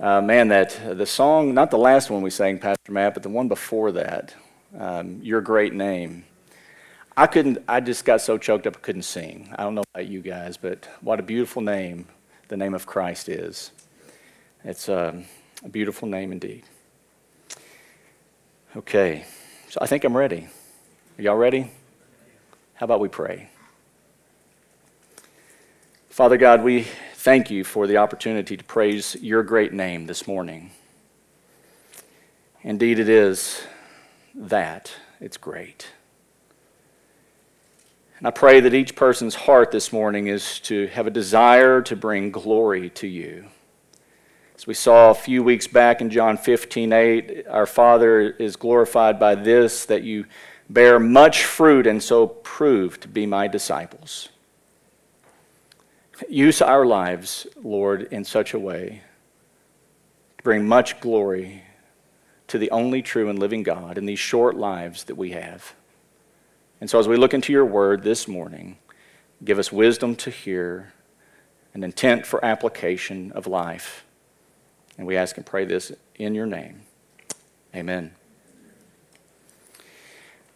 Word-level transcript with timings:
Uh, 0.00 0.20
man, 0.20 0.46
that 0.46 0.78
the 0.96 1.04
song, 1.04 1.52
not 1.52 1.72
the 1.72 1.78
last 1.78 2.08
one 2.08 2.22
we 2.22 2.30
sang, 2.30 2.56
Pastor 2.56 2.92
Matt, 2.92 3.14
but 3.14 3.24
the 3.24 3.28
one 3.28 3.48
before 3.48 3.90
that, 3.90 4.32
um, 4.78 5.18
Your 5.24 5.40
Great 5.40 5.74
Name. 5.74 6.24
I 7.16 7.26
couldn't, 7.26 7.58
I 7.66 7.80
just 7.80 8.04
got 8.04 8.20
so 8.20 8.38
choked 8.38 8.68
up 8.68 8.76
I 8.76 8.78
couldn't 8.78 9.02
sing. 9.02 9.52
I 9.58 9.64
don't 9.64 9.74
know 9.74 9.82
about 9.92 10.06
you 10.06 10.22
guys, 10.22 10.56
but 10.56 10.88
what 11.00 11.18
a 11.18 11.22
beautiful 11.24 11.62
name 11.62 12.06
the 12.46 12.56
name 12.56 12.74
of 12.74 12.86
Christ 12.86 13.28
is. 13.28 13.72
It's 14.62 14.88
a, 14.88 15.20
a 15.64 15.68
beautiful 15.68 16.06
name 16.06 16.30
indeed. 16.30 16.62
Okay, 18.76 19.24
so 19.68 19.78
I 19.82 19.86
think 19.86 20.04
I'm 20.04 20.16
ready. 20.16 20.46
Are 21.18 21.22
y'all 21.22 21.34
ready? 21.34 21.72
How 22.74 22.84
about 22.84 23.00
we 23.00 23.08
pray? 23.08 23.50
Father 26.18 26.36
God, 26.36 26.64
we 26.64 26.82
thank 27.14 27.48
you 27.48 27.62
for 27.62 27.86
the 27.86 27.98
opportunity 27.98 28.56
to 28.56 28.64
praise 28.64 29.14
your 29.20 29.44
great 29.44 29.72
name 29.72 30.06
this 30.06 30.26
morning. 30.26 30.72
Indeed, 32.64 32.98
it 32.98 33.08
is 33.08 33.62
that. 34.34 34.92
It's 35.20 35.36
great. 35.36 35.90
And 38.18 38.26
I 38.26 38.32
pray 38.32 38.58
that 38.58 38.74
each 38.74 38.96
person's 38.96 39.36
heart 39.36 39.70
this 39.70 39.92
morning 39.92 40.26
is 40.26 40.58
to 40.62 40.88
have 40.88 41.06
a 41.06 41.10
desire 41.10 41.82
to 41.82 41.94
bring 41.94 42.32
glory 42.32 42.90
to 42.90 43.06
you. 43.06 43.44
As 44.56 44.66
we 44.66 44.74
saw 44.74 45.10
a 45.12 45.14
few 45.14 45.44
weeks 45.44 45.68
back 45.68 46.00
in 46.00 46.10
John 46.10 46.36
15 46.36 46.92
8, 46.92 47.46
our 47.46 47.64
Father 47.64 48.22
is 48.22 48.56
glorified 48.56 49.20
by 49.20 49.36
this, 49.36 49.84
that 49.84 50.02
you 50.02 50.24
bear 50.68 50.98
much 50.98 51.44
fruit 51.44 51.86
and 51.86 52.02
so 52.02 52.26
prove 52.26 52.98
to 52.98 53.06
be 53.06 53.24
my 53.24 53.46
disciples. 53.46 54.30
Use 56.28 56.60
our 56.60 56.84
lives, 56.84 57.46
Lord, 57.62 58.08
in 58.10 58.24
such 58.24 58.54
a 58.54 58.58
way 58.58 59.02
to 60.38 60.44
bring 60.44 60.66
much 60.66 61.00
glory 61.00 61.62
to 62.48 62.58
the 62.58 62.70
only 62.70 63.02
true 63.02 63.28
and 63.28 63.38
living 63.38 63.62
God 63.62 63.98
in 63.98 64.06
these 64.06 64.18
short 64.18 64.56
lives 64.56 65.04
that 65.04 65.16
we 65.16 65.30
have. 65.30 65.74
And 66.80 66.88
so, 66.88 66.98
as 66.98 67.06
we 67.06 67.16
look 67.16 67.34
into 67.34 67.52
your 67.52 67.64
word 67.64 68.02
this 68.02 68.26
morning, 68.26 68.78
give 69.44 69.58
us 69.58 69.70
wisdom 69.70 70.16
to 70.16 70.30
hear, 70.30 70.92
an 71.74 71.84
intent 71.84 72.26
for 72.26 72.44
application 72.44 73.30
of 73.32 73.46
life. 73.46 74.04
And 74.96 75.06
we 75.06 75.16
ask 75.16 75.36
and 75.36 75.46
pray 75.46 75.64
this 75.64 75.92
in 76.16 76.34
your 76.34 76.46
name. 76.46 76.80
Amen. 77.74 78.12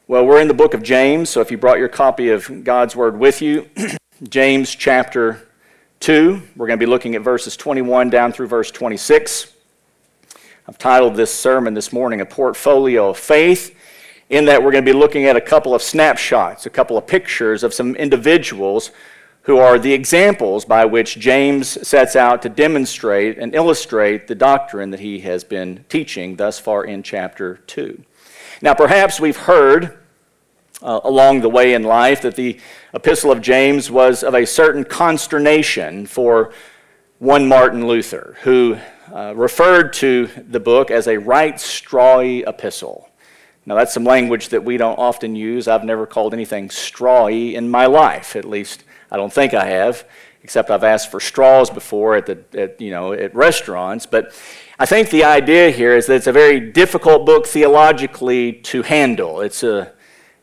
Well, 0.08 0.26
we're 0.26 0.40
in 0.40 0.48
the 0.48 0.54
book 0.54 0.74
of 0.74 0.82
James, 0.82 1.30
so 1.30 1.40
if 1.40 1.50
you 1.50 1.58
brought 1.58 1.78
your 1.78 1.88
copy 1.88 2.30
of 2.30 2.64
God's 2.64 2.96
word 2.96 3.18
with 3.18 3.40
you, 3.40 3.68
James 4.28 4.74
chapter 4.74 5.48
2, 6.02 6.42
we're 6.56 6.66
going 6.66 6.78
to 6.78 6.84
be 6.84 6.90
looking 6.90 7.14
at 7.14 7.22
verses 7.22 7.56
21 7.56 8.10
down 8.10 8.32
through 8.32 8.48
verse 8.48 8.70
26. 8.70 9.52
I've 10.68 10.76
titled 10.76 11.14
this 11.14 11.32
sermon 11.32 11.74
this 11.74 11.92
morning, 11.92 12.20
A 12.20 12.26
Portfolio 12.26 13.10
of 13.10 13.18
Faith 13.18 13.74
in 14.32 14.46
that 14.46 14.62
we're 14.62 14.72
going 14.72 14.84
to 14.84 14.92
be 14.92 14.98
looking 14.98 15.26
at 15.26 15.36
a 15.36 15.40
couple 15.40 15.74
of 15.74 15.82
snapshots, 15.82 16.64
a 16.64 16.70
couple 16.70 16.96
of 16.96 17.06
pictures 17.06 17.62
of 17.62 17.74
some 17.74 17.94
individuals 17.96 18.90
who 19.42 19.58
are 19.58 19.78
the 19.78 19.92
examples 19.92 20.64
by 20.64 20.84
which 20.86 21.18
James 21.18 21.86
sets 21.86 22.16
out 22.16 22.40
to 22.40 22.48
demonstrate 22.48 23.38
and 23.38 23.54
illustrate 23.54 24.26
the 24.26 24.34
doctrine 24.34 24.90
that 24.90 25.00
he 25.00 25.20
has 25.20 25.44
been 25.44 25.84
teaching 25.88 26.36
thus 26.36 26.58
far 26.58 26.82
in 26.84 27.02
chapter 27.02 27.58
2. 27.66 28.02
Now, 28.62 28.72
perhaps 28.72 29.20
we've 29.20 29.36
heard 29.36 29.98
uh, 30.82 31.00
along 31.04 31.40
the 31.40 31.48
way 31.48 31.74
in 31.74 31.82
life 31.82 32.22
that 32.22 32.36
the 32.36 32.58
epistle 32.92 33.30
of 33.30 33.40
James 33.40 33.90
was 33.90 34.22
of 34.22 34.34
a 34.34 34.46
certain 34.46 34.84
consternation 34.84 36.06
for 36.06 36.52
one 37.18 37.46
Martin 37.46 37.86
Luther, 37.86 38.36
who 38.42 38.78
uh, 39.14 39.32
referred 39.36 39.92
to 39.92 40.28
the 40.48 40.60
book 40.60 40.90
as 40.90 41.06
a 41.06 41.18
right 41.18 41.54
strawy 41.54 42.46
epistle. 42.46 43.08
Now, 43.64 43.76
that's 43.76 43.94
some 43.94 44.04
language 44.04 44.48
that 44.48 44.64
we 44.64 44.76
don't 44.76 44.98
often 44.98 45.36
use. 45.36 45.68
I've 45.68 45.84
never 45.84 46.04
called 46.04 46.34
anything 46.34 46.68
strawy 46.68 47.54
in 47.54 47.70
my 47.70 47.86
life. 47.86 48.34
At 48.34 48.44
least, 48.44 48.82
I 49.10 49.16
don't 49.16 49.32
think 49.32 49.54
I 49.54 49.66
have, 49.66 50.04
except 50.42 50.68
I've 50.68 50.82
asked 50.82 51.12
for 51.12 51.20
straws 51.20 51.70
before 51.70 52.16
at, 52.16 52.26
the, 52.26 52.60
at, 52.60 52.80
you 52.80 52.90
know, 52.90 53.12
at 53.12 53.32
restaurants. 53.36 54.04
But 54.04 54.34
I 54.80 54.86
think 54.86 55.10
the 55.10 55.22
idea 55.22 55.70
here 55.70 55.96
is 55.96 56.06
that 56.06 56.16
it's 56.16 56.26
a 56.26 56.32
very 56.32 56.58
difficult 56.58 57.24
book 57.24 57.46
theologically 57.46 58.54
to 58.54 58.82
handle. 58.82 59.40
It's 59.40 59.62
a, 59.62 59.92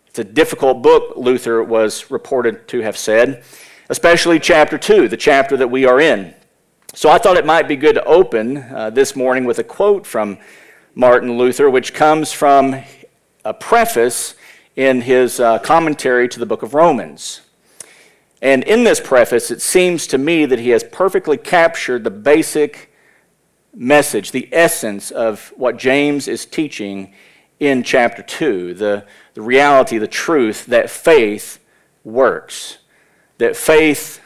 it's 0.10 0.18
a 0.18 0.24
difficult 0.24 0.82
book, 0.82 1.14
Luther 1.18 1.64
was 1.64 2.10
reported 2.10 2.68
to 2.70 2.82
have 2.82 2.98
said, 2.98 3.44
especially 3.90 4.40
chapter 4.40 4.76
2, 4.76 5.08
the 5.08 5.16
chapter 5.16 5.56
that 5.56 5.70
we 5.70 5.86
are 5.86 6.02
in. 6.02 6.34
So 6.96 7.12
I 7.12 7.20
thought 7.20 7.38
it 7.38 7.46
might 7.46 7.68
be 7.68 7.76
good 7.76 7.94
to 7.94 8.04
open 8.06 8.58
uh, 8.58 8.90
this 8.90 9.16
morning 9.16 9.46
with 9.46 9.60
a 9.60 9.64
quote 9.64 10.08
from 10.08 10.40
Martin 10.96 11.38
Luther, 11.38 11.70
which 11.70 11.94
comes 11.94 12.32
from 12.32 12.82
a 13.46 13.54
preface 13.54 14.34
in 14.76 15.02
his 15.02 15.40
uh, 15.40 15.60
commentary 15.60 16.28
to 16.30 16.40
the 16.40 16.46
book 16.48 16.64
of 16.64 16.74
Romans. 16.74 17.42
And 18.42 18.64
in 18.64 18.86
this 18.86 19.00
preface, 19.00 19.52
it 19.52 19.62
seems 19.62 20.08
to 20.08 20.18
me 20.18 20.48
that 20.48 20.58
he 20.58 20.70
has 20.70 20.84
perfectly 20.84 21.38
captured 21.38 22.04
the 22.04 22.10
basic 22.10 22.92
message, 23.76 24.32
the 24.32 24.50
essence 24.52 25.12
of 25.12 25.54
what 25.56 25.78
James 25.78 26.28
is 26.28 26.48
teaching 26.48 27.14
in 27.60 27.84
chapter 27.84 28.22
2 28.22 28.74
the, 28.74 29.06
the 29.34 29.42
reality, 29.42 29.98
the 29.98 30.08
truth 30.08 30.66
that 30.68 30.90
faith 30.90 31.60
works, 32.04 32.78
that 33.38 33.56
faith 33.56 34.22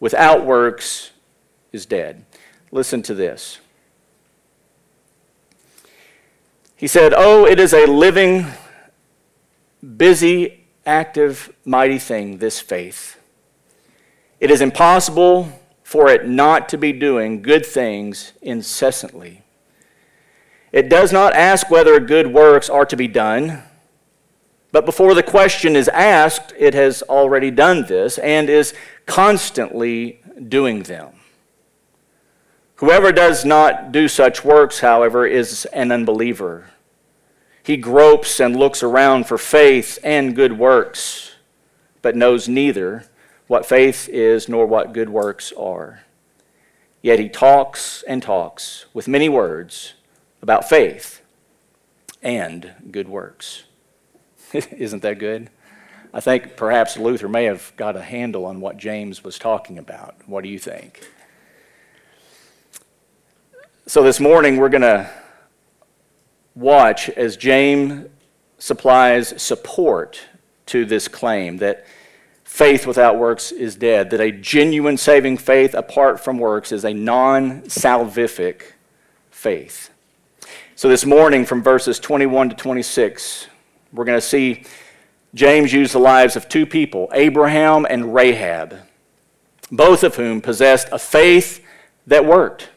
without 0.00 0.44
works 0.44 1.10
is 1.72 1.86
dead. 1.86 2.24
Listen 2.70 3.02
to 3.02 3.14
this. 3.14 3.60
He 6.76 6.88
said, 6.88 7.14
Oh, 7.16 7.46
it 7.46 7.60
is 7.60 7.72
a 7.72 7.86
living, 7.86 8.46
busy, 9.96 10.64
active, 10.84 11.54
mighty 11.64 11.98
thing, 11.98 12.38
this 12.38 12.60
faith. 12.60 13.18
It 14.40 14.50
is 14.50 14.60
impossible 14.60 15.60
for 15.82 16.10
it 16.10 16.26
not 16.28 16.68
to 16.70 16.76
be 16.76 16.92
doing 16.92 17.42
good 17.42 17.64
things 17.64 18.32
incessantly. 18.42 19.43
It 20.74 20.88
does 20.88 21.12
not 21.12 21.34
ask 21.34 21.70
whether 21.70 22.00
good 22.00 22.26
works 22.26 22.68
are 22.68 22.84
to 22.86 22.96
be 22.96 23.06
done, 23.06 23.62
but 24.72 24.84
before 24.84 25.14
the 25.14 25.22
question 25.22 25.76
is 25.76 25.86
asked, 25.88 26.52
it 26.58 26.74
has 26.74 27.02
already 27.02 27.52
done 27.52 27.86
this 27.86 28.18
and 28.18 28.50
is 28.50 28.74
constantly 29.06 30.20
doing 30.48 30.82
them. 30.82 31.12
Whoever 32.76 33.12
does 33.12 33.44
not 33.44 33.92
do 33.92 34.08
such 34.08 34.44
works, 34.44 34.80
however, 34.80 35.26
is 35.26 35.64
an 35.66 35.92
unbeliever 35.92 36.66
he 37.64 37.78
gropes 37.78 38.40
and 38.40 38.54
looks 38.54 38.82
around 38.82 39.24
for 39.26 39.38
faith 39.38 39.98
and 40.04 40.36
good 40.36 40.58
works, 40.58 41.32
but 42.02 42.14
knows 42.14 42.46
neither 42.46 43.06
what 43.46 43.64
faith 43.64 44.06
is 44.10 44.50
nor 44.50 44.66
what 44.66 44.92
good 44.92 45.08
works 45.08 45.50
are. 45.58 46.04
Yet 47.00 47.18
he 47.18 47.30
talks 47.30 48.04
and 48.06 48.22
talks 48.22 48.84
with 48.92 49.08
many 49.08 49.30
words 49.30 49.94
about 50.44 50.68
faith 50.68 51.22
and 52.22 52.70
good 52.90 53.08
works. 53.08 53.64
Isn't 54.52 55.00
that 55.00 55.18
good? 55.18 55.48
I 56.12 56.20
think 56.20 56.54
perhaps 56.54 56.98
Luther 56.98 57.30
may 57.30 57.44
have 57.44 57.72
got 57.78 57.96
a 57.96 58.02
handle 58.02 58.44
on 58.44 58.60
what 58.60 58.76
James 58.76 59.24
was 59.24 59.38
talking 59.38 59.78
about. 59.78 60.16
What 60.26 60.44
do 60.44 60.50
you 60.50 60.58
think? 60.58 61.08
So 63.86 64.02
this 64.02 64.20
morning 64.20 64.58
we're 64.58 64.68
going 64.68 64.82
to 64.82 65.08
watch 66.54 67.08
as 67.08 67.38
James 67.38 68.10
supplies 68.58 69.40
support 69.42 70.20
to 70.66 70.84
this 70.84 71.08
claim 71.08 71.56
that 71.56 71.86
faith 72.44 72.86
without 72.86 73.18
works 73.18 73.50
is 73.50 73.76
dead, 73.76 74.10
that 74.10 74.20
a 74.20 74.30
genuine 74.30 74.98
saving 74.98 75.38
faith 75.38 75.72
apart 75.72 76.20
from 76.20 76.36
works 76.36 76.70
is 76.70 76.84
a 76.84 76.92
non 76.92 77.62
salvific 77.62 78.72
faith. 79.30 79.88
So, 80.76 80.88
this 80.88 81.06
morning, 81.06 81.44
from 81.44 81.62
verses 81.62 82.00
21 82.00 82.50
to 82.50 82.56
26, 82.56 83.46
we're 83.92 84.04
going 84.04 84.18
to 84.18 84.26
see 84.26 84.64
James 85.34 85.72
use 85.72 85.92
the 85.92 85.98
lives 85.98 86.36
of 86.36 86.48
two 86.48 86.66
people, 86.66 87.10
Abraham 87.12 87.86
and 87.88 88.14
Rahab, 88.14 88.76
both 89.70 90.02
of 90.02 90.16
whom 90.16 90.40
possessed 90.40 90.88
a 90.92 90.98
faith 90.98 91.64
that 92.06 92.24
worked, 92.24 92.70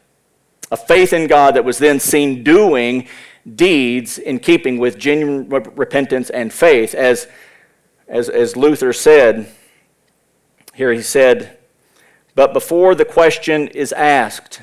a 0.71 0.77
faith 0.77 1.13
in 1.13 1.27
God 1.27 1.55
that 1.55 1.65
was 1.65 1.77
then 1.77 1.99
seen 1.99 2.43
doing 2.43 3.07
deeds 3.55 4.17
in 4.17 4.39
keeping 4.39 4.77
with 4.77 4.97
genuine 4.97 5.47
repentance 5.49 6.29
and 6.29 6.51
faith. 6.51 6.93
As, 6.93 7.27
as, 8.07 8.29
as 8.29 8.55
Luther 8.55 8.93
said, 8.93 9.51
here 10.73 10.91
he 10.91 11.01
said, 11.01 11.57
But 12.35 12.53
before 12.53 12.95
the 12.95 13.05
question 13.05 13.67
is 13.69 13.93
asked, 13.93 14.61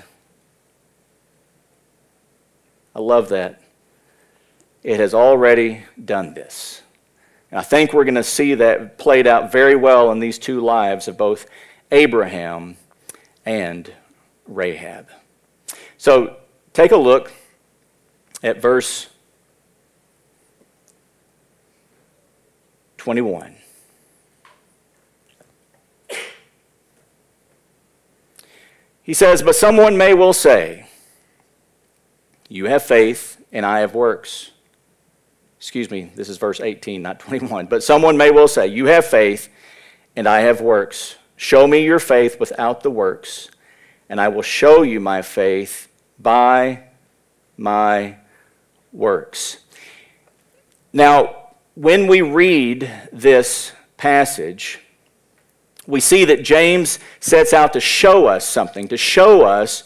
I 2.95 3.01
love 3.01 3.29
that. 3.31 3.61
It 4.83 5.01
has 5.01 5.15
already 5.15 5.85
done 6.03 6.35
this. 6.35 6.83
And 7.51 7.59
I 7.59 7.63
think 7.63 7.93
we're 7.93 8.05
going 8.05 8.15
to 8.15 8.23
see 8.23 8.55
that 8.55 8.99
played 8.99 9.27
out 9.27 9.51
very 9.51 9.77
well 9.77 10.13
in 10.13 10.19
these 10.19 10.39
two 10.39 10.61
lives 10.61 11.09
of 11.09 11.17
both 11.17 11.47
Abraham 11.91 12.77
and 13.47 13.93
Rahab. 14.47 15.09
So 15.97 16.37
take 16.73 16.93
a 16.93 16.97
look 16.97 17.33
at 18.43 18.61
verse 18.61 19.09
21. 22.99 23.57
He 29.03 29.13
says, 29.13 29.43
But 29.43 29.55
someone 29.55 29.97
may 29.97 30.15
well 30.15 30.33
say, 30.33 30.84
You 32.49 32.67
have 32.67 32.83
faith, 32.83 33.43
and 33.53 33.65
I 33.65 33.81
have 33.81 33.95
works. 33.95 34.51
Excuse 35.59 35.91
me, 35.91 36.11
this 36.15 36.29
is 36.29 36.37
verse 36.37 36.61
18, 36.61 37.01
not 37.01 37.19
21. 37.21 37.67
But 37.67 37.83
someone 37.83 38.17
may 38.17 38.31
well 38.31 38.49
say, 38.49 38.67
You 38.67 38.87
have 38.87 39.07
faith, 39.07 39.49
and 40.15 40.29
I 40.29 40.41
have 40.41 40.61
works. 40.61 41.17
Show 41.37 41.67
me 41.67 41.85
your 41.85 41.99
faith 41.99 42.39
without 42.39 42.83
the 42.83 42.91
works, 42.91 43.51
and 44.09 44.21
I 44.21 44.29
will 44.29 44.43
show 44.43 44.83
you 44.83 45.01
my 45.01 45.23
faith 45.23 45.89
by 46.19 46.85
my 47.57 48.17
works. 48.93 49.59
Now, 50.93 51.49
when 51.75 52.07
we 52.07 52.21
read 52.21 52.91
this 53.13 53.73
passage, 53.97 54.81
we 55.87 56.01
see 56.01 56.25
that 56.27 56.43
James 56.45 56.99
sets 57.21 57.53
out 57.53 57.73
to 57.73 57.81
show 57.81 58.27
us 58.27 58.49
something, 58.49 58.89
to 58.89 58.97
show 58.97 59.45
us 59.45 59.83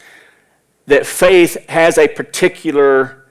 that 0.89 1.07
faith 1.07 1.69
has 1.69 1.97
a 1.97 2.09
particular 2.09 3.27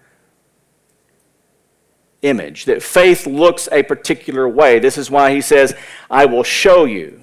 image, 2.21 2.65
that 2.65 2.81
faith 2.81 3.27
looks 3.27 3.69
a 3.71 3.83
particular 3.83 4.47
way. 4.47 4.79
This 4.79 4.97
is 4.97 5.11
why 5.11 5.33
he 5.33 5.41
says, 5.41 5.75
I 6.09 6.25
will 6.25 6.43
show 6.43 6.85
you. 6.85 7.21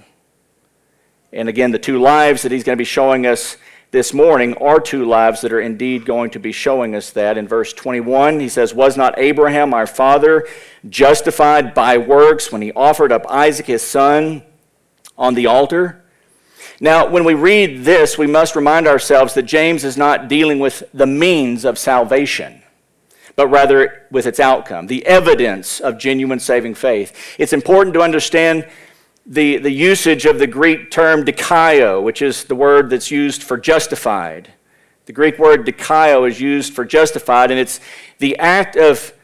And 1.32 1.48
again, 1.48 1.72
the 1.72 1.78
two 1.78 2.00
lives 2.00 2.42
that 2.42 2.52
he's 2.52 2.62
going 2.62 2.76
to 2.76 2.80
be 2.80 2.84
showing 2.84 3.26
us 3.26 3.56
this 3.90 4.12
morning 4.12 4.54
are 4.58 4.80
two 4.80 5.04
lives 5.04 5.40
that 5.40 5.52
are 5.52 5.60
indeed 5.60 6.04
going 6.04 6.30
to 6.30 6.38
be 6.38 6.52
showing 6.52 6.94
us 6.94 7.10
that. 7.10 7.38
In 7.38 7.48
verse 7.48 7.72
21, 7.72 8.40
he 8.40 8.48
says, 8.48 8.74
Was 8.74 8.96
not 8.96 9.18
Abraham 9.18 9.72
our 9.72 9.86
father 9.86 10.46
justified 10.88 11.74
by 11.74 11.96
works 11.96 12.52
when 12.52 12.62
he 12.62 12.72
offered 12.72 13.10
up 13.10 13.24
Isaac 13.28 13.66
his 13.66 13.82
son? 13.82 14.42
on 15.16 15.34
the 15.34 15.46
altar. 15.46 16.03
Now, 16.84 17.08
when 17.08 17.24
we 17.24 17.32
read 17.32 17.82
this, 17.86 18.18
we 18.18 18.26
must 18.26 18.54
remind 18.54 18.86
ourselves 18.86 19.32
that 19.32 19.44
James 19.44 19.84
is 19.84 19.96
not 19.96 20.28
dealing 20.28 20.58
with 20.58 20.82
the 20.92 21.06
means 21.06 21.64
of 21.64 21.78
salvation, 21.78 22.60
but 23.36 23.48
rather 23.48 24.06
with 24.10 24.26
its 24.26 24.38
outcome, 24.38 24.86
the 24.86 25.06
evidence 25.06 25.80
of 25.80 25.96
genuine 25.96 26.40
saving 26.40 26.74
faith. 26.74 27.36
It's 27.38 27.54
important 27.54 27.94
to 27.94 28.02
understand 28.02 28.68
the, 29.24 29.56
the 29.56 29.70
usage 29.70 30.26
of 30.26 30.38
the 30.38 30.46
Greek 30.46 30.90
term 30.90 31.24
dikaio, 31.24 32.02
which 32.02 32.20
is 32.20 32.44
the 32.44 32.54
word 32.54 32.90
that's 32.90 33.10
used 33.10 33.42
for 33.42 33.56
justified. 33.56 34.52
The 35.06 35.14
Greek 35.14 35.38
word 35.38 35.66
dikaio 35.66 36.28
is 36.28 36.38
used 36.38 36.74
for 36.74 36.84
justified, 36.84 37.50
and 37.50 37.58
it's 37.58 37.80
the 38.18 38.38
act 38.38 38.76
of 38.76 39.14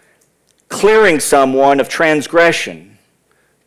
clearing 0.71 1.21
someone 1.21 1.79
of 1.79 1.91
transgression 1.91 2.97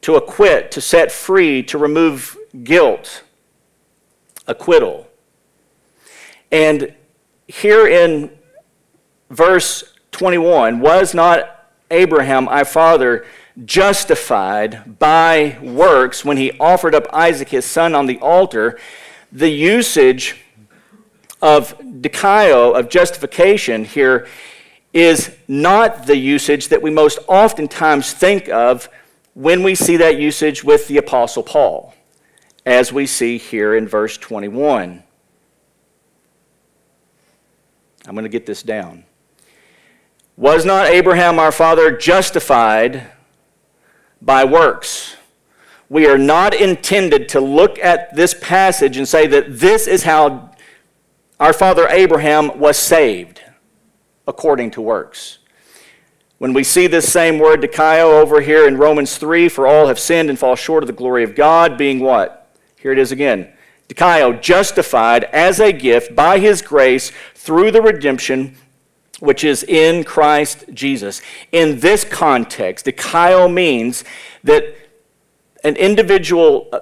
to 0.02 0.16
acquit, 0.16 0.72
to 0.72 0.82
set 0.82 1.12
free, 1.12 1.62
to 1.62 1.78
remove 1.78 2.36
guilt, 2.64 3.22
acquittal. 4.48 5.08
And 6.52 6.94
here 7.48 7.88
in 7.88 8.32
verse 9.30 9.94
21, 10.12 10.80
was 10.80 11.14
not 11.14 11.70
Abraham, 11.90 12.48
our 12.48 12.66
father, 12.66 13.26
justified 13.66 15.00
by 15.00 15.58
works 15.62 16.26
when 16.26 16.38
he 16.38 16.52
offered 16.60 16.96
up 16.96 17.08
Isaac 17.14 17.50
his 17.50 17.66
son 17.66 17.96
on 17.96 18.06
the 18.06 18.20
altar? 18.20 18.80
The 19.32 19.50
usage 19.50 20.38
of 21.42 21.78
dikaio, 21.80 22.78
of 22.78 22.90
justification 22.90 23.86
here, 23.86 24.28
is 24.94 25.36
not 25.48 26.06
the 26.06 26.16
usage 26.16 26.70
that 26.70 26.82
we 26.82 26.92
most 26.92 27.20
oftentimes 27.28 28.14
think 28.14 28.48
of 28.50 28.90
when 29.34 29.64
we 29.64 29.76
see 29.76 29.98
that 29.98 30.20
usage 30.20 30.64
with 30.64 30.88
the 30.88 30.98
Apostle 30.98 31.44
Paul, 31.44 31.94
as 32.66 32.94
we 32.94 33.06
see 33.06 33.38
here 33.38 33.76
in 33.76 33.88
verse 33.88 34.18
21. 34.18 35.04
I'm 38.06 38.14
going 38.14 38.24
to 38.24 38.30
get 38.30 38.46
this 38.46 38.64
down. 38.64 39.06
Was 40.36 40.66
not 40.66 40.88
Abraham 40.88 41.40
our 41.40 41.52
father 41.52 41.96
justified 41.96 43.08
by 44.22 44.44
works? 44.44 45.16
We 45.90 46.08
are 46.08 46.18
not 46.18 46.56
intended 46.56 47.30
to 47.30 47.40
look 47.40 47.78
at 47.80 48.16
this 48.16 48.34
passage 48.34 48.98
and 48.98 49.08
say 49.08 49.28
that 49.28 49.60
this 49.60 49.88
is 49.88 50.04
how 50.04 50.52
our 51.40 51.54
father 51.54 51.88
Abraham 51.90 52.60
was 52.60 52.78
saved 52.78 53.42
according 54.28 54.72
to 54.72 54.82
works. 54.82 55.40
When 56.40 56.54
we 56.54 56.64
see 56.64 56.88
this 56.88 57.12
same 57.12 57.40
word, 57.40 57.62
dikaio, 57.62 58.22
over 58.22 58.42
here 58.42 58.68
in 58.68 58.78
Romans 58.78 59.18
3, 59.18 59.48
for 59.50 59.68
all 59.68 59.88
have 59.88 60.00
sinned 60.00 60.30
and 60.30 60.40
fall 60.40 60.56
short 60.56 60.84
of 60.84 60.88
the 60.88 60.94
glory 60.94 61.24
of 61.24 61.36
God, 61.36 61.78
being 61.78 62.00
what? 62.00 62.43
Here 62.84 62.92
it 62.92 63.00
is 63.00 63.14
again. 63.14 63.48
Dikaio, 63.88 64.42
justified 64.42 65.24
as 65.24 65.62
a 65.62 65.72
gift 65.72 66.14
by 66.18 66.38
his 66.40 66.62
grace 66.62 67.14
through 67.34 67.72
the 67.72 67.82
redemption 67.82 68.58
which 69.22 69.46
is 69.46 69.64
in 69.64 70.04
Christ 70.04 70.66
Jesus. 70.74 71.22
In 71.54 71.80
this 71.80 72.04
context, 72.04 72.86
dikaio 72.86 73.52
means 73.52 74.04
that 74.44 74.66
an 75.64 75.78
individual 75.78 76.68
uh, 76.74 76.82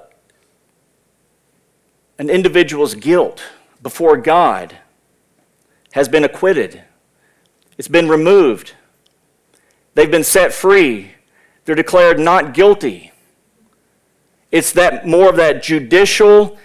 an 2.17 2.31
individual's 2.31 2.95
guilt 2.95 3.43
before 3.83 4.17
God 4.17 4.75
has 5.91 6.09
been 6.09 6.23
acquitted. 6.23 6.81
It's 7.77 7.87
been 7.87 8.09
removed. 8.09 8.73
They've 9.93 10.09
been 10.09 10.23
set 10.23 10.51
free. 10.51 11.11
They're 11.65 11.75
declared 11.75 12.19
not 12.19 12.55
guilty. 12.55 13.10
It's 14.51 14.73
that 14.73 15.07
more 15.07 15.29
of 15.29 15.37
that 15.37 15.63
judicial 15.63 16.57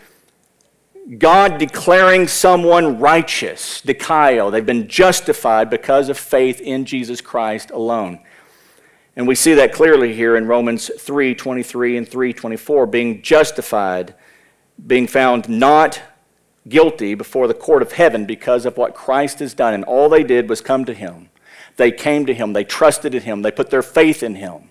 God 1.19 1.59
declaring 1.59 2.27
someone 2.27 2.99
righteous, 2.99 3.81
dikaio. 3.81 4.51
They've 4.51 4.67
been 4.67 4.89
justified 4.89 5.71
because 5.71 6.09
of 6.09 6.19
faith 6.19 6.61
in 6.61 6.85
Jesus 6.85 7.21
Christ 7.21 7.71
alone. 7.71 8.19
And 9.15 9.29
we 9.29 9.37
see 9.37 9.55
that 9.55 9.73
clearly 9.73 10.15
here 10.15 10.37
in 10.37 10.47
Romans 10.47 10.91
3 10.99 11.35
23 11.37 11.97
and 11.97 12.09
3 12.09 12.33
24, 12.33 12.87
being 12.87 13.23
justified, 13.23 14.15
being 14.85 15.07
found 15.07 15.49
not 15.49 16.03
guilty 16.69 17.15
before 17.15 17.47
the 17.47 17.55
court 17.55 17.83
of 17.83 17.93
heaven 17.93 18.27
because 18.27 18.67
of 18.67 18.77
what 18.77 18.95
Christ 18.95 19.39
has 19.39 19.55
done. 19.55 19.75
And 19.75 19.85
all 19.85 20.09
they 20.09 20.25
did 20.25 20.49
was 20.49 20.61
come 20.61 20.85
to 20.87 20.93
him. 20.93 21.31
They 21.77 21.93
came 21.93 22.27
to 22.27 22.35
him, 22.35 22.53
they 22.53 22.65
trusted 22.65 23.15
in 23.15 23.23
him, 23.23 23.43
they 23.43 23.53
put 23.53 23.71
their 23.71 23.83
faith 23.83 24.23
in 24.23 24.35
him. 24.35 24.71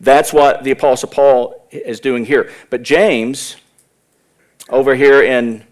That's 0.00 0.32
what 0.32 0.64
the 0.64 0.70
Apostle 0.70 1.08
Paul 1.08 1.66
is 1.70 2.00
doing 2.00 2.24
here. 2.24 2.50
But 2.70 2.82
James, 2.82 3.56
over 4.68 4.94
here 4.94 5.22
in, 5.22 5.64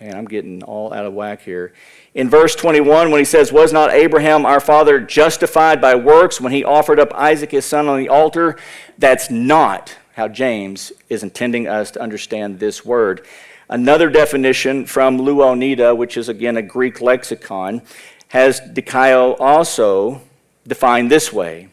man, 0.00 0.14
I'm 0.14 0.26
getting 0.26 0.62
all 0.62 0.92
out 0.92 1.04
of 1.04 1.12
whack 1.12 1.42
here. 1.42 1.72
In 2.14 2.30
verse 2.30 2.54
21, 2.54 3.10
when 3.10 3.18
he 3.18 3.24
says, 3.24 3.52
Was 3.52 3.72
not 3.72 3.92
Abraham 3.92 4.46
our 4.46 4.60
father 4.60 5.00
justified 5.00 5.80
by 5.80 5.94
works 5.94 6.40
when 6.40 6.52
he 6.52 6.64
offered 6.64 7.00
up 7.00 7.12
Isaac 7.14 7.50
his 7.50 7.64
son 7.64 7.88
on 7.88 7.98
the 7.98 8.08
altar? 8.08 8.56
That's 8.96 9.30
not 9.30 9.96
how 10.14 10.28
James 10.28 10.92
is 11.08 11.22
intending 11.22 11.68
us 11.68 11.90
to 11.92 12.00
understand 12.00 12.58
this 12.58 12.84
word. 12.84 13.26
Another 13.68 14.08
definition 14.08 14.86
from 14.86 15.18
Louw-Nida, 15.18 15.96
which 15.96 16.16
is 16.16 16.28
again 16.28 16.56
a 16.56 16.62
Greek 16.62 17.00
lexicon, 17.00 17.82
has 18.28 18.60
dikaio 18.60 19.36
also 19.38 20.22
defined 20.66 21.10
this 21.10 21.32
way 21.32 21.68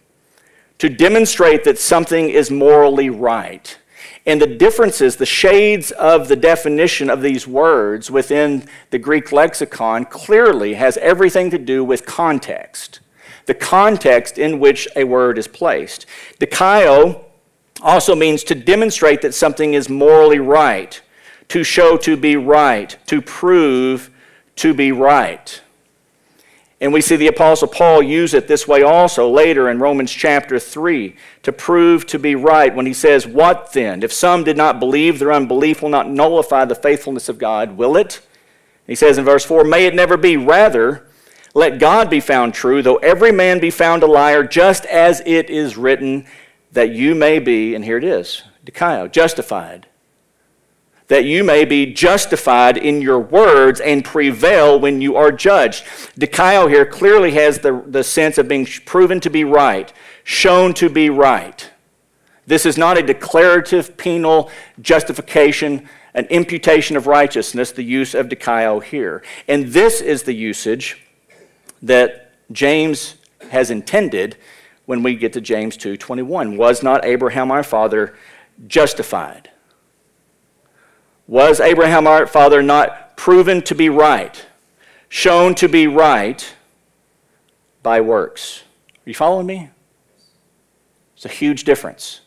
to 0.77 0.89
demonstrate 0.89 1.63
that 1.63 1.79
something 1.79 2.29
is 2.29 2.51
morally 2.51 3.09
right. 3.09 3.77
And 4.25 4.41
the 4.41 4.47
differences, 4.47 5.17
the 5.17 5.25
shades 5.25 5.91
of 5.91 6.27
the 6.27 6.35
definition 6.35 7.09
of 7.09 7.21
these 7.21 7.47
words 7.47 8.09
within 8.09 8.67
the 8.89 8.97
Greek 8.97 9.31
lexicon 9.31 10.05
clearly 10.05 10.73
has 10.73 10.97
everything 10.97 11.51
to 11.51 11.59
do 11.59 11.83
with 11.83 12.05
context, 12.05 13.01
the 13.45 13.53
context 13.53 14.39
in 14.39 14.59
which 14.59 14.87
a 14.95 15.03
word 15.03 15.37
is 15.37 15.47
placed. 15.47 16.07
Dikaio 16.39 17.23
also 17.81 18.15
means 18.15 18.43
to 18.45 18.55
demonstrate 18.55 19.21
that 19.21 19.35
something 19.35 19.75
is 19.75 19.89
morally 19.89 20.39
right, 20.39 20.99
to 21.49 21.63
show 21.63 21.95
to 21.97 22.17
be 22.17 22.35
right, 22.35 22.97
to 23.05 23.21
prove 23.21 24.09
to 24.55 24.73
be 24.73 24.91
right. 24.91 25.61
And 26.81 26.91
we 26.91 27.01
see 27.01 27.15
the 27.15 27.27
Apostle 27.27 27.69
Paul 27.69 28.03
use 28.03 28.33
it 28.33 28.47
this 28.47 28.67
way 28.67 28.83
also 28.83 29.29
later 29.29 29.69
in 29.69 29.79
Romans 29.79 30.11
chapter 30.11 30.59
3 30.59 31.15
to 31.43 31.53
prove 31.53 32.05
to 32.07 32.19
be 32.19 32.35
right 32.35 32.75
when 32.75 32.85
he 32.85 32.93
says, 32.93 33.25
What 33.25 33.71
then? 33.71 34.03
If 34.03 34.11
some 34.11 34.43
did 34.43 34.57
not 34.57 34.79
believe, 34.79 35.17
their 35.17 35.31
unbelief 35.31 35.81
will 35.81 35.89
not 35.89 36.09
nullify 36.09 36.65
the 36.65 36.75
faithfulness 36.75 37.29
of 37.29 37.37
God, 37.37 37.77
will 37.77 37.95
it? 37.95 38.19
He 38.85 38.95
says 38.95 39.17
in 39.17 39.23
verse 39.23 39.45
4, 39.45 39.63
May 39.63 39.85
it 39.85 39.95
never 39.95 40.17
be. 40.17 40.35
Rather, 40.35 41.07
let 41.53 41.79
God 41.79 42.09
be 42.09 42.19
found 42.19 42.53
true, 42.53 42.81
though 42.81 42.97
every 42.97 43.31
man 43.31 43.59
be 43.59 43.71
found 43.71 44.03
a 44.03 44.07
liar, 44.07 44.43
just 44.43 44.85
as 44.85 45.21
it 45.25 45.49
is 45.49 45.77
written, 45.77 46.27
that 46.73 46.89
you 46.89 47.15
may 47.15 47.39
be, 47.39 47.73
and 47.73 47.85
here 47.85 47.97
it 47.97 48.03
is, 48.03 48.43
dikaio, 48.65 49.09
justified 49.09 49.87
that 51.07 51.25
you 51.25 51.43
may 51.43 51.65
be 51.65 51.93
justified 51.93 52.77
in 52.77 53.01
your 53.01 53.19
words 53.19 53.79
and 53.79 54.03
prevail 54.03 54.79
when 54.79 55.01
you 55.01 55.15
are 55.15 55.31
judged. 55.31 55.83
Dikaio 56.19 56.69
here 56.69 56.85
clearly 56.85 57.31
has 57.31 57.59
the, 57.59 57.83
the 57.87 58.03
sense 58.03 58.37
of 58.37 58.47
being 58.47 58.65
proven 58.85 59.19
to 59.19 59.29
be 59.29 59.43
right, 59.43 59.93
shown 60.23 60.73
to 60.73 60.89
be 60.89 61.09
right. 61.09 61.69
This 62.47 62.65
is 62.65 62.77
not 62.77 62.97
a 62.97 63.03
declarative 63.03 63.97
penal 63.97 64.51
justification, 64.81 65.87
an 66.13 66.25
imputation 66.25 66.95
of 66.95 67.07
righteousness, 67.07 67.71
the 67.71 67.83
use 67.83 68.13
of 68.13 68.29
dikaio 68.29 68.83
here. 68.83 69.23
And 69.47 69.67
this 69.67 70.01
is 70.01 70.23
the 70.23 70.33
usage 70.33 71.03
that 71.81 72.31
James 72.51 73.15
has 73.51 73.69
intended 73.69 74.37
when 74.85 75.03
we 75.03 75.15
get 75.15 75.33
to 75.33 75.41
James 75.41 75.77
2:21. 75.77 76.57
Was 76.57 76.83
not 76.83 77.05
Abraham 77.05 77.51
our 77.51 77.63
father 77.63 78.15
justified? 78.67 79.49
Was 81.27 81.59
Abraham 81.59 82.05
our 82.05 82.27
father 82.27 82.61
not 82.61 83.17
proven 83.17 83.61
to 83.63 83.75
be 83.75 83.89
right, 83.89 84.45
shown 85.09 85.55
to 85.55 85.67
be 85.67 85.87
right 85.87 86.53
by 87.81 88.01
works? 88.01 88.63
Are 89.05 89.09
you 89.09 89.15
following 89.15 89.47
me? 89.47 89.69
It's 91.15 91.25
a 91.25 91.29
huge 91.29 91.63
difference. 91.63 92.21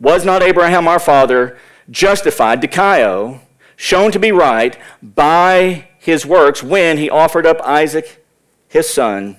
Was 0.00 0.24
not 0.24 0.42
Abraham 0.42 0.88
our 0.88 0.98
father 0.98 1.58
justified, 1.90 2.62
dikaio, 2.62 3.40
shown 3.76 4.10
to 4.12 4.18
be 4.18 4.32
right 4.32 4.78
by 5.02 5.88
his 5.98 6.24
works 6.24 6.62
when 6.62 6.96
he 6.96 7.10
offered 7.10 7.44
up 7.44 7.60
Isaac, 7.62 8.24
his 8.68 8.88
son, 8.88 9.36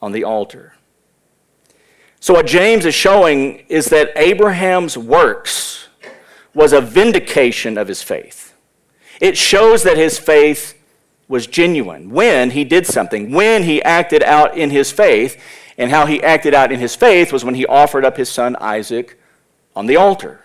on 0.00 0.12
the 0.12 0.22
altar? 0.22 0.74
So, 2.22 2.34
what 2.34 2.46
James 2.46 2.86
is 2.86 2.94
showing 2.94 3.64
is 3.68 3.86
that 3.86 4.12
Abraham's 4.14 4.96
works 4.96 5.88
was 6.54 6.72
a 6.72 6.80
vindication 6.80 7.76
of 7.76 7.88
his 7.88 8.00
faith. 8.00 8.54
It 9.20 9.36
shows 9.36 9.82
that 9.82 9.96
his 9.96 10.20
faith 10.20 10.80
was 11.26 11.48
genuine 11.48 12.10
when 12.10 12.52
he 12.52 12.62
did 12.62 12.86
something, 12.86 13.32
when 13.32 13.64
he 13.64 13.82
acted 13.82 14.22
out 14.22 14.56
in 14.56 14.70
his 14.70 14.92
faith. 14.92 15.36
And 15.76 15.90
how 15.90 16.06
he 16.06 16.22
acted 16.22 16.54
out 16.54 16.70
in 16.70 16.78
his 16.78 16.94
faith 16.94 17.32
was 17.32 17.44
when 17.44 17.56
he 17.56 17.66
offered 17.66 18.04
up 18.04 18.16
his 18.16 18.28
son 18.28 18.54
Isaac 18.60 19.20
on 19.74 19.86
the 19.86 19.96
altar. 19.96 20.44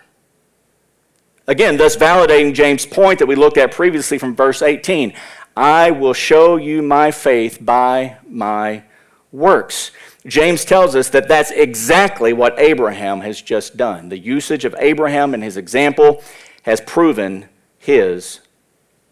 Again, 1.46 1.76
thus 1.76 1.94
validating 1.94 2.54
James' 2.54 2.86
point 2.86 3.20
that 3.20 3.26
we 3.26 3.36
looked 3.36 3.56
at 3.56 3.70
previously 3.70 4.18
from 4.18 4.34
verse 4.34 4.62
18 4.62 5.14
I 5.56 5.92
will 5.92 6.12
show 6.12 6.56
you 6.56 6.82
my 6.82 7.12
faith 7.12 7.58
by 7.60 8.16
my 8.26 8.82
works. 9.30 9.92
James 10.26 10.64
tells 10.64 10.96
us 10.96 11.10
that 11.10 11.28
that's 11.28 11.50
exactly 11.50 12.32
what 12.32 12.58
Abraham 12.58 13.20
has 13.20 13.40
just 13.40 13.76
done. 13.76 14.08
The 14.08 14.18
usage 14.18 14.64
of 14.64 14.74
Abraham 14.78 15.32
and 15.32 15.42
his 15.42 15.56
example 15.56 16.22
has 16.62 16.80
proven 16.80 17.48
his 17.78 18.40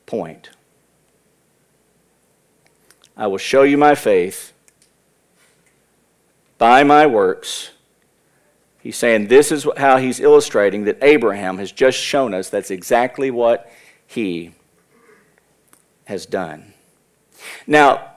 point. 0.04 0.50
I 3.16 3.28
will 3.28 3.38
show 3.38 3.62
you 3.62 3.78
my 3.78 3.94
faith 3.94 4.52
by 6.58 6.82
my 6.84 7.06
works. 7.06 7.70
He's 8.80 8.96
saying 8.96 9.28
this 9.28 9.50
is 9.50 9.66
how 9.78 9.96
he's 9.96 10.20
illustrating 10.20 10.84
that 10.84 10.98
Abraham 11.02 11.58
has 11.58 11.72
just 11.72 11.98
shown 11.98 12.34
us 12.34 12.50
that's 12.50 12.70
exactly 12.70 13.30
what 13.30 13.70
he 14.06 14.52
has 16.04 16.26
done. 16.26 16.74
Now, 17.66 18.15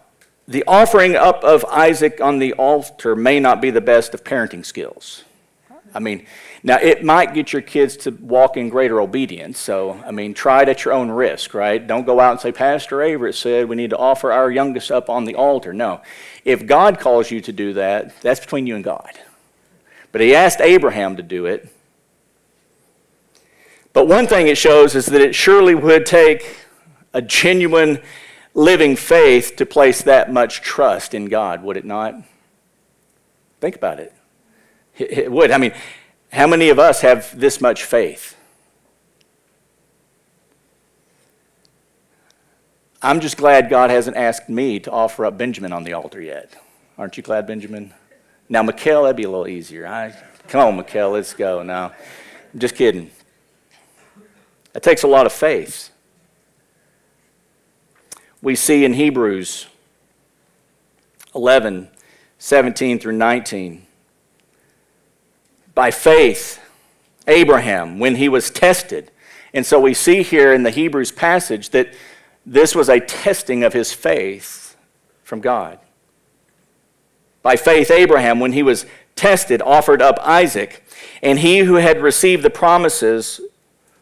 the 0.49 0.63
offering 0.67 1.15
up 1.15 1.43
of 1.43 1.63
Isaac 1.65 2.19
on 2.19 2.39
the 2.39 2.53
altar 2.53 3.15
may 3.15 3.39
not 3.39 3.61
be 3.61 3.69
the 3.69 3.81
best 3.81 4.15
of 4.15 4.23
parenting 4.23 4.65
skills. 4.65 5.23
I 5.93 5.99
mean, 5.99 6.25
now 6.63 6.77
it 6.77 7.03
might 7.03 7.35
get 7.35 7.53
your 7.53 7.61
kids 7.61 7.95
to 7.97 8.11
walk 8.11 8.57
in 8.57 8.69
greater 8.69 8.99
obedience. 8.99 9.59
So, 9.59 10.01
I 10.05 10.11
mean, 10.11 10.33
try 10.33 10.63
it 10.63 10.69
at 10.69 10.83
your 10.83 10.95
own 10.95 11.11
risk, 11.11 11.53
right? 11.53 11.85
Don't 11.85 12.03
go 12.03 12.19
out 12.19 12.31
and 12.31 12.39
say, 12.39 12.51
Pastor 12.51 12.97
Averett 12.97 13.35
said 13.35 13.69
we 13.69 13.75
need 13.75 13.91
to 13.91 13.97
offer 13.97 14.31
our 14.31 14.49
youngest 14.49 14.91
up 14.91 15.07
on 15.07 15.25
the 15.25 15.35
altar. 15.35 15.71
No. 15.71 16.01
If 16.43 16.65
God 16.65 16.99
calls 16.99 17.29
you 17.29 17.41
to 17.41 17.51
do 17.51 17.73
that, 17.73 18.19
that's 18.21 18.39
between 18.39 18.65
you 18.65 18.73
and 18.75 18.83
God. 18.83 19.11
But 20.11 20.21
he 20.21 20.33
asked 20.33 20.61
Abraham 20.61 21.15
to 21.17 21.23
do 21.23 21.45
it. 21.45 21.71
But 23.93 24.07
one 24.07 24.25
thing 24.25 24.47
it 24.47 24.57
shows 24.57 24.95
is 24.95 25.05
that 25.07 25.21
it 25.21 25.35
surely 25.35 25.75
would 25.75 26.07
take 26.07 26.57
a 27.13 27.21
genuine 27.21 28.01
living 28.59 28.97
faith 28.97 29.55
to 29.55 29.65
place 29.65 30.01
that 30.01 30.31
much 30.31 30.61
trust 30.61 31.13
in 31.13 31.25
God, 31.27 31.63
would 31.63 31.77
it 31.77 31.85
not? 31.85 32.13
Think 33.61 33.75
about 33.75 33.99
it. 33.99 34.13
It 34.97 35.31
would. 35.31 35.49
I 35.51 35.57
mean, 35.57 35.73
how 36.33 36.45
many 36.45 36.67
of 36.67 36.77
us 36.77 36.99
have 36.99 37.39
this 37.39 37.61
much 37.61 37.85
faith? 37.85 38.35
I'm 43.01 43.21
just 43.21 43.37
glad 43.37 43.69
God 43.69 43.89
hasn't 43.91 44.17
asked 44.17 44.49
me 44.49 44.77
to 44.81 44.91
offer 44.91 45.25
up 45.25 45.37
Benjamin 45.37 45.71
on 45.71 45.85
the 45.85 45.93
altar 45.93 46.21
yet. 46.21 46.53
Aren't 46.97 47.15
you 47.15 47.23
glad, 47.23 47.47
Benjamin? 47.47 47.93
Now, 48.49 48.61
Mikhail, 48.61 49.03
that'd 49.03 49.15
be 49.15 49.23
a 49.23 49.29
little 49.29 49.47
easier. 49.47 49.87
I, 49.87 50.13
come 50.49 50.67
on, 50.67 50.75
Mikhail, 50.75 51.11
let's 51.11 51.33
go. 51.33 51.63
Now, 51.63 51.93
I'm 52.53 52.59
just 52.59 52.75
kidding. 52.75 53.09
It 54.75 54.83
takes 54.83 55.03
a 55.03 55.07
lot 55.07 55.25
of 55.25 55.31
faith 55.31 55.91
we 58.41 58.55
see 58.55 58.85
in 58.85 58.93
Hebrews 58.93 59.67
11, 61.35 61.89
17 62.37 62.99
through 62.99 63.17
19. 63.17 63.85
By 65.75 65.91
faith, 65.91 66.59
Abraham, 67.27 67.99
when 67.99 68.15
he 68.15 68.29
was 68.29 68.49
tested, 68.49 69.11
and 69.53 69.65
so 69.65 69.79
we 69.79 69.93
see 69.93 70.23
here 70.23 70.53
in 70.53 70.63
the 70.63 70.69
Hebrews 70.69 71.11
passage 71.11 71.69
that 71.71 71.93
this 72.45 72.73
was 72.73 72.89
a 72.89 72.99
testing 72.99 73.63
of 73.63 73.73
his 73.73 73.93
faith 73.93 74.77
from 75.23 75.41
God. 75.41 75.79
By 77.41 77.55
faith, 77.55 77.91
Abraham, 77.91 78.39
when 78.39 78.53
he 78.53 78.63
was 78.63 78.85
tested, 79.15 79.61
offered 79.61 80.01
up 80.01 80.17
Isaac, 80.21 80.83
and 81.21 81.39
he 81.39 81.59
who 81.59 81.75
had 81.75 82.01
received 82.01 82.43
the 82.43 82.49
promises 82.49 83.41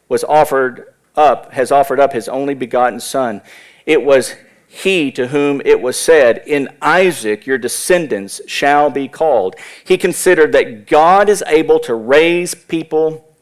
was 0.09 0.23
offered 0.23 0.93
up, 1.15 1.51
has 1.53 1.71
offered 1.71 1.99
up 1.99 2.13
his 2.13 2.29
only 2.29 2.53
begotten 2.53 2.99
son 2.99 3.41
it 3.87 4.03
was 4.03 4.35
he 4.67 5.11
to 5.13 5.29
whom 5.29 5.61
it 5.65 5.81
was 5.81 5.97
said, 5.97 6.43
In 6.45 6.69
Isaac 6.81 7.47
your 7.47 7.57
descendants 7.57 8.41
shall 8.45 8.91
be 8.91 9.07
called. 9.07 9.55
He 9.83 9.97
considered 9.97 10.51
that 10.51 10.85
God 10.85 11.29
is 11.29 11.43
able 11.47 11.79
to 11.79 11.95
raise 11.95 12.53
people 12.53 13.33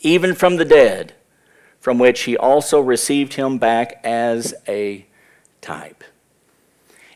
even 0.00 0.34
from 0.34 0.56
the 0.56 0.64
dead, 0.64 1.14
from 1.80 1.98
which 1.98 2.22
he 2.22 2.36
also 2.36 2.80
received 2.80 3.34
him 3.34 3.58
back 3.58 4.00
as 4.04 4.54
a 4.68 5.06
type. 5.60 6.02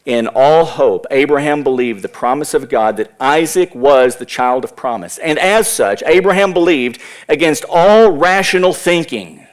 In 0.06 0.28
all 0.28 0.64
hope, 0.64 1.06
Abraham 1.10 1.62
believed 1.62 2.02
the 2.02 2.08
promise 2.08 2.54
of 2.54 2.68
God 2.68 2.96
that 2.96 3.14
Isaac 3.20 3.74
was 3.74 4.16
the 4.16 4.24
child 4.24 4.64
of 4.64 4.74
promise. 4.74 5.18
And 5.18 5.38
as 5.38 5.70
such, 5.70 6.02
Abraham 6.06 6.52
believed 6.52 7.00
against 7.28 7.64
all 7.68 8.12
rational 8.12 8.72
thinking. 8.72 9.46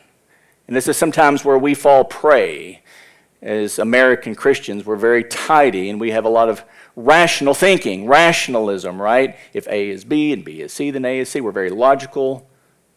And 0.67 0.75
this 0.75 0.87
is 0.87 0.97
sometimes 0.97 1.43
where 1.43 1.57
we 1.57 1.73
fall 1.73 2.05
prey 2.05 2.81
as 3.41 3.79
American 3.79 4.35
Christians, 4.35 4.85
we're 4.85 4.95
very 4.95 5.23
tidy 5.23 5.89
and 5.89 5.99
we 5.99 6.11
have 6.11 6.25
a 6.25 6.29
lot 6.29 6.49
of 6.49 6.63
rational 6.95 7.53
thinking, 7.53 8.07
rationalism, 8.07 9.01
right? 9.01 9.37
If 9.53 9.67
A 9.67 9.89
is 9.89 10.03
B 10.03 10.33
and 10.33 10.43
B 10.43 10.61
is 10.61 10.73
C, 10.73 10.91
then 10.91 11.05
A 11.05 11.19
is 11.19 11.29
C. 11.29 11.41
We're 11.41 11.51
very 11.51 11.69
logical. 11.69 12.49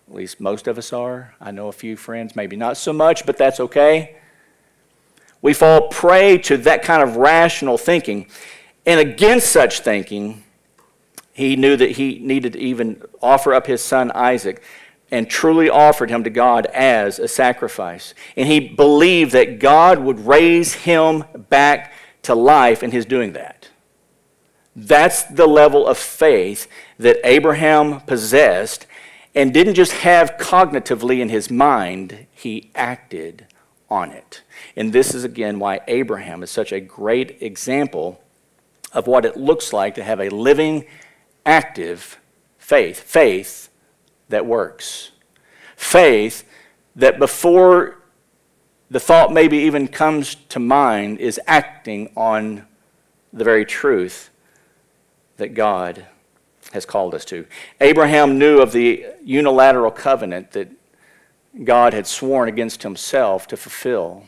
At 0.08 0.14
least 0.14 0.40
most 0.40 0.66
of 0.66 0.78
us 0.78 0.92
are. 0.92 1.34
I 1.40 1.50
know 1.50 1.68
a 1.68 1.72
few 1.72 1.96
friends, 1.96 2.34
maybe 2.34 2.56
not 2.56 2.76
so 2.76 2.92
much, 2.92 3.26
but 3.26 3.36
that's 3.36 3.60
okay. 3.60 4.16
We 5.42 5.54
fall 5.54 5.88
prey 5.88 6.38
to 6.38 6.56
that 6.58 6.82
kind 6.82 7.02
of 7.02 7.16
rational 7.16 7.78
thinking. 7.78 8.26
And 8.86 8.98
against 8.98 9.52
such 9.52 9.80
thinking, 9.80 10.42
he 11.32 11.56
knew 11.56 11.76
that 11.76 11.92
he 11.92 12.18
needed 12.18 12.54
to 12.54 12.58
even 12.58 13.02
offer 13.22 13.54
up 13.54 13.66
his 13.66 13.82
son 13.82 14.10
Isaac 14.14 14.62
and 15.10 15.28
truly 15.28 15.68
offered 15.68 16.10
him 16.10 16.24
to 16.24 16.30
God 16.30 16.66
as 16.66 17.18
a 17.18 17.28
sacrifice. 17.28 18.14
And 18.36 18.46
he 18.46 18.60
believed 18.60 19.32
that 19.32 19.58
God 19.58 19.98
would 19.98 20.26
raise 20.26 20.74
him 20.74 21.24
back 21.48 21.92
to 22.22 22.34
life 22.34 22.82
in 22.82 22.90
his 22.90 23.06
doing 23.06 23.32
that. 23.32 23.68
That's 24.76 25.24
the 25.24 25.46
level 25.46 25.86
of 25.86 25.98
faith 25.98 26.68
that 26.98 27.18
Abraham 27.24 28.00
possessed 28.02 28.86
and 29.34 29.54
didn't 29.54 29.74
just 29.74 29.92
have 29.92 30.36
cognitively 30.38 31.20
in 31.20 31.28
his 31.28 31.50
mind, 31.50 32.26
he 32.32 32.70
acted 32.74 33.46
on 33.88 34.10
it. 34.10 34.42
And 34.76 34.92
this 34.92 35.14
is 35.14 35.24
again 35.24 35.58
why 35.58 35.80
Abraham 35.88 36.42
is 36.42 36.50
such 36.50 36.72
a 36.72 36.80
great 36.80 37.42
example 37.42 38.20
of 38.92 39.06
what 39.06 39.24
it 39.24 39.36
looks 39.36 39.72
like 39.72 39.94
to 39.96 40.04
have 40.04 40.20
a 40.20 40.28
living, 40.28 40.84
active 41.44 42.18
faith. 42.58 43.00
Faith 43.00 43.69
that 44.30 44.46
works. 44.46 45.10
Faith 45.76 46.44
that 46.96 47.18
before 47.18 47.98
the 48.90 49.00
thought 49.00 49.32
maybe 49.32 49.58
even 49.58 49.86
comes 49.86 50.34
to 50.48 50.58
mind 50.58 51.18
is 51.18 51.40
acting 51.46 52.10
on 52.16 52.66
the 53.32 53.44
very 53.44 53.64
truth 53.64 54.30
that 55.36 55.54
God 55.54 56.06
has 56.72 56.84
called 56.84 57.14
us 57.14 57.24
to. 57.26 57.46
Abraham 57.80 58.38
knew 58.38 58.58
of 58.58 58.72
the 58.72 59.06
unilateral 59.24 59.90
covenant 59.90 60.52
that 60.52 60.70
God 61.64 61.92
had 61.94 62.06
sworn 62.06 62.48
against 62.48 62.82
himself 62.82 63.46
to 63.48 63.56
fulfill. 63.56 64.24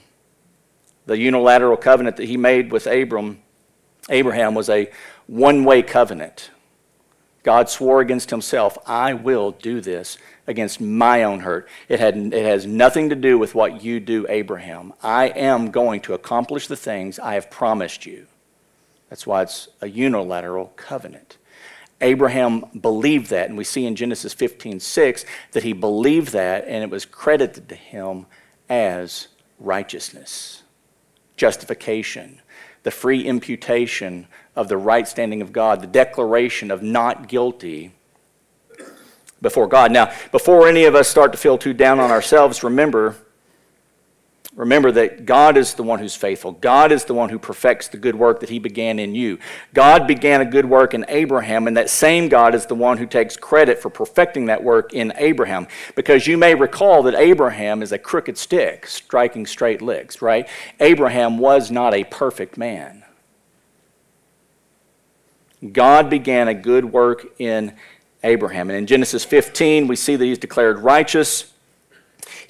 The 1.06 1.18
unilateral 1.18 1.76
covenant 1.76 2.16
that 2.16 2.26
he 2.26 2.36
made 2.36 2.72
with 2.72 2.86
Abram, 2.86 3.42
Abraham 4.08 4.54
was 4.54 4.68
a 4.68 4.90
one 5.26 5.64
way 5.64 5.82
covenant. 5.82 6.50
God 7.42 7.68
swore 7.68 8.00
against 8.00 8.30
himself, 8.30 8.78
I 8.86 9.14
will 9.14 9.50
do 9.50 9.80
this 9.80 10.16
against 10.46 10.80
my 10.80 11.24
own 11.24 11.40
hurt. 11.40 11.68
It, 11.88 11.98
had, 11.98 12.16
it 12.16 12.44
has 12.44 12.66
nothing 12.66 13.08
to 13.10 13.16
do 13.16 13.38
with 13.38 13.54
what 13.54 13.82
you 13.82 14.00
do, 14.00 14.26
Abraham. 14.28 14.92
I 15.02 15.26
am 15.26 15.70
going 15.70 16.00
to 16.02 16.14
accomplish 16.14 16.68
the 16.68 16.76
things 16.76 17.18
I 17.18 17.34
have 17.34 17.50
promised 17.50 18.06
you. 18.06 18.26
That's 19.10 19.26
why 19.26 19.42
it's 19.42 19.68
a 19.80 19.88
unilateral 19.88 20.72
covenant. 20.76 21.36
Abraham 22.00 22.64
believed 22.80 23.30
that, 23.30 23.48
and 23.48 23.56
we 23.56 23.64
see 23.64 23.86
in 23.86 23.94
Genesis 23.94 24.34
15 24.34 24.80
6 24.80 25.24
that 25.52 25.62
he 25.62 25.72
believed 25.72 26.32
that, 26.32 26.64
and 26.66 26.82
it 26.82 26.90
was 26.90 27.04
credited 27.04 27.68
to 27.68 27.74
him 27.74 28.26
as 28.68 29.28
righteousness, 29.60 30.62
justification, 31.36 32.40
the 32.82 32.90
free 32.90 33.22
imputation 33.22 34.26
of 34.56 34.68
the 34.68 34.76
right 34.76 35.06
standing 35.06 35.42
of 35.42 35.52
God, 35.52 35.80
the 35.80 35.86
declaration 35.86 36.70
of 36.70 36.82
not 36.82 37.28
guilty 37.28 37.92
before 39.40 39.66
God. 39.66 39.92
Now, 39.92 40.12
before 40.30 40.68
any 40.68 40.84
of 40.84 40.94
us 40.94 41.08
start 41.08 41.32
to 41.32 41.38
feel 41.38 41.58
too 41.58 41.72
down 41.72 42.00
on 42.00 42.10
ourselves, 42.10 42.62
remember 42.62 43.16
Remember 44.54 44.92
that 44.92 45.24
God 45.24 45.56
is 45.56 45.72
the 45.72 45.82
one 45.82 45.98
who's 45.98 46.14
faithful. 46.14 46.52
God 46.52 46.92
is 46.92 47.06
the 47.06 47.14
one 47.14 47.30
who 47.30 47.38
perfects 47.38 47.88
the 47.88 47.96
good 47.96 48.14
work 48.14 48.40
that 48.40 48.50
He 48.50 48.58
began 48.58 48.98
in 48.98 49.14
you. 49.14 49.38
God 49.72 50.06
began 50.06 50.42
a 50.42 50.44
good 50.44 50.66
work 50.66 50.92
in 50.92 51.06
Abraham, 51.08 51.66
and 51.66 51.76
that 51.78 51.88
same 51.88 52.28
God 52.28 52.54
is 52.54 52.66
the 52.66 52.74
one 52.74 52.98
who 52.98 53.06
takes 53.06 53.34
credit 53.34 53.80
for 53.80 53.88
perfecting 53.88 54.46
that 54.46 54.62
work 54.62 54.92
in 54.92 55.10
Abraham. 55.16 55.68
Because 55.96 56.26
you 56.26 56.36
may 56.36 56.54
recall 56.54 57.02
that 57.04 57.14
Abraham 57.14 57.82
is 57.82 57.92
a 57.92 57.98
crooked 57.98 58.36
stick 58.36 58.86
striking 58.86 59.46
straight 59.46 59.80
licks, 59.80 60.20
right? 60.20 60.46
Abraham 60.80 61.38
was 61.38 61.70
not 61.70 61.94
a 61.94 62.04
perfect 62.04 62.58
man. 62.58 63.04
God 65.72 66.10
began 66.10 66.48
a 66.48 66.54
good 66.54 66.84
work 66.84 67.26
in 67.38 67.74
Abraham. 68.22 68.68
And 68.68 68.78
in 68.78 68.86
Genesis 68.86 69.24
15, 69.24 69.88
we 69.88 69.96
see 69.96 70.16
that 70.16 70.24
he's 70.24 70.38
declared 70.38 70.80
righteous 70.80 71.51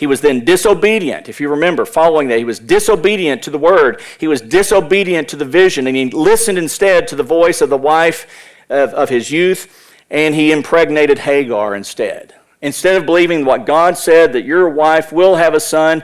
he 0.03 0.07
was 0.09 0.21
then 0.21 0.45
disobedient. 0.45 1.29
If 1.29 1.41
you 1.41 1.49
remember, 1.49 1.85
following 1.85 2.27
that, 2.27 2.39
he 2.39 2.45
was 2.45 2.59
disobedient 2.59 3.41
to 3.45 3.51
the 3.51 3.57
word. 3.59 4.01
He 4.19 4.27
was 4.27 4.41
disobedient 4.41 5.29
to 5.29 5.37
the 5.37 5.45
vision, 5.45 5.87
and 5.87 5.95
he 5.95 6.11
listened 6.11 6.59
instead 6.59 7.07
to 7.07 7.15
the 7.15 7.23
voice 7.23 7.61
of 7.61 7.71
the 7.71 7.79
wife 7.79 8.27
of, 8.69 8.93
of 8.95 9.11
his 9.11 9.31
youth, 9.31 9.95
and 10.11 10.35
he 10.35 10.51
impregnated 10.51 11.21
Hagar 11.21 11.77
instead. 11.77 12.35
Instead 12.61 12.97
of 12.97 13.07
believing 13.07 13.45
what 13.45 13.65
God 13.65 13.97
said, 13.97 14.33
that 14.33 14.43
your 14.45 14.69
wife 14.69 15.13
will 15.13 15.37
have 15.37 15.55
a 15.55 15.61
son, 15.61 16.03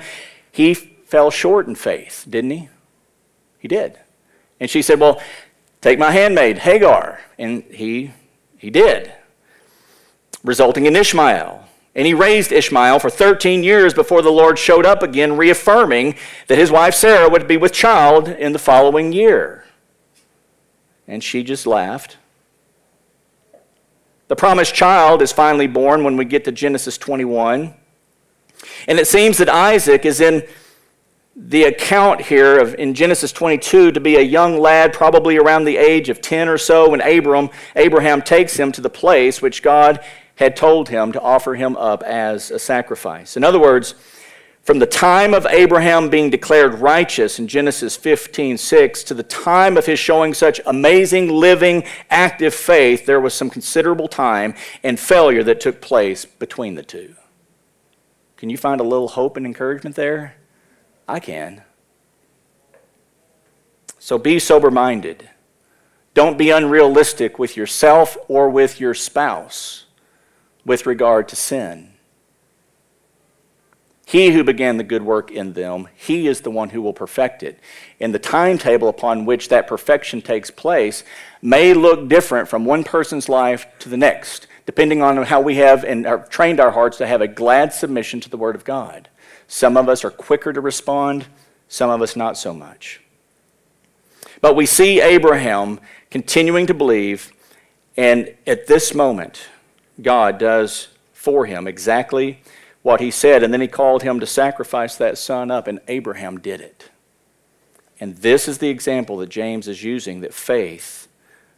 he 0.53 0.75
fell 0.75 1.33
short 1.33 1.67
in 1.67 1.75
faith, 1.75 2.25
didn't 2.31 2.51
he? 2.51 2.69
He 3.59 3.67
did. 3.67 3.99
And 4.61 4.71
she 4.71 4.81
said, 4.81 5.01
Well, 5.01 5.21
take 5.81 5.99
my 5.99 6.13
handmaid, 6.13 6.59
Hagar. 6.59 7.19
And 7.37 7.65
he, 7.65 8.13
he 8.59 8.71
did, 8.71 9.13
resulting 10.45 10.87
in 10.87 10.95
Ishmael. 10.95 11.68
And 11.99 12.07
he 12.07 12.15
raised 12.15 12.53
Ishmael 12.53 13.01
for 13.01 13.11
13 13.11 13.65
years 13.65 13.93
before 13.93 14.23
the 14.23 14.31
Lord 14.31 14.57
showed 14.57 14.87
up 14.87 15.03
again, 15.03 15.37
reaffirming 15.37 16.15
that 16.47 16.57
his 16.57 16.71
wife 16.71 16.95
Sarah 16.95 17.29
would 17.29 17.49
be 17.49 17.57
with 17.57 17.73
child 17.73 18.29
in 18.29 18.53
the 18.53 18.59
following 18.61 19.13
year. 19.13 19.65
And 21.09 21.25
she 21.25 21.43
just 21.43 21.67
laughed. 21.67 22.17
The 24.29 24.37
promised 24.37 24.77
child 24.77 25.23
is 25.23 25.33
finally 25.33 25.67
born 25.67 26.05
when 26.05 26.17
we 26.17 26.25
get 26.25 26.45
to 26.45 26.53
Genesis 26.53 26.99
21. 26.99 27.75
And 28.87 28.99
it 29.01 29.09
seems 29.09 29.39
that 29.39 29.49
Isaac 29.49 30.07
is 30.07 30.21
in 30.21 30.47
the 31.35 31.65
account 31.65 32.21
here 32.21 32.61
of 32.61 32.77
in 32.77 32.95
Genesis 32.95 33.33
22 33.33 33.91
to 33.91 33.99
be 33.99 34.15
a 34.15 34.23
young 34.23 34.57
lad, 34.61 34.93
probably 34.93 35.37
around 35.37 35.65
the 35.65 35.77
age 35.77 36.11
of 36.11 36.21
10 36.21 36.49
or 36.49 36.59
so, 36.59 36.91
when 36.91 37.01
Abram, 37.01 37.51
Abraham 37.75 38.23
takes 38.23 38.57
him 38.57 38.71
to 38.71 38.81
the 38.81 38.89
place 38.89 39.43
which 39.43 39.65
God 39.65 40.05
had 40.39 40.55
told 40.55 40.89
him 40.89 41.11
to 41.11 41.21
offer 41.21 41.57
him 41.57 41.77
up 41.77 42.01
as 42.05 42.53
a 42.53 42.61
sacrifice. 42.61 43.37
In 43.37 43.43
other 43.43 43.59
words, 43.59 43.97
from 44.63 44.79
the 44.79 44.87
time 44.87 45.35
of 45.35 45.47
Abraham 45.47 46.09
being 46.11 46.31
declared 46.31 46.75
righteous 46.75 47.41
in 47.41 47.49
Genesis 47.49 47.97
15 47.97 48.57
6 48.57 49.03
to 49.05 49.15
the 49.15 49.25
time 49.25 49.77
of 49.77 49.87
his 49.87 49.99
showing 49.99 50.33
such 50.33 50.61
amazing, 50.65 51.29
living, 51.29 51.83
active 52.09 52.55
faith, 52.55 53.05
there 53.05 53.21
was 53.21 53.35
some 53.35 53.51
considerable 53.51 54.07
time 54.07 54.55
and 54.85 55.01
failure 55.01 55.43
that 55.43 55.61
took 55.61 55.81
place 55.81 56.25
between 56.25 56.77
the 56.77 56.85
two. 56.85 57.17
Can 58.37 58.49
you 58.49 58.57
find 58.57 58.81
a 58.81 58.85
little 58.85 59.09
hope 59.09 59.37
and 59.37 59.45
encouragement 59.45 59.97
there? 59.97 60.37
I 61.09 61.19
can. 61.19 61.63
So 63.99 64.19
be 64.19 64.39
sober 64.39 64.71
minded. 64.71 65.31
Don't 66.15 66.39
be 66.39 66.51
unrealistic 66.51 67.41
with 67.41 67.57
yourself 67.57 68.17
or 68.29 68.49
with 68.49 68.79
your 68.79 68.95
spouse 68.95 69.87
with 70.65 70.87
regard 70.87 71.29
to 71.29 71.37
sin. 71.37 71.93
He 74.09 74.31
who 74.31 74.43
began 74.43 74.79
the 74.79 74.85
good 74.85 75.03
work 75.03 75.31
in 75.31 75.53
them, 75.53 75.89
he 75.95 76.29
is 76.29 76.41
the 76.41 76.51
one 76.51 76.71
who 76.71 76.81
will 76.81 76.95
perfect 76.95 77.43
it. 77.43 77.61
And 78.01 78.15
the 78.15 78.19
timetable 78.19 78.89
upon 78.89 79.27
which 79.27 79.51
that 79.51 79.67
perfection 79.67 80.23
takes 80.23 80.51
place 80.51 81.05
may 81.43 81.75
look 81.75 82.09
different 82.09 82.49
from 82.49 82.65
one 82.65 82.85
person's 82.85 83.29
life 83.29 83.67
to 83.81 83.91
the 83.91 83.99
next, 83.99 84.47
depending 84.65 85.03
on 85.03 85.23
how 85.25 85.43
we 85.43 85.57
have 85.57 85.85
and 85.85 86.07
have 86.07 86.31
trained 86.31 86.59
our 86.59 86.71
hearts 86.71 86.97
to 86.97 87.07
have 87.07 87.21
a 87.21 87.29
glad 87.29 87.75
submission 87.75 88.19
to 88.21 88.31
the 88.31 88.39
Word 88.39 88.55
of 88.55 88.65
God. 88.65 89.11
Some 89.47 89.77
of 89.77 89.91
us 89.91 90.03
are 90.07 90.11
quicker 90.11 90.55
to 90.55 90.61
respond, 90.63 91.27
some 91.69 91.91
of 91.91 92.01
us 92.01 92.17
not 92.17 92.39
so 92.39 92.55
much. 92.55 93.03
But 94.41 94.57
we 94.57 94.65
see 94.65 95.03
Abraham 95.03 95.81
continuing 96.11 96.67
to 96.67 96.73
believe, 96.73 97.31
and 97.95 98.35
at 98.47 98.69
this 98.69 98.95
moment, 98.95 99.49
God 100.01 100.39
does 100.39 100.89
for 101.13 101.47
him 101.47 101.67
exactly 101.67 102.41
what 102.83 103.01
he 103.01 103.11
said. 103.11 103.43
And 103.43 103.53
then 103.53 103.61
he 103.61 103.69
called 103.69 104.03
him 104.03 104.21
to 104.21 104.27
sacrifice 104.27 104.97
that 104.97 105.19
son 105.19 105.51
up, 105.51 105.67
and 105.67 105.81
Abraham 105.89 106.39
did 106.39 106.61
it. 106.61 106.91
And 108.01 108.17
this 108.19 108.47
is 108.47 108.59
the 108.59 108.69
example 108.69 109.17
that 109.19 109.29
James 109.29 109.67
is 109.67 109.83
using 109.83 110.21
that 110.21 110.33
faith, 110.33 111.09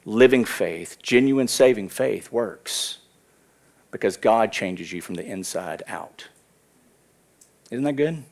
living 0.05 0.45
faith, 0.45 0.97
genuine 1.03 1.49
saving 1.49 1.91
faith, 1.91 2.33
works 2.33 2.99
because 3.91 4.17
God 4.17 4.53
changes 4.53 4.93
you 4.93 5.03
from 5.03 5.17
the 5.17 5.25
inside 5.25 5.83
out. 5.89 6.29
Isn't 7.71 7.85
that 7.85 7.95
good? 7.95 8.23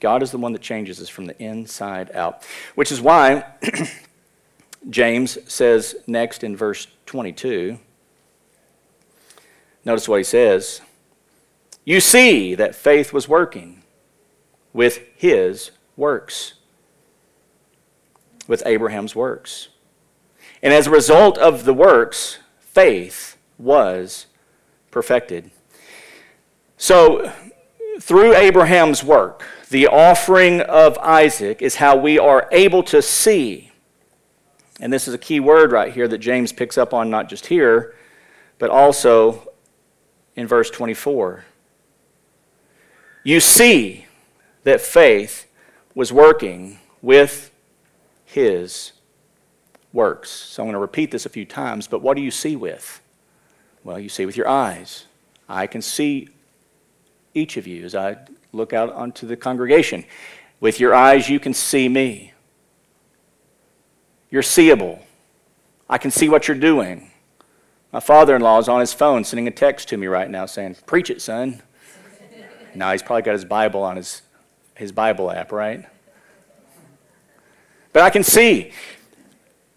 God 0.00 0.22
is 0.22 0.30
the 0.30 0.38
one 0.38 0.52
that 0.52 0.62
changes 0.62 1.00
us 1.00 1.08
from 1.08 1.26
the 1.26 1.40
inside 1.42 2.10
out, 2.14 2.44
which 2.74 2.92
is 2.92 3.00
why 3.00 3.44
James 4.90 5.38
says 5.52 5.96
next 6.06 6.44
in 6.44 6.56
verse 6.56 6.86
22 7.06 7.78
Notice 9.88 10.06
what 10.06 10.18
he 10.18 10.24
says. 10.24 10.82
You 11.86 12.00
see 12.00 12.54
that 12.54 12.74
faith 12.74 13.14
was 13.14 13.26
working 13.26 13.84
with 14.74 15.00
his 15.16 15.70
works, 15.96 16.52
with 18.46 18.62
Abraham's 18.66 19.16
works. 19.16 19.68
And 20.62 20.74
as 20.74 20.86
a 20.86 20.90
result 20.90 21.38
of 21.38 21.64
the 21.64 21.72
works, 21.72 22.38
faith 22.60 23.38
was 23.56 24.26
perfected. 24.90 25.52
So, 26.76 27.32
through 27.98 28.34
Abraham's 28.34 29.02
work, 29.02 29.42
the 29.70 29.86
offering 29.86 30.60
of 30.60 30.98
Isaac 30.98 31.62
is 31.62 31.76
how 31.76 31.96
we 31.96 32.18
are 32.18 32.46
able 32.52 32.82
to 32.82 33.00
see. 33.00 33.72
And 34.80 34.92
this 34.92 35.08
is 35.08 35.14
a 35.14 35.18
key 35.18 35.40
word 35.40 35.72
right 35.72 35.94
here 35.94 36.08
that 36.08 36.18
James 36.18 36.52
picks 36.52 36.76
up 36.76 36.92
on, 36.92 37.08
not 37.08 37.30
just 37.30 37.46
here, 37.46 37.94
but 38.58 38.68
also 38.68 39.47
in 40.38 40.46
verse 40.46 40.70
24. 40.70 41.44
You 43.24 43.40
see 43.40 44.06
that 44.62 44.80
faith 44.80 45.50
was 45.96 46.12
working 46.12 46.78
with 47.02 47.50
his 48.24 48.92
works. 49.92 50.30
So 50.30 50.62
I'm 50.62 50.66
going 50.66 50.74
to 50.74 50.78
repeat 50.78 51.10
this 51.10 51.26
a 51.26 51.28
few 51.28 51.44
times, 51.44 51.88
but 51.88 52.02
what 52.02 52.16
do 52.16 52.22
you 52.22 52.30
see 52.30 52.54
with? 52.54 53.02
Well, 53.82 53.98
you 53.98 54.08
see 54.08 54.26
with 54.26 54.36
your 54.36 54.46
eyes. 54.46 55.06
I 55.48 55.66
can 55.66 55.82
see 55.82 56.28
each 57.34 57.56
of 57.56 57.66
you 57.66 57.84
as 57.84 57.96
I 57.96 58.18
look 58.52 58.72
out 58.72 58.92
onto 58.92 59.26
the 59.26 59.36
congregation. 59.36 60.04
With 60.60 60.78
your 60.78 60.94
eyes, 60.94 61.28
you 61.28 61.40
can 61.40 61.52
see 61.52 61.88
me. 61.88 62.32
You're 64.30 64.42
seeable. 64.42 65.04
I 65.90 65.98
can 65.98 66.12
see 66.12 66.28
what 66.28 66.46
you're 66.46 66.56
doing. 66.56 67.10
My 67.92 68.00
father 68.00 68.36
in 68.36 68.42
law 68.42 68.58
is 68.58 68.68
on 68.68 68.80
his 68.80 68.92
phone 68.92 69.24
sending 69.24 69.48
a 69.48 69.50
text 69.50 69.88
to 69.88 69.96
me 69.96 70.06
right 70.06 70.30
now 70.30 70.46
saying, 70.46 70.76
Preach 70.86 71.10
it, 71.10 71.22
son. 71.22 71.62
now 72.74 72.92
he's 72.92 73.02
probably 73.02 73.22
got 73.22 73.32
his 73.32 73.44
Bible 73.44 73.82
on 73.82 73.96
his, 73.96 74.22
his 74.74 74.92
Bible 74.92 75.30
app, 75.30 75.52
right? 75.52 75.86
But 77.92 78.02
I 78.02 78.10
can 78.10 78.22
see. 78.22 78.72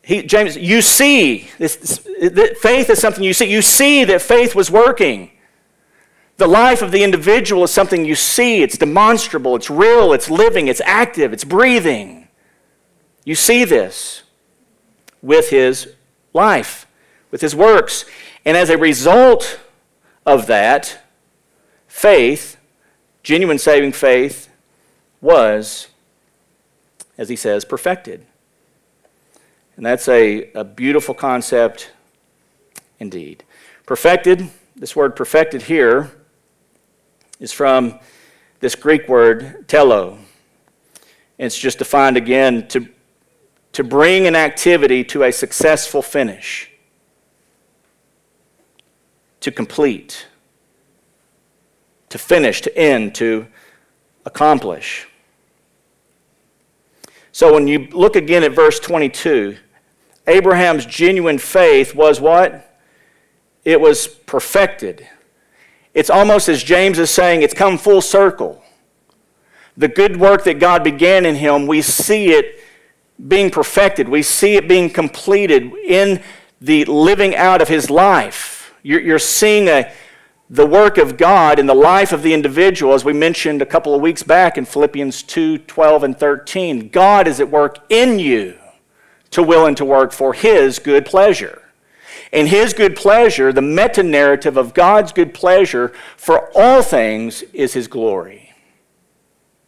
he, 0.03 0.23
James, 0.23 0.57
you 0.57 0.81
see, 0.81 1.49
this, 1.57 1.77
this, 1.77 2.59
faith 2.59 2.89
is 2.89 2.99
something 2.99 3.23
you 3.23 3.33
see. 3.33 3.49
You 3.49 3.61
see 3.61 4.03
that 4.03 4.21
faith 4.21 4.55
was 4.55 4.69
working. 4.69 5.31
The 6.37 6.47
life 6.47 6.81
of 6.81 6.91
the 6.91 7.03
individual 7.03 7.63
is 7.63 7.71
something 7.71 8.03
you 8.03 8.15
see. 8.15 8.61
It's 8.63 8.77
demonstrable, 8.77 9.55
it's 9.55 9.69
real, 9.69 10.11
it's 10.11 10.29
living, 10.29 10.67
it's 10.67 10.81
active, 10.85 11.33
it's 11.33 11.43
breathing. 11.43 12.27
You 13.23 13.35
see 13.35 13.63
this 13.63 14.23
with 15.21 15.49
his 15.49 15.93
life, 16.33 16.87
with 17.31 17.41
his 17.41 17.55
works. 17.55 18.05
And 18.45 18.55
as 18.55 18.69
a 18.69 18.77
result 18.77 19.59
of 20.25 20.47
that, 20.47 20.99
faith, 21.87 22.57
genuine 23.23 23.57
saving 23.57 23.93
faith, 23.93 24.49
was, 25.21 25.87
as 27.17 27.29
he 27.29 27.35
says, 27.35 27.65
perfected. 27.65 28.25
And 29.75 29.85
that's 29.85 30.07
a, 30.07 30.51
a 30.53 30.63
beautiful 30.63 31.15
concept 31.15 31.91
indeed. 32.99 33.43
Perfected, 33.85 34.49
this 34.75 34.95
word 34.95 35.15
perfected 35.15 35.63
here 35.63 36.11
is 37.39 37.51
from 37.51 37.99
this 38.59 38.75
Greek 38.75 39.07
word 39.09 39.67
telo. 39.67 40.19
It's 41.37 41.57
just 41.57 41.79
defined 41.79 42.17
again 42.17 42.67
to, 42.69 42.87
to 43.73 43.83
bring 43.83 44.27
an 44.27 44.35
activity 44.35 45.03
to 45.05 45.23
a 45.23 45.31
successful 45.31 46.01
finish, 46.01 46.70
to 49.41 49.51
complete, 49.51 50.27
to 52.09 52.17
finish, 52.17 52.61
to 52.61 52.77
end, 52.77 53.13
to 53.15 53.47
accomplish. 54.25 55.07
So 57.31 57.53
when 57.53 57.67
you 57.67 57.87
look 57.91 58.15
again 58.15 58.43
at 58.43 58.51
verse 58.51 58.79
22, 58.79 59.57
Abraham's 60.27 60.85
genuine 60.85 61.37
faith 61.37 61.95
was 61.95 62.21
what? 62.21 62.77
It 63.63 63.79
was 63.79 64.07
perfected. 64.07 65.07
It's 65.93 66.09
almost 66.09 66.47
as 66.49 66.63
James 66.63 66.99
is 66.99 67.09
saying, 67.09 67.41
it's 67.41 67.53
come 67.53 67.77
full 67.77 68.01
circle. 68.01 68.63
The 69.77 69.87
good 69.87 70.17
work 70.17 70.43
that 70.43 70.59
God 70.59 70.83
began 70.83 71.25
in 71.25 71.35
him, 71.35 71.67
we 71.67 71.81
see 71.81 72.31
it 72.31 72.63
being 73.27 73.49
perfected. 73.49 74.09
We 74.09 74.21
see 74.23 74.55
it 74.55 74.67
being 74.67 74.89
completed 74.89 75.73
in 75.73 76.21
the 76.59 76.85
living 76.85 77.35
out 77.35 77.61
of 77.61 77.67
his 77.67 77.89
life. 77.89 78.50
You're, 78.83 79.01
you're 79.01 79.19
seeing 79.19 79.67
a, 79.67 79.91
the 80.49 80.65
work 80.65 80.97
of 80.97 81.17
God 81.17 81.59
in 81.59 81.65
the 81.65 81.73
life 81.75 82.11
of 82.11 82.23
the 82.23 82.33
individual, 82.33 82.93
as 82.93 83.05
we 83.05 83.13
mentioned 83.13 83.61
a 83.61 83.65
couple 83.65 83.95
of 83.95 84.01
weeks 84.01 84.23
back 84.23 84.57
in 84.57 84.65
Philippians 84.65 85.23
2 85.23 85.59
12 85.59 86.03
and 86.03 86.17
13. 86.17 86.89
God 86.89 87.27
is 87.27 87.39
at 87.39 87.49
work 87.49 87.77
in 87.89 88.19
you 88.19 88.57
to 89.31 89.41
will 89.43 89.65
and 89.65 89.77
to 89.77 89.85
work 89.85 90.11
for 90.11 90.33
His 90.33 90.79
good 90.79 91.05
pleasure. 91.05 91.61
In 92.31 92.47
His 92.47 92.73
good 92.73 92.95
pleasure, 92.95 93.53
the 93.53 93.61
meta 93.61 94.03
narrative 94.03 94.57
of 94.57 94.73
God's 94.73 95.11
good 95.11 95.33
pleasure 95.33 95.93
for 96.17 96.51
all 96.55 96.81
things 96.81 97.43
is 97.53 97.73
His 97.73 97.87
glory. 97.87 98.53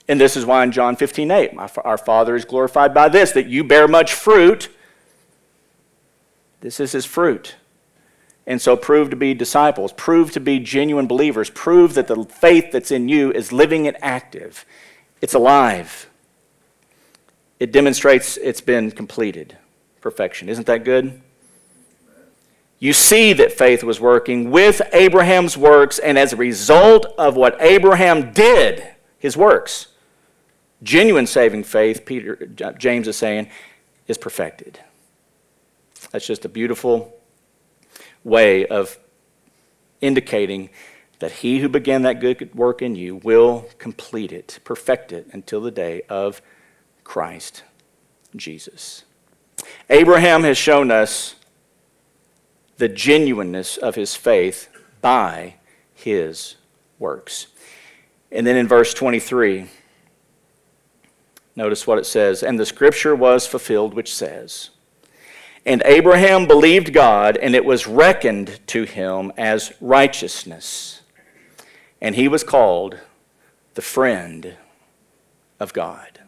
And 0.09 0.19
this 0.19 0.35
is 0.35 0.45
why 0.45 0.63
in 0.63 0.73
John 0.73 0.97
15 0.97 1.31
8, 1.31 1.51
our 1.85 1.97
Father 1.97 2.35
is 2.35 2.43
glorified 2.43 2.93
by 2.93 3.07
this, 3.07 3.31
that 3.31 3.47
you 3.47 3.63
bear 3.63 3.87
much 3.87 4.13
fruit. 4.13 4.69
This 6.59 6.81
is 6.81 6.91
His 6.91 7.05
fruit 7.05 7.55
and 8.45 8.61
so 8.61 8.75
prove 8.75 9.09
to 9.09 9.15
be 9.15 9.33
disciples, 9.33 9.93
prove 9.93 10.31
to 10.31 10.39
be 10.39 10.59
genuine 10.59 11.07
believers, 11.07 11.49
prove 11.49 11.93
that 11.93 12.07
the 12.07 12.23
faith 12.25 12.71
that's 12.71 12.91
in 12.91 13.07
you 13.07 13.31
is 13.31 13.51
living 13.53 13.87
and 13.87 13.97
active. 14.01 14.65
It's 15.21 15.33
alive. 15.33 16.09
It 17.59 17.71
demonstrates 17.71 18.35
it's 18.37 18.61
been 18.61 18.91
completed. 18.91 19.57
Perfection. 20.01 20.49
Isn't 20.49 20.67
that 20.67 20.83
good? 20.83 21.21
You 22.79 22.91
see 22.91 23.31
that 23.31 23.53
faith 23.53 23.81
was 23.81 24.01
working 24.01 24.51
with 24.51 24.81
Abraham's 24.91 25.55
works, 25.55 25.99
and 25.99 26.17
as 26.17 26.33
a 26.33 26.35
result 26.35 27.05
of 27.17 27.37
what 27.37 27.55
Abraham 27.61 28.33
did, 28.33 28.85
his 29.19 29.37
works, 29.37 29.87
genuine 30.81 31.25
saving 31.25 31.63
faith, 31.63 32.05
Peter, 32.05 32.35
James 32.77 33.07
is 33.07 33.15
saying, 33.15 33.47
is 34.09 34.17
perfected. 34.17 34.81
That's 36.11 36.27
just 36.27 36.43
a 36.43 36.49
beautiful 36.49 37.17
way 38.23 38.65
of 38.65 38.99
indicating 40.01 40.69
that 41.19 41.31
he 41.31 41.59
who 41.59 41.69
began 41.69 42.01
that 42.01 42.19
good 42.19 42.53
work 42.53 42.81
in 42.81 42.95
you 42.95 43.15
will 43.17 43.65
complete 43.77 44.31
it, 44.31 44.59
perfect 44.63 45.11
it 45.11 45.27
until 45.31 45.61
the 45.61 45.71
day 45.71 46.01
of 46.09 46.41
Christ 47.03 47.63
Jesus. 48.35 49.03
Abraham 49.89 50.43
has 50.43 50.57
shown 50.57 50.91
us 50.91 51.35
the 52.77 52.89
genuineness 52.89 53.77
of 53.77 53.95
his 53.95 54.15
faith 54.15 54.67
by 55.01 55.55
his 55.93 56.55
works. 56.99 57.47
And 58.31 58.45
then 58.47 58.57
in 58.57 58.67
verse 58.67 58.93
23, 58.93 59.67
notice 61.55 61.85
what 61.85 61.99
it 61.99 62.05
says 62.05 62.43
And 62.43 62.59
the 62.59 62.65
scripture 62.65 63.15
was 63.15 63.45
fulfilled, 63.45 63.93
which 63.93 64.13
says, 64.13 64.71
and 65.65 65.81
Abraham 65.85 66.45
believed 66.45 66.93
God, 66.93 67.37
and 67.37 67.55
it 67.55 67.63
was 67.63 67.87
reckoned 67.87 68.59
to 68.67 68.83
him 68.83 69.31
as 69.37 69.71
righteousness. 69.79 71.01
And 72.01 72.15
he 72.15 72.27
was 72.27 72.43
called 72.43 72.97
the 73.75 73.81
friend 73.81 74.57
of 75.59 75.73
God. 75.73 76.19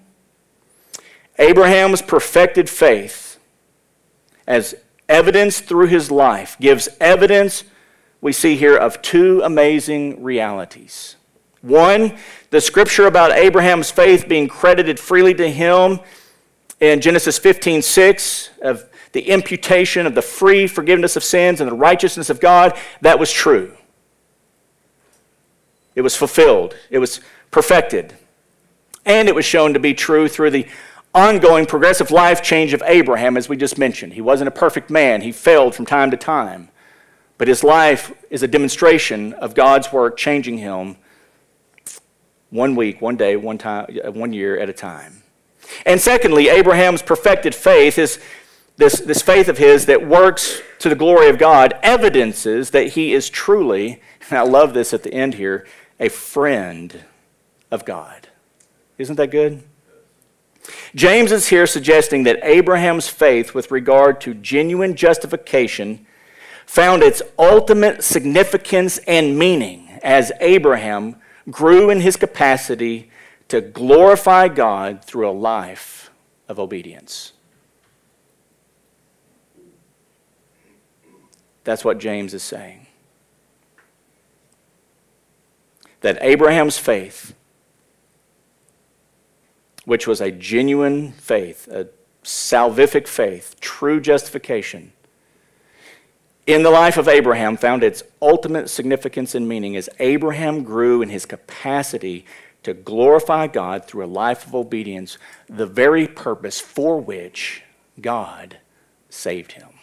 Abraham's 1.37 2.01
perfected 2.01 2.69
faith, 2.69 3.37
as 4.47 4.75
evidence 5.09 5.59
through 5.59 5.87
his 5.87 6.09
life, 6.09 6.55
gives 6.59 6.87
evidence 7.01 7.65
we 8.21 8.31
see 8.31 8.55
here 8.55 8.77
of 8.77 9.01
two 9.01 9.41
amazing 9.43 10.23
realities. 10.23 11.17
One, 11.61 12.17
the 12.51 12.61
scripture 12.61 13.05
about 13.05 13.33
Abraham's 13.33 13.91
faith 13.91 14.29
being 14.29 14.47
credited 14.47 14.99
freely 14.99 15.33
to 15.33 15.49
him 15.49 15.99
in 16.79 17.01
Genesis 17.01 17.37
15 17.37 17.81
6 17.81 18.49
of 18.61 18.89
the 19.15 19.29
imputation 19.29 20.05
of 20.05 20.13
the 20.13 20.21
free 20.21 20.67
forgiveness 20.67 21.15
of 21.15 21.23
sins 21.23 21.61
and 21.61 21.71
the 21.71 21.75
righteousness 21.75 22.29
of 22.29 22.41
God, 22.41 22.77
that 22.99 23.17
was 23.17 23.31
true. 23.31 23.73
It 25.95 26.01
was 26.01 26.17
fulfilled, 26.17 26.75
it 26.89 26.99
was 26.99 27.21
perfected. 27.49 28.13
And 29.05 29.29
it 29.29 29.35
was 29.35 29.45
shown 29.45 29.73
to 29.73 29.79
be 29.79 29.93
true 29.93 30.27
through 30.27 30.49
the 30.49 30.67
ongoing 31.13 31.65
progressive 31.65 32.11
life 32.11 32.43
change 32.43 32.73
of 32.73 32.83
Abraham, 32.85 33.37
as 33.37 33.47
we 33.47 33.55
just 33.55 33.77
mentioned. 33.77 34.11
He 34.11 34.21
wasn't 34.21 34.49
a 34.49 34.51
perfect 34.51 34.89
man, 34.89 35.21
he 35.21 35.31
failed 35.31 35.75
from 35.75 35.85
time 35.85 36.11
to 36.11 36.17
time. 36.17 36.67
But 37.37 37.47
his 37.47 37.63
life 37.63 38.11
is 38.29 38.43
a 38.43 38.49
demonstration 38.49 39.31
of 39.31 39.55
God's 39.55 39.93
work 39.93 40.17
changing 40.17 40.57
him 40.57 40.97
one 42.49 42.75
week, 42.75 43.01
one 43.01 43.15
day, 43.15 43.37
one, 43.37 43.57
time, 43.57 43.97
uh, 44.03 44.11
one 44.11 44.33
year 44.33 44.59
at 44.59 44.67
a 44.67 44.73
time. 44.73 45.23
And 45.85 46.01
secondly, 46.01 46.49
Abraham's 46.49 47.01
perfected 47.01 47.55
faith 47.55 47.97
is 47.97 48.19
this, 48.77 48.99
this 48.99 49.21
faith 49.21 49.47
of 49.47 49.57
his 49.57 49.85
that 49.85 50.07
works 50.07 50.61
to 50.79 50.89
the 50.89 50.95
glory 50.95 51.29
of 51.29 51.37
God 51.37 51.73
evidences 51.81 52.71
that 52.71 52.89
he 52.89 53.13
is 53.13 53.29
truly, 53.29 54.01
and 54.29 54.37
I 54.37 54.41
love 54.41 54.73
this 54.73 54.93
at 54.93 55.03
the 55.03 55.13
end 55.13 55.35
here, 55.35 55.65
a 55.99 56.09
friend 56.09 57.05
of 57.71 57.85
God. 57.85 58.27
Isn't 58.97 59.15
that 59.15 59.31
good? 59.31 59.63
James 60.93 61.31
is 61.31 61.47
here 61.47 61.67
suggesting 61.67 62.23
that 62.23 62.39
Abraham's 62.43 63.07
faith 63.07 63.53
with 63.53 63.71
regard 63.71 64.19
to 64.21 64.33
genuine 64.33 64.95
justification 64.95 66.05
found 66.65 67.03
its 67.03 67.21
ultimate 67.37 68.03
significance 68.03 68.97
and 68.99 69.37
meaning 69.37 69.99
as 70.01 70.31
Abraham 70.39 71.17
grew 71.49 71.89
in 71.89 72.01
his 72.01 72.15
capacity 72.15 73.11
to 73.47 73.61
glorify 73.61 74.47
God 74.47 75.03
through 75.03 75.29
a 75.29 75.31
life 75.31 76.09
of 76.47 76.59
obedience. 76.59 77.33
That's 81.65 81.83
what 81.83 81.97
James 81.97 82.33
is 82.33 82.43
saying. 82.43 82.85
That 86.01 86.17
Abraham's 86.21 86.77
faith, 86.77 87.35
which 89.83 90.07
was 90.07 90.21
a 90.21 90.31
genuine 90.31 91.11
faith, 91.11 91.67
a 91.67 91.89
salvific 92.23 93.07
faith, 93.07 93.59
true 93.59 93.99
justification, 93.99 94.93
in 96.45 96.61
the 96.61 96.69
life 96.69 96.97
of 96.97 97.07
Abraham 97.07 97.57
found 97.57 97.83
its 97.83 98.03
ultimate 98.21 98.69
significance 98.69 99.33
and 99.33 99.47
meaning 99.47 99.75
as 99.75 99.89
Abraham 99.99 100.63
grew 100.63 101.01
in 101.01 101.09
his 101.09 101.25
capacity 101.25 102.25
to 102.61 102.75
glorify 102.75 103.47
God 103.47 103.85
through 103.85 104.05
a 104.05 104.07
life 104.07 104.45
of 104.45 104.53
obedience, 104.53 105.17
the 105.49 105.65
very 105.65 106.07
purpose 106.07 106.59
for 106.59 106.99
which 106.99 107.63
God 107.99 108.57
saved 109.09 109.53
him. 109.53 109.74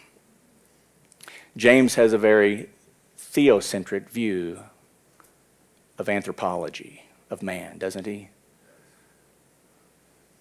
James 1.55 1.95
has 1.95 2.13
a 2.13 2.17
very 2.17 2.69
theocentric 3.17 4.09
view 4.09 4.59
of 5.97 6.09
anthropology, 6.09 7.03
of 7.29 7.43
man, 7.43 7.77
doesn't 7.77 8.05
he? 8.05 8.29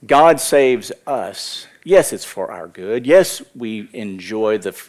God 0.07 0.41
saves 0.41 0.91
us. 1.07 1.67
Yes, 1.85 2.13
it's 2.13 2.25
for 2.25 2.51
our 2.51 2.67
good. 2.67 3.07
Yes, 3.07 3.43
we 3.55 3.89
enjoy 3.93 4.59
the, 4.59 4.81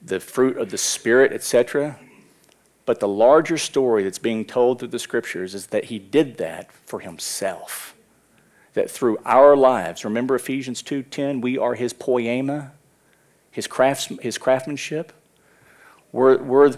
the 0.00 0.20
fruit 0.20 0.56
of 0.56 0.70
the 0.70 0.78
Spirit, 0.78 1.32
etc. 1.32 1.98
But 2.86 3.00
the 3.00 3.08
larger 3.08 3.58
story 3.58 4.04
that's 4.04 4.18
being 4.18 4.44
told 4.44 4.78
through 4.78 4.88
the 4.88 4.98
scriptures 4.98 5.54
is 5.54 5.68
that 5.68 5.84
he 5.84 5.98
did 5.98 6.38
that 6.38 6.72
for 6.72 7.00
himself. 7.00 7.94
That 8.74 8.90
through 8.90 9.18
our 9.24 9.56
lives, 9.56 10.04
remember 10.04 10.34
Ephesians 10.34 10.82
2:10, 10.82 11.40
we 11.40 11.58
are 11.58 11.74
his 11.74 11.92
poema, 11.92 12.72
his, 13.50 13.66
crafts, 13.66 14.06
his 14.20 14.38
craftsmanship. 14.38 15.12
We're, 16.14 16.40
we're, 16.40 16.72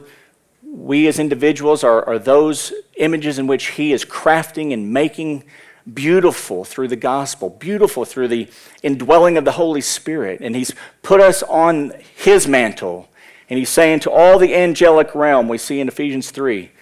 we 0.62 1.06
as 1.08 1.18
individuals 1.18 1.84
are, 1.84 2.02
are 2.08 2.18
those 2.18 2.72
images 2.96 3.38
in 3.38 3.46
which 3.46 3.66
he 3.72 3.92
is 3.92 4.02
crafting 4.02 4.72
and 4.72 4.94
making 4.94 5.44
beautiful 5.92 6.64
through 6.64 6.88
the 6.88 6.96
gospel, 6.96 7.50
beautiful 7.50 8.06
through 8.06 8.28
the 8.28 8.48
indwelling 8.82 9.36
of 9.36 9.44
the 9.44 9.52
Holy 9.52 9.82
Spirit. 9.82 10.40
And 10.40 10.56
he's 10.56 10.74
put 11.02 11.20
us 11.20 11.42
on 11.42 11.92
his 12.16 12.48
mantle 12.48 13.10
and 13.50 13.58
he's 13.58 13.68
saying 13.68 14.00
to 14.00 14.10
all 14.10 14.38
the 14.38 14.54
angelic 14.54 15.14
realm, 15.14 15.48
we 15.48 15.58
see 15.58 15.80
in 15.80 15.88
Ephesians 15.88 16.30
3, 16.30 16.72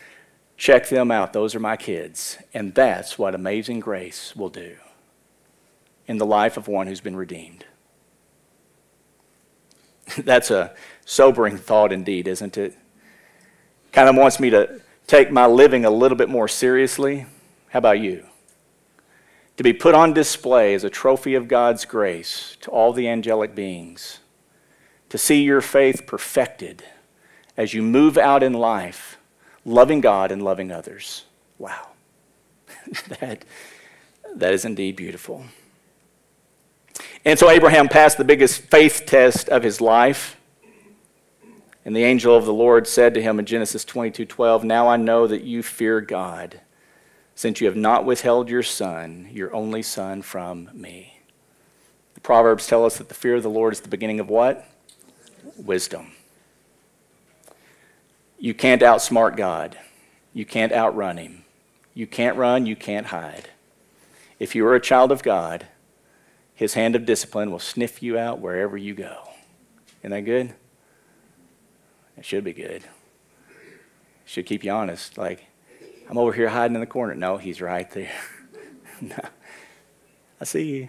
check 0.57 0.89
them 0.89 1.11
out. 1.11 1.33
Those 1.33 1.57
are 1.57 1.61
my 1.61 1.77
kids. 1.77 2.39
And 2.55 2.73
that's 2.73 3.19
what 3.19 3.35
amazing 3.35 3.81
grace 3.81 4.37
will 4.37 4.49
do 4.49 4.77
in 6.07 6.19
the 6.19 6.27
life 6.27 6.57
of 6.57 6.69
one 6.69 6.87
who's 6.87 7.01
been 7.01 7.17
redeemed. 7.17 7.65
that's 10.19 10.53
a 10.53 10.73
sobering 11.05 11.57
thought 11.57 11.93
indeed, 11.93 12.27
isn't 12.29 12.57
it? 12.57 12.77
Kind 13.93 14.09
of 14.09 14.17
wants 14.17 14.41
me 14.41 14.51
to 14.51 14.81
take 15.07 15.31
my 15.31 15.47
living 15.47 15.85
a 15.85 15.91
little 15.91 16.17
bit 16.17 16.29
more 16.29 16.49
seriously. 16.49 17.27
How 17.71 17.79
about 17.79 18.01
you? 18.01 18.27
To 19.57 19.63
be 19.63 19.73
put 19.73 19.95
on 19.95 20.13
display 20.13 20.75
as 20.75 20.85
a 20.85 20.91
trophy 20.91 21.35
of 21.35 21.49
God's 21.49 21.85
grace 21.85 22.57
to 22.63 22.71
all 22.71 22.93
the 22.93 23.09
angelic 23.09 23.55
beings 23.55 24.19
to 25.15 25.19
see 25.19 25.43
your 25.43 25.61
faith 25.61 26.09
perfected 26.09 26.83
as 27.57 27.73
you 27.73 27.83
move 27.83 28.19
out 28.19 28.43
in 28.43 28.53
life, 28.53 29.17
loving 29.65 30.01
God 30.01 30.33
and 30.33 30.43
loving 30.43 30.73
others. 30.73 31.25
Wow. 31.57 31.91
that, 33.21 33.45
that 34.35 34.53
is 34.53 34.65
indeed 34.65 34.97
beautiful. 34.97 35.45
And 37.25 37.39
so 37.39 37.49
Abraham 37.49 37.89
passed 37.89 38.19
the 38.19 38.25
biggest 38.25 38.63
faith 38.63 39.05
test 39.07 39.49
of 39.49 39.63
his 39.63 39.81
life. 39.81 40.37
And 41.85 41.95
the 41.95 42.05
angel 42.05 42.37
of 42.37 42.47
the 42.47 42.55
Lord 42.55 42.87
said 42.87 43.15
to 43.15 43.23
him 43.23 43.39
in 43.39 43.47
Genesis 43.47 43.85
22 43.85 44.25
12, 44.25 44.65
Now 44.65 44.89
I 44.89 44.97
know 44.97 45.27
that 45.27 45.45
you 45.45 45.63
fear 45.63 46.01
God, 46.01 46.61
since 47.35 47.61
you 47.61 47.67
have 47.67 47.77
not 47.77 48.05
withheld 48.05 48.49
your 48.49 48.63
son, 48.63 49.29
your 49.31 49.55
only 49.55 49.83
son, 49.83 50.23
from 50.23 50.71
me. 50.73 51.21
The 52.15 52.21
Proverbs 52.21 52.67
tell 52.67 52.87
us 52.87 52.97
that 52.99 53.09
the 53.09 53.15
fear 53.15 53.35
of 53.37 53.43
the 53.43 53.51
Lord 53.51 53.73
is 53.73 53.81
the 53.81 53.89
beginning 53.89 54.21
of 54.21 54.29
what? 54.29 54.69
wisdom. 55.57 56.13
You 58.39 58.55
can't 58.55 58.83
outsmart 58.83 59.37
God. 59.37 59.79
You 60.33 60.45
can't 60.45 60.73
outrun 60.73 61.17
him. 61.17 61.45
You 61.95 62.07
can't 62.07 62.37
run, 62.37 62.67
you 62.67 62.75
can't 62.77 63.07
hide. 63.07 63.51
If 64.39 64.55
you 64.55 64.67
are 64.67 64.75
a 64.75 64.81
child 64.81 65.13
of 65.13 65.23
God, 65.23 65.67
his 66.55 66.75
hand 66.75 66.97
of 66.97 67.07
discipline 67.07 67.51
will 67.51 67.61
sniff 67.61 68.03
you 68.03 68.19
out 68.19 68.41
wherever 68.41 68.77
you 68.77 68.95
go. 68.95 69.29
Isn't 70.01 70.11
that 70.11 70.23
good? 70.23 70.55
It 72.17 72.25
should 72.25 72.45
be 72.45 72.53
good. 72.53 72.85
Should 74.25 74.47
keep 74.47 74.65
you 74.65 74.73
honest. 74.73 75.19
Like, 75.19 75.47
I'm 76.09 76.19
over 76.19 76.33
here 76.33 76.49
hiding 76.49 76.75
in 76.75 76.81
the 76.81 76.87
corner. 76.87 77.15
No, 77.15 77.37
he's 77.37 77.61
right 77.61 77.91
there. 77.91 78.13
no. 79.01 79.17
I 80.41 80.45
see 80.45 80.65
you. 80.65 80.89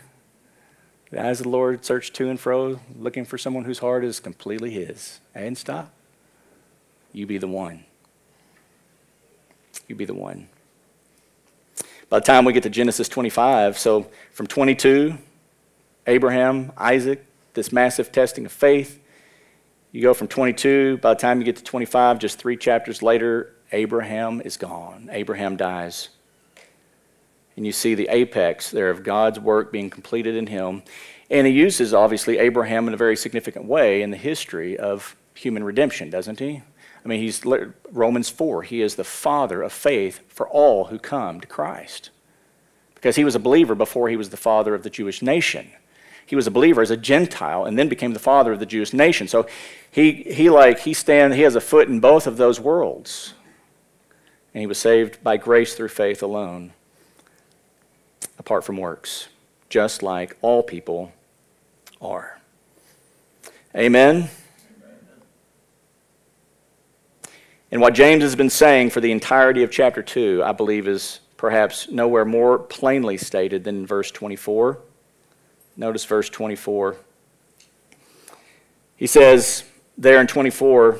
The 1.11 1.25
eyes 1.25 1.39
of 1.39 1.45
the 1.45 1.49
Lord 1.49 1.85
search 1.85 2.11
to 2.13 2.29
and 2.29 2.39
fro, 2.39 2.79
looking 2.97 3.25
for 3.25 3.37
someone 3.37 3.63
whose 3.63 3.79
heart 3.79 4.03
is 4.03 4.19
completely 4.19 4.71
His. 4.71 5.19
And 5.33 5.57
stop. 5.57 5.93
You 7.13 7.25
be 7.25 7.37
the 7.37 7.47
one. 7.47 7.85
You 9.87 9.95
be 9.95 10.05
the 10.05 10.13
one. 10.13 10.49
By 12.09 12.19
the 12.19 12.25
time 12.25 12.45
we 12.45 12.53
get 12.53 12.63
to 12.63 12.69
Genesis 12.69 13.07
25, 13.07 13.77
so 13.77 14.07
from 14.31 14.47
22, 14.47 15.17
Abraham, 16.07 16.71
Isaac, 16.77 17.25
this 17.53 17.71
massive 17.71 18.11
testing 18.11 18.45
of 18.45 18.51
faith. 18.51 19.01
You 19.95 20.01
go 20.01 20.13
from 20.13 20.27
22, 20.27 20.97
by 20.97 21.13
the 21.13 21.19
time 21.21 21.39
you 21.39 21.45
get 21.45 21.55
to 21.55 21.63
25, 21.63 22.19
just 22.19 22.37
three 22.37 22.57
chapters 22.57 23.01
later, 23.01 23.53
Abraham 23.71 24.41
is 24.41 24.57
gone. 24.57 25.07
Abraham 25.09 25.55
dies 25.55 26.09
and 27.55 27.65
you 27.65 27.71
see 27.71 27.95
the 27.95 28.09
apex 28.09 28.71
there 28.71 28.89
of 28.89 29.03
God's 29.03 29.39
work 29.39 29.71
being 29.71 29.89
completed 29.89 30.35
in 30.35 30.47
him. 30.47 30.83
And 31.29 31.47
he 31.47 31.53
uses, 31.53 31.93
obviously, 31.93 32.39
Abraham 32.39 32.89
in 32.89 32.93
a 32.93 32.97
very 32.97 33.15
significant 33.15 33.67
way 33.67 34.01
in 34.01 34.11
the 34.11 34.17
history 34.17 34.77
of 34.77 35.15
human 35.33 35.63
redemption, 35.63 36.09
doesn't 36.09 36.39
he? 36.39 36.61
I 37.05 37.07
mean, 37.07 37.21
he's 37.21 37.45
Romans 37.89 38.29
4. 38.29 38.63
He 38.63 38.81
is 38.81 38.95
the 38.95 39.05
father 39.05 39.61
of 39.61 39.71
faith 39.71 40.19
for 40.27 40.45
all 40.49 40.85
who 40.85 40.99
come 40.99 41.39
to 41.39 41.47
Christ. 41.47 42.09
Because 42.95 43.15
he 43.15 43.23
was 43.23 43.35
a 43.35 43.39
believer 43.39 43.75
before 43.75 44.09
he 44.09 44.17
was 44.17 44.29
the 44.29 44.35
father 44.35 44.75
of 44.75 44.83
the 44.83 44.89
Jewish 44.89 45.21
nation. 45.21 45.69
He 46.25 46.35
was 46.35 46.47
a 46.47 46.51
believer 46.51 46.81
as 46.81 46.91
a 46.91 46.97
Gentile 46.97 47.65
and 47.65 47.77
then 47.77 47.87
became 47.87 48.13
the 48.13 48.19
father 48.19 48.51
of 48.51 48.59
the 48.59 48.65
Jewish 48.65 48.93
nation. 48.93 49.27
So 49.27 49.47
he, 49.91 50.11
he 50.11 50.49
like, 50.49 50.79
he 50.79 50.93
stand, 50.93 51.35
he 51.35 51.41
has 51.41 51.55
a 51.55 51.61
foot 51.61 51.87
in 51.87 51.99
both 51.99 52.25
of 52.25 52.37
those 52.37 52.59
worlds. 52.59 53.33
And 54.53 54.61
he 54.61 54.67
was 54.67 54.77
saved 54.77 55.23
by 55.23 55.37
grace 55.37 55.75
through 55.75 55.89
faith 55.89 56.23
alone 56.23 56.73
apart 58.39 58.63
from 58.63 58.77
works, 58.77 59.27
just 59.69 60.03
like 60.03 60.37
all 60.41 60.63
people 60.63 61.11
are. 62.01 62.39
Amen. 63.75 64.29
And 67.71 67.81
what 67.81 67.93
James 67.93 68.23
has 68.23 68.35
been 68.35 68.49
saying 68.49 68.91
for 68.91 69.01
the 69.01 69.11
entirety 69.11 69.63
of 69.63 69.71
chapter 69.71 70.01
2, 70.01 70.43
I 70.45 70.51
believe, 70.51 70.87
is 70.87 71.19
perhaps 71.35 71.89
nowhere 71.89 72.23
more 72.23 72.57
plainly 72.57 73.17
stated 73.17 73.63
than 73.63 73.79
in 73.79 73.87
verse 73.87 74.11
24. 74.11 74.79
Notice 75.77 76.05
verse 76.05 76.29
24. 76.29 76.95
He 78.95 79.07
says 79.07 79.63
there 79.97 80.21
in 80.21 80.27
24, 80.27 80.99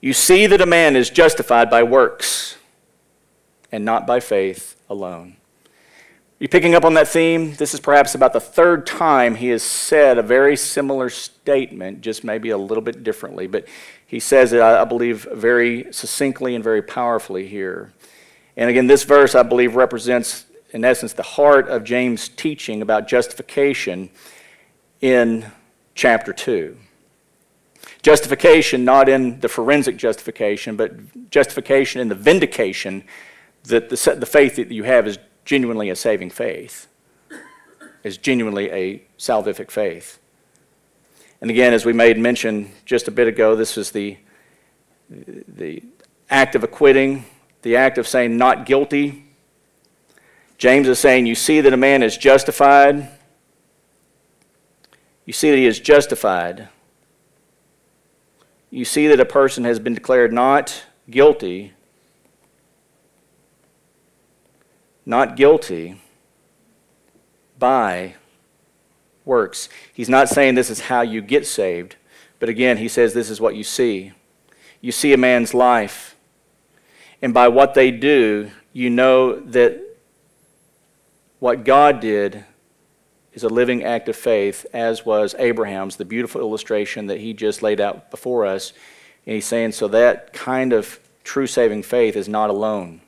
You 0.00 0.12
see 0.12 0.46
that 0.46 0.60
a 0.60 0.66
man 0.66 0.96
is 0.96 1.10
justified 1.10 1.70
by 1.70 1.82
works 1.82 2.56
and 3.72 3.84
not 3.84 4.06
by 4.06 4.20
faith 4.20 4.80
alone. 4.88 5.36
You 6.38 6.48
picking 6.48 6.74
up 6.74 6.84
on 6.84 6.94
that 6.94 7.08
theme? 7.08 7.54
This 7.54 7.74
is 7.74 7.80
perhaps 7.80 8.14
about 8.14 8.32
the 8.32 8.40
third 8.40 8.86
time 8.86 9.36
he 9.36 9.48
has 9.48 9.62
said 9.62 10.18
a 10.18 10.22
very 10.22 10.56
similar 10.56 11.08
statement, 11.08 12.00
just 12.00 12.22
maybe 12.22 12.50
a 12.50 12.58
little 12.58 12.82
bit 12.82 13.02
differently. 13.02 13.46
But 13.46 13.66
he 14.06 14.20
says 14.20 14.52
it, 14.52 14.60
I 14.60 14.84
believe, 14.84 15.26
very 15.32 15.92
succinctly 15.92 16.54
and 16.54 16.62
very 16.62 16.82
powerfully 16.82 17.46
here. 17.46 17.92
And 18.56 18.68
again, 18.68 18.86
this 18.88 19.04
verse, 19.04 19.34
I 19.34 19.42
believe, 19.42 19.74
represents, 19.74 20.44
in 20.74 20.84
essence, 20.84 21.12
the 21.12 21.22
heart 21.22 21.68
of 21.68 21.84
James' 21.84 22.28
teaching 22.28 22.82
about 22.82 23.06
justification 23.06 24.10
in 25.00 25.46
chapter 25.94 26.32
2. 26.32 26.76
Justification, 28.02 28.84
not 28.84 29.08
in 29.08 29.38
the 29.38 29.48
forensic 29.48 29.96
justification, 29.96 30.76
but 30.76 31.30
justification 31.30 32.00
in 32.00 32.08
the 32.08 32.16
vindication 32.16 33.04
that 33.62 33.88
the, 33.88 34.16
the 34.18 34.26
faith 34.26 34.56
that 34.56 34.70
you 34.72 34.82
have 34.82 35.06
is 35.06 35.16
genuinely 35.44 35.90
a 35.90 35.96
saving 35.96 36.30
faith, 36.30 36.88
is 38.02 38.18
genuinely 38.18 38.68
a 38.72 39.00
salvific 39.16 39.70
faith. 39.70 40.18
And 41.40 41.50
again, 41.50 41.72
as 41.72 41.84
we 41.84 41.92
made 41.92 42.18
mention 42.18 42.72
just 42.84 43.06
a 43.06 43.12
bit 43.12 43.28
ago, 43.28 43.54
this 43.54 43.78
is 43.78 43.92
the, 43.92 44.18
the 45.08 45.84
act 46.28 46.56
of 46.56 46.64
acquitting, 46.64 47.26
the 47.62 47.76
act 47.76 47.96
of 47.96 48.08
saying 48.08 48.36
not 48.36 48.66
guilty. 48.66 49.23
James 50.64 50.88
is 50.88 50.98
saying, 50.98 51.26
You 51.26 51.34
see 51.34 51.60
that 51.60 51.74
a 51.74 51.76
man 51.76 52.02
is 52.02 52.16
justified. 52.16 53.10
You 55.26 55.34
see 55.34 55.50
that 55.50 55.58
he 55.58 55.66
is 55.66 55.78
justified. 55.78 56.70
You 58.70 58.86
see 58.86 59.06
that 59.08 59.20
a 59.20 59.26
person 59.26 59.64
has 59.64 59.78
been 59.78 59.92
declared 59.92 60.32
not 60.32 60.84
guilty 61.10 61.74
not 65.04 65.36
guilty 65.36 66.00
by 67.58 68.14
works. 69.26 69.68
He's 69.92 70.08
not 70.08 70.30
saying 70.30 70.54
this 70.54 70.70
is 70.70 70.80
how 70.80 71.02
you 71.02 71.20
get 71.20 71.46
saved, 71.46 71.96
but 72.38 72.48
again, 72.48 72.78
he 72.78 72.88
says 72.88 73.12
this 73.12 73.28
is 73.28 73.38
what 73.38 73.54
you 73.54 73.64
see. 73.64 74.12
You 74.80 74.92
see 74.92 75.12
a 75.12 75.18
man's 75.18 75.52
life, 75.52 76.16
and 77.20 77.34
by 77.34 77.48
what 77.48 77.74
they 77.74 77.90
do, 77.90 78.50
you 78.72 78.88
know 78.88 79.38
that 79.40 79.83
what 81.44 81.62
God 81.62 82.00
did 82.00 82.42
is 83.34 83.44
a 83.44 83.50
living 83.50 83.84
act 83.84 84.08
of 84.08 84.16
faith, 84.16 84.64
as 84.72 85.04
was 85.04 85.34
Abraham's, 85.38 85.96
the 85.96 86.04
beautiful 86.06 86.40
illustration 86.40 87.08
that 87.08 87.20
he 87.20 87.34
just 87.34 87.62
laid 87.62 87.82
out 87.82 88.10
before 88.10 88.46
us. 88.46 88.72
And 89.26 89.34
he's 89.34 89.44
saying, 89.44 89.72
so 89.72 89.86
that 89.88 90.32
kind 90.32 90.72
of 90.72 90.98
true 91.22 91.46
saving 91.46 91.82
faith 91.82 92.16
is 92.16 92.30
not 92.30 92.48
alone, 92.48 93.02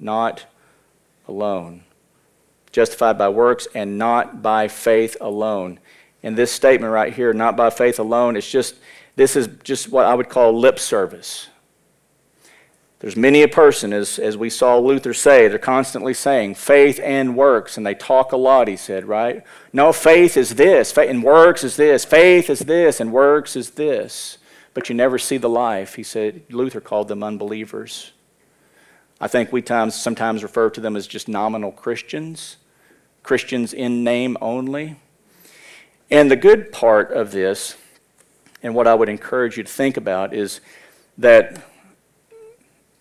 not 0.00 0.46
alone. 1.28 1.84
justified 2.72 3.16
by 3.16 3.28
works 3.28 3.66
and 3.74 3.96
not 3.96 4.42
by 4.42 4.66
faith 4.66 5.16
alone. 5.20 5.78
And 6.24 6.36
this 6.36 6.52
statement 6.52 6.92
right 6.92 7.12
here, 7.12 7.32
not 7.32 7.56
by 7.56 7.70
faith 7.70 8.00
alone, 8.00 8.36
it's 8.36 8.50
just 8.50 8.74
this 9.14 9.36
is 9.36 9.48
just 9.62 9.90
what 9.90 10.06
I 10.06 10.14
would 10.14 10.28
call 10.28 10.58
lip 10.58 10.78
service. 10.80 11.48
There's 13.06 13.16
many 13.16 13.42
a 13.42 13.48
person, 13.48 13.92
as, 13.92 14.18
as 14.18 14.36
we 14.36 14.50
saw 14.50 14.78
Luther 14.78 15.14
say, 15.14 15.46
they're 15.46 15.60
constantly 15.60 16.12
saying 16.12 16.56
faith 16.56 16.98
and 17.00 17.36
works, 17.36 17.76
and 17.76 17.86
they 17.86 17.94
talk 17.94 18.32
a 18.32 18.36
lot, 18.36 18.66
he 18.66 18.76
said, 18.76 19.04
right? 19.04 19.44
No, 19.72 19.92
faith 19.92 20.36
is 20.36 20.56
this, 20.56 20.90
faith 20.90 21.08
and 21.08 21.22
works 21.22 21.62
is 21.62 21.76
this, 21.76 22.04
faith 22.04 22.50
is 22.50 22.58
this, 22.58 22.98
and 22.98 23.12
works 23.12 23.54
is 23.54 23.70
this. 23.70 24.38
But 24.74 24.88
you 24.88 24.96
never 24.96 25.18
see 25.18 25.36
the 25.36 25.48
life. 25.48 25.94
He 25.94 26.02
said, 26.02 26.42
Luther 26.50 26.80
called 26.80 27.06
them 27.06 27.22
unbelievers. 27.22 28.10
I 29.20 29.28
think 29.28 29.52
we 29.52 29.62
times, 29.62 29.94
sometimes 29.94 30.42
refer 30.42 30.68
to 30.70 30.80
them 30.80 30.96
as 30.96 31.06
just 31.06 31.28
nominal 31.28 31.70
Christians, 31.70 32.56
Christians 33.22 33.72
in 33.72 34.02
name 34.02 34.36
only. 34.40 34.96
And 36.10 36.28
the 36.28 36.34
good 36.34 36.72
part 36.72 37.12
of 37.12 37.30
this, 37.30 37.76
and 38.64 38.74
what 38.74 38.88
I 38.88 38.94
would 38.94 39.08
encourage 39.08 39.56
you 39.56 39.62
to 39.62 39.72
think 39.72 39.96
about, 39.96 40.34
is 40.34 40.60
that 41.18 41.62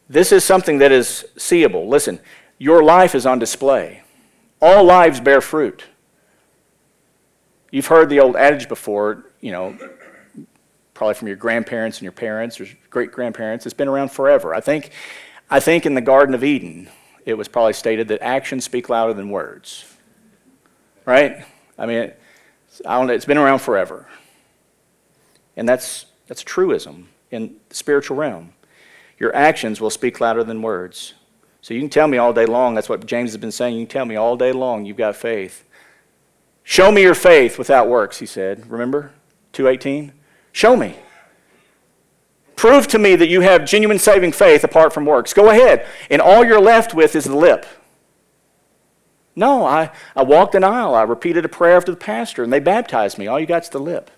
this 0.09 0.31
is 0.31 0.43
something 0.43 0.79
that 0.79 0.91
is 0.91 1.25
seeable. 1.37 1.87
Listen, 1.87 2.19
your 2.57 2.83
life 2.83 3.15
is 3.15 3.25
on 3.25 3.39
display. 3.39 4.03
All 4.61 4.83
lives 4.83 5.19
bear 5.19 5.41
fruit. 5.41 5.83
You've 7.71 7.87
heard 7.87 8.09
the 8.09 8.19
old 8.19 8.35
adage 8.35 8.69
before, 8.69 9.25
you 9.41 9.51
know, 9.51 9.77
probably 10.93 11.13
from 11.13 11.27
your 11.27 11.37
grandparents 11.37 11.97
and 11.97 12.03
your 12.03 12.13
parents 12.13 12.59
or 12.59 12.67
great 12.89 13.11
grandparents. 13.11 13.65
It's 13.65 13.73
been 13.73 13.87
around 13.87 14.11
forever. 14.11 14.55
I 14.55 14.61
think, 14.61 14.91
I 15.49 15.59
think 15.59 15.85
in 15.85 15.93
the 15.93 16.01
Garden 16.01 16.33
of 16.33 16.43
Eden, 16.43 16.89
it 17.25 17.33
was 17.33 17.47
probably 17.47 17.73
stated 17.73 18.07
that 18.07 18.21
actions 18.21 18.63
speak 18.63 18.89
louder 18.89 19.13
than 19.13 19.29
words. 19.29 19.85
Right? 21.05 21.45
I 21.77 21.85
mean, 21.85 22.11
I 22.85 22.97
don't, 22.97 23.09
it's 23.09 23.25
been 23.25 23.37
around 23.37 23.59
forever. 23.59 24.07
And 25.57 25.67
that's, 25.67 26.05
that's 26.27 26.41
truism 26.41 27.09
in 27.29 27.57
the 27.69 27.75
spiritual 27.75 28.17
realm. 28.17 28.53
Your 29.17 29.35
actions 29.35 29.79
will 29.79 29.89
speak 29.89 30.19
louder 30.19 30.43
than 30.43 30.61
words. 30.61 31.13
So 31.61 31.73
you 31.73 31.79
can 31.79 31.89
tell 31.89 32.07
me 32.07 32.17
all 32.17 32.33
day 32.33 32.45
long, 32.45 32.75
that's 32.75 32.89
what 32.89 33.05
James 33.05 33.31
has 33.31 33.37
been 33.37 33.51
saying. 33.51 33.75
You 33.77 33.85
can 33.85 33.91
tell 33.91 34.05
me 34.05 34.15
all 34.15 34.37
day 34.37 34.51
long 34.51 34.85
you've 34.85 34.97
got 34.97 35.15
faith. 35.15 35.67
Show 36.63 36.91
me 36.91 37.01
your 37.01 37.15
faith 37.15 37.57
without 37.57 37.87
works, 37.87 38.19
he 38.19 38.25
said. 38.25 38.69
Remember? 38.69 39.11
218? 39.53 40.13
Show 40.51 40.75
me. 40.75 40.95
Prove 42.55 42.87
to 42.87 42.99
me 42.99 43.15
that 43.15 43.27
you 43.27 43.41
have 43.41 43.65
genuine 43.65 43.99
saving 43.99 44.31
faith 44.31 44.63
apart 44.63 44.93
from 44.93 45.05
works. 45.05 45.33
Go 45.33 45.49
ahead. 45.49 45.85
And 46.09 46.21
all 46.21 46.45
you're 46.45 46.61
left 46.61 46.93
with 46.93 47.15
is 47.15 47.25
the 47.25 47.35
lip. 47.35 47.65
No, 49.35 49.65
I, 49.65 49.91
I 50.15 50.23
walked 50.23 50.55
an 50.55 50.63
aisle. 50.63 50.95
I 50.95 51.03
repeated 51.03 51.43
a 51.43 51.49
prayer 51.49 51.75
after 51.75 51.91
the 51.91 51.97
pastor, 51.97 52.43
and 52.43 52.53
they 52.53 52.59
baptized 52.59 53.17
me. 53.17 53.27
All 53.27 53.39
you 53.39 53.45
got's 53.45 53.69
the 53.69 53.79
lip. 53.79 54.09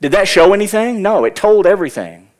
Did 0.00 0.12
that 0.12 0.26
show 0.26 0.52
anything? 0.52 1.00
No, 1.00 1.24
it 1.24 1.36
told 1.36 1.64
everything. 1.64 2.31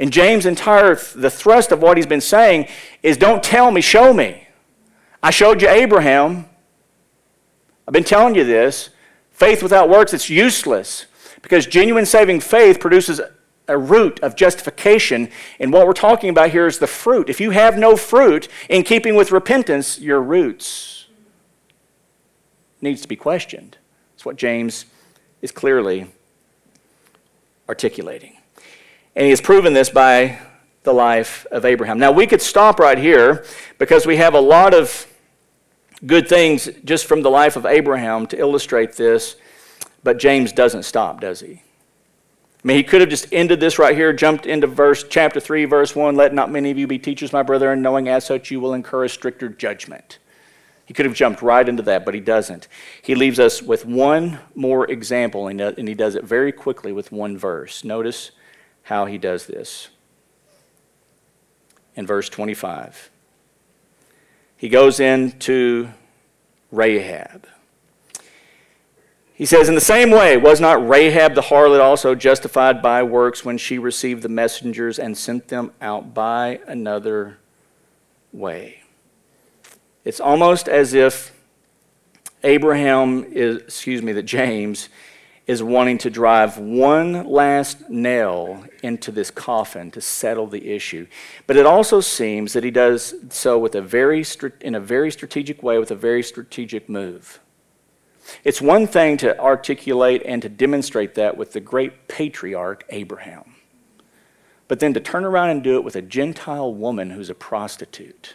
And 0.00 0.12
James' 0.12 0.46
entire 0.46 0.94
the 0.94 1.30
thrust 1.30 1.72
of 1.72 1.82
what 1.82 1.96
he's 1.96 2.06
been 2.06 2.20
saying 2.20 2.68
is 3.02 3.16
don't 3.16 3.42
tell 3.42 3.70
me, 3.70 3.80
show 3.80 4.12
me. 4.12 4.46
I 5.22 5.30
showed 5.30 5.60
you 5.62 5.68
Abraham. 5.68 6.46
I've 7.86 7.94
been 7.94 8.04
telling 8.04 8.34
you 8.34 8.44
this. 8.44 8.90
Faith 9.30 9.62
without 9.62 9.88
works, 9.88 10.12
it's 10.12 10.30
useless 10.30 11.06
because 11.42 11.66
genuine 11.66 12.06
saving 12.06 12.40
faith 12.40 12.80
produces 12.80 13.20
a 13.68 13.78
root 13.78 14.18
of 14.20 14.34
justification. 14.34 15.30
And 15.60 15.72
what 15.72 15.86
we're 15.86 15.92
talking 15.92 16.30
about 16.30 16.50
here 16.50 16.66
is 16.66 16.78
the 16.78 16.86
fruit. 16.86 17.28
If 17.28 17.40
you 17.40 17.50
have 17.50 17.78
no 17.78 17.96
fruit 17.96 18.48
in 18.68 18.82
keeping 18.82 19.14
with 19.14 19.30
repentance, 19.30 19.98
your 20.00 20.20
roots 20.20 21.06
needs 22.80 23.00
to 23.02 23.08
be 23.08 23.16
questioned. 23.16 23.76
That's 24.12 24.24
what 24.24 24.36
James 24.36 24.86
is 25.42 25.52
clearly 25.52 26.06
articulating. 27.68 28.37
And 29.18 29.24
he 29.24 29.30
has 29.30 29.40
proven 29.40 29.72
this 29.72 29.90
by 29.90 30.38
the 30.84 30.92
life 30.92 31.44
of 31.50 31.64
Abraham. 31.64 31.98
Now, 31.98 32.12
we 32.12 32.24
could 32.24 32.40
stop 32.40 32.78
right 32.78 32.96
here 32.96 33.44
because 33.76 34.06
we 34.06 34.16
have 34.18 34.32
a 34.32 34.40
lot 34.40 34.72
of 34.72 35.08
good 36.06 36.28
things 36.28 36.68
just 36.84 37.06
from 37.06 37.22
the 37.22 37.28
life 37.28 37.56
of 37.56 37.66
Abraham 37.66 38.28
to 38.28 38.38
illustrate 38.38 38.92
this, 38.92 39.34
but 40.04 40.20
James 40.20 40.52
doesn't 40.52 40.84
stop, 40.84 41.20
does 41.20 41.40
he? 41.40 41.54
I 41.54 42.62
mean, 42.62 42.76
he 42.76 42.84
could 42.84 43.00
have 43.00 43.10
just 43.10 43.26
ended 43.32 43.58
this 43.58 43.76
right 43.76 43.96
here, 43.96 44.12
jumped 44.12 44.46
into 44.46 44.68
verse 44.68 45.02
chapter 45.02 45.40
3, 45.40 45.64
verse 45.64 45.96
1, 45.96 46.14
let 46.14 46.32
not 46.32 46.52
many 46.52 46.70
of 46.70 46.78
you 46.78 46.86
be 46.86 47.00
teachers, 47.00 47.32
my 47.32 47.42
brother, 47.42 47.72
and 47.72 47.82
knowing 47.82 48.08
as 48.08 48.24
such 48.24 48.52
you 48.52 48.60
will 48.60 48.72
incur 48.72 49.04
a 49.04 49.08
stricter 49.08 49.48
judgment. 49.48 50.20
He 50.86 50.94
could 50.94 51.06
have 51.06 51.16
jumped 51.16 51.42
right 51.42 51.68
into 51.68 51.82
that, 51.82 52.04
but 52.04 52.14
he 52.14 52.20
doesn't. 52.20 52.68
He 53.02 53.16
leaves 53.16 53.40
us 53.40 53.62
with 53.62 53.84
one 53.84 54.38
more 54.54 54.88
example, 54.88 55.48
and 55.48 55.88
he 55.88 55.94
does 55.94 56.14
it 56.14 56.22
very 56.22 56.52
quickly 56.52 56.92
with 56.92 57.10
one 57.10 57.36
verse. 57.36 57.82
Notice 57.82 58.30
how 58.88 59.04
he 59.04 59.18
does 59.18 59.44
this. 59.44 59.88
In 61.94 62.06
verse 62.06 62.30
25, 62.30 63.10
he 64.56 64.70
goes 64.70 64.98
into 64.98 65.90
Rahab. 66.72 67.46
He 69.34 69.44
says, 69.44 69.68
In 69.68 69.74
the 69.74 69.80
same 69.82 70.10
way, 70.10 70.38
was 70.38 70.58
not 70.58 70.88
Rahab 70.88 71.34
the 71.34 71.42
harlot 71.42 71.82
also 71.82 72.14
justified 72.14 72.80
by 72.80 73.02
works 73.02 73.44
when 73.44 73.58
she 73.58 73.78
received 73.78 74.22
the 74.22 74.30
messengers 74.30 74.98
and 74.98 75.18
sent 75.18 75.48
them 75.48 75.72
out 75.82 76.14
by 76.14 76.60
another 76.66 77.36
way? 78.32 78.84
It's 80.02 80.18
almost 80.18 80.66
as 80.66 80.94
if 80.94 81.38
Abraham 82.42 83.24
is, 83.24 83.58
excuse 83.58 84.00
me, 84.00 84.12
that 84.12 84.22
James 84.22 84.88
is 85.48 85.62
wanting 85.62 85.96
to 85.96 86.10
drive 86.10 86.58
one 86.58 87.26
last 87.26 87.88
nail 87.88 88.62
into 88.82 89.10
this 89.10 89.30
coffin 89.30 89.90
to 89.90 90.00
settle 90.00 90.46
the 90.46 90.70
issue. 90.70 91.06
But 91.46 91.56
it 91.56 91.64
also 91.64 92.02
seems 92.02 92.52
that 92.52 92.62
he 92.62 92.70
does 92.70 93.14
so 93.30 93.58
with 93.58 93.74
a 93.74 93.80
very, 93.80 94.24
in 94.60 94.74
a 94.74 94.80
very 94.80 95.10
strategic 95.10 95.62
way, 95.62 95.78
with 95.78 95.90
a 95.90 95.96
very 95.96 96.22
strategic 96.22 96.86
move. 96.90 97.40
It's 98.44 98.60
one 98.60 98.86
thing 98.86 99.16
to 99.16 99.40
articulate 99.40 100.22
and 100.26 100.42
to 100.42 100.50
demonstrate 100.50 101.14
that 101.14 101.38
with 101.38 101.54
the 101.54 101.60
great 101.60 102.08
patriarch 102.08 102.84
Abraham. 102.90 103.54
But 104.68 104.80
then 104.80 104.92
to 104.92 105.00
turn 105.00 105.24
around 105.24 105.48
and 105.48 105.64
do 105.64 105.76
it 105.76 105.84
with 105.84 105.96
a 105.96 106.02
Gentile 106.02 106.74
woman 106.74 107.08
who's 107.08 107.30
a 107.30 107.34
prostitute, 107.34 108.34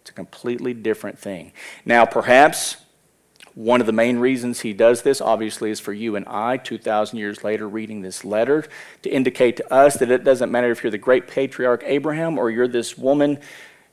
it's 0.00 0.10
a 0.10 0.12
completely 0.12 0.74
different 0.74 1.16
thing. 1.16 1.52
Now, 1.84 2.04
perhaps 2.04 2.78
one 3.54 3.80
of 3.80 3.86
the 3.86 3.92
main 3.92 4.18
reasons 4.18 4.60
he 4.60 4.72
does 4.72 5.02
this, 5.02 5.20
obviously, 5.20 5.70
is 5.70 5.78
for 5.78 5.92
you 5.92 6.16
and 6.16 6.26
I, 6.26 6.56
2,000 6.56 7.18
years 7.18 7.44
later, 7.44 7.68
reading 7.68 8.02
this 8.02 8.24
letter 8.24 8.64
to 9.02 9.10
indicate 9.10 9.56
to 9.58 9.72
us 9.72 9.94
that 9.98 10.10
it 10.10 10.24
doesn't 10.24 10.50
matter 10.50 10.70
if 10.70 10.82
you're 10.82 10.90
the 10.90 10.98
great 10.98 11.28
patriarch 11.28 11.84
Abraham 11.86 12.36
or 12.36 12.50
you're 12.50 12.66
this 12.66 12.98
woman, 12.98 13.38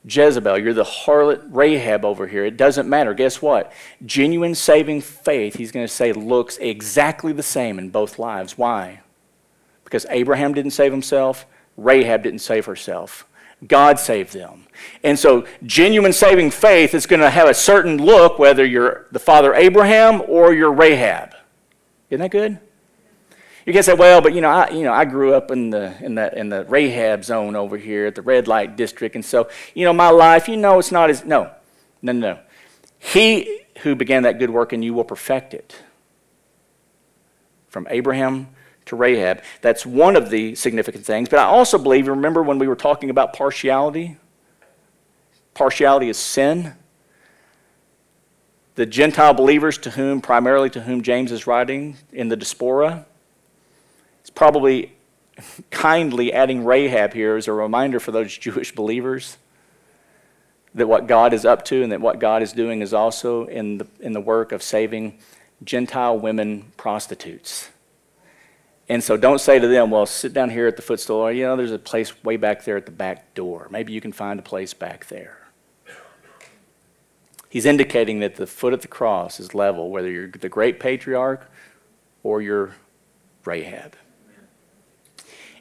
Jezebel, 0.04 0.58
you're 0.58 0.74
the 0.74 0.84
harlot 0.84 1.43
Rahab 1.52 2.04
over 2.06 2.26
here. 2.26 2.43
It 2.43 2.58
doesn't 2.58 2.89
matter. 2.89 3.13
Guess 3.13 3.39
what? 3.39 3.71
Genuine 4.04 4.56
saving 4.56 5.02
faith, 5.02 5.56
he's 5.56 5.71
going 5.71 5.86
to 5.86 5.93
say, 5.93 6.12
looks 6.12 6.58
exactly 6.58 7.32
the 7.32 7.43
same 7.43 7.78
in 7.78 7.91
both 7.91 8.17
lives. 8.17 8.58
Why? 8.58 9.02
Because 9.84 10.08
Abraham 10.10 10.56
didn't 10.56 10.71
save 10.71 10.91
himself, 10.91 11.45
Rahab 11.78 12.24
didn't 12.24 12.39
save 12.39 12.65
herself. 12.65 13.28
God 13.67 14.00
saved 14.00 14.34
them. 14.34 14.67
And 15.04 15.17
so, 15.17 15.45
genuine 15.63 16.13
saving 16.13 16.52
faith 16.52 16.93
is 16.95 17.06
going 17.06 17.19
to 17.19 17.30
have 17.30 17.47
a 17.47 17.54
certain 17.54 17.97
look, 17.97 18.39
whether 18.39 18.65
you're 18.65 19.08
the 19.12 19.19
father 19.19 19.54
Abraham 19.54 20.24
or 20.28 20.54
you're 20.54 20.71
Rahab. 20.71 21.36
Isn't 22.10 22.21
that 22.21 22.32
good? 22.32 22.60
You 23.65 23.74
can 23.74 23.84
say, 23.84 23.93
well, 23.93 24.21
but 24.21 24.34
you 24.34 24.41
know, 24.41 24.50
I, 24.50 24.69
you 24.71 24.84
know, 24.84 24.91
I 24.91 25.06
grew 25.06 25.36
up 25.36 25.52
in 25.52 25.69
the, 25.69 25.95
in, 26.04 26.15
the, 26.15 26.38
in 26.38 26.50
the 26.50 26.65
Rahab 26.65 27.24
zone 27.24 27.56
over 27.56 27.78
here 27.78 28.08
at 28.08 28.15
the 28.15 28.24
red 28.24 28.47
light 28.47 28.76
district, 28.76 29.15
and 29.15 29.24
so, 29.24 29.50
you 29.76 29.86
know, 29.86 29.93
my 29.93 30.10
life, 30.10 30.47
you 30.47 30.58
know, 30.58 30.80
it's 30.80 30.91
not 30.91 31.12
as, 31.12 31.24
no, 31.24 31.52
no, 32.02 32.12
no. 32.12 32.39
He 32.97 33.62
who 33.84 33.95
began 33.95 34.24
that 34.24 34.39
good 34.39 34.50
work 34.50 34.74
in 34.74 34.82
you 34.82 34.93
will 34.93 35.04
perfect 35.04 35.54
it. 35.54 35.76
From 37.67 37.88
Abraham 37.89 38.50
to 38.86 38.96
Rahab. 38.96 39.41
That's 39.62 39.86
one 39.86 40.16
of 40.16 40.30
the 40.30 40.55
significant 40.55 41.05
things. 41.05 41.30
But 41.30 41.39
I 41.39 41.43
also 41.43 41.78
believe, 41.78 42.08
remember 42.08 42.43
when 42.43 42.60
we 42.60 42.68
were 42.68 42.76
talking 42.76 43.10
about 43.10 43.34
partiality? 43.34 44.18
Partiality 45.53 46.10
is 46.10 46.18
sin. 46.18 46.74
The 48.76 48.86
Gentile 48.86 49.34
believers 49.34 49.78
to 49.80 49.91
whom, 49.91 50.22
primarily 50.22 50.70
to 50.72 50.82
whom 50.82 51.01
James 51.01 51.32
is 51.32 51.45
writing 51.45 51.97
in 52.12 52.30
the 52.30 52.36
diaspora, 52.36 53.05
it's 54.22 54.30
probably 54.30 54.93
kindly 55.72 56.34
adding 56.34 56.66
Rahab 56.66 57.14
here 57.14 57.36
as 57.36 57.47
a 57.47 57.53
reminder 57.53 57.99
for 57.99 58.12
those 58.12 58.38
Jewish 58.38 58.74
believers 58.74 59.38
that 60.74 60.88
what 60.88 61.05
God 61.05 61.34
is 61.34 61.43
up 61.43 61.66
to 61.66 61.84
and 61.84 61.91
that 61.91 61.99
what 61.99 62.20
God 62.20 62.41
is 62.41 62.53
doing 62.53 62.82
is 62.82 62.93
also 62.93 63.45
in 63.45 63.78
the, 63.78 63.88
in 63.99 64.14
the 64.14 64.22
work 64.22 64.53
of 64.53 64.64
saving 64.64 65.20
Gentile 65.64 66.18
women 66.18 66.72
prostitutes. 66.78 67.70
And 68.92 69.02
so 69.02 69.16
don't 69.16 69.39
say 69.39 69.58
to 69.58 69.70
them, 69.70 69.89
well, 69.89 70.06
sit 70.06 70.34
down 70.34 70.50
here 70.50 70.68
at 70.68 70.76
the 70.76 70.82
footstool. 70.82 71.16
Or, 71.16 71.32
you 71.32 71.44
know, 71.44 71.56
there's 71.56 71.72
a 71.72 71.80
place 71.80 72.26
way 72.26 72.36
back 72.36 72.66
there 72.66 72.76
at 72.76 72.86
the 72.86 72.92
back 72.92 73.34
door. 73.34 73.70
Maybe 73.72 73.94
you 73.94 74.02
can 74.02 74.12
find 74.12 74.38
a 74.38 74.44
place 74.44 74.74
back 74.74 75.08
there. 75.08 75.48
He's 77.48 77.66
indicating 77.66 78.20
that 78.20 78.36
the 78.36 78.46
foot 78.46 78.74
at 78.74 78.82
the 78.82 78.89
cross 78.89 79.39
is 79.39 79.56
level, 79.56 79.92
whether 79.92 80.12
you're 80.12 80.28
the 80.28 80.50
great 80.50 80.82
patriarch 80.82 81.50
or 82.22 82.42
you're 82.42 82.76
Rahab. 83.46 83.96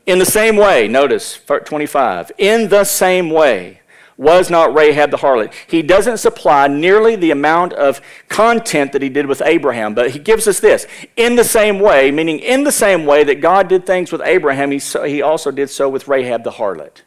In 0.06 0.18
the 0.18 0.26
same 0.26 0.56
way, 0.56 0.88
notice 0.88 1.38
25, 1.46 2.32
in 2.36 2.68
the 2.68 2.82
same 2.82 3.30
way 3.30 3.79
was 4.20 4.50
not 4.50 4.74
Rahab 4.74 5.10
the 5.10 5.16
harlot. 5.16 5.50
He 5.66 5.80
doesn't 5.80 6.18
supply 6.18 6.68
nearly 6.68 7.16
the 7.16 7.30
amount 7.30 7.72
of 7.72 8.02
content 8.28 8.92
that 8.92 9.00
he 9.00 9.08
did 9.08 9.24
with 9.24 9.40
Abraham, 9.40 9.94
but 9.94 10.10
he 10.10 10.18
gives 10.18 10.46
us 10.46 10.60
this. 10.60 10.86
In 11.16 11.36
the 11.36 11.42
same 11.42 11.80
way, 11.80 12.10
meaning 12.10 12.38
in 12.38 12.64
the 12.64 12.70
same 12.70 13.06
way 13.06 13.24
that 13.24 13.40
God 13.40 13.68
did 13.68 13.86
things 13.86 14.12
with 14.12 14.20
Abraham, 14.20 14.72
he, 14.72 15.22
also 15.22 15.50
did 15.50 15.70
so 15.70 15.88
with 15.88 16.06
Rahab 16.06 16.44
the 16.44 16.50
harlot. 16.50 17.00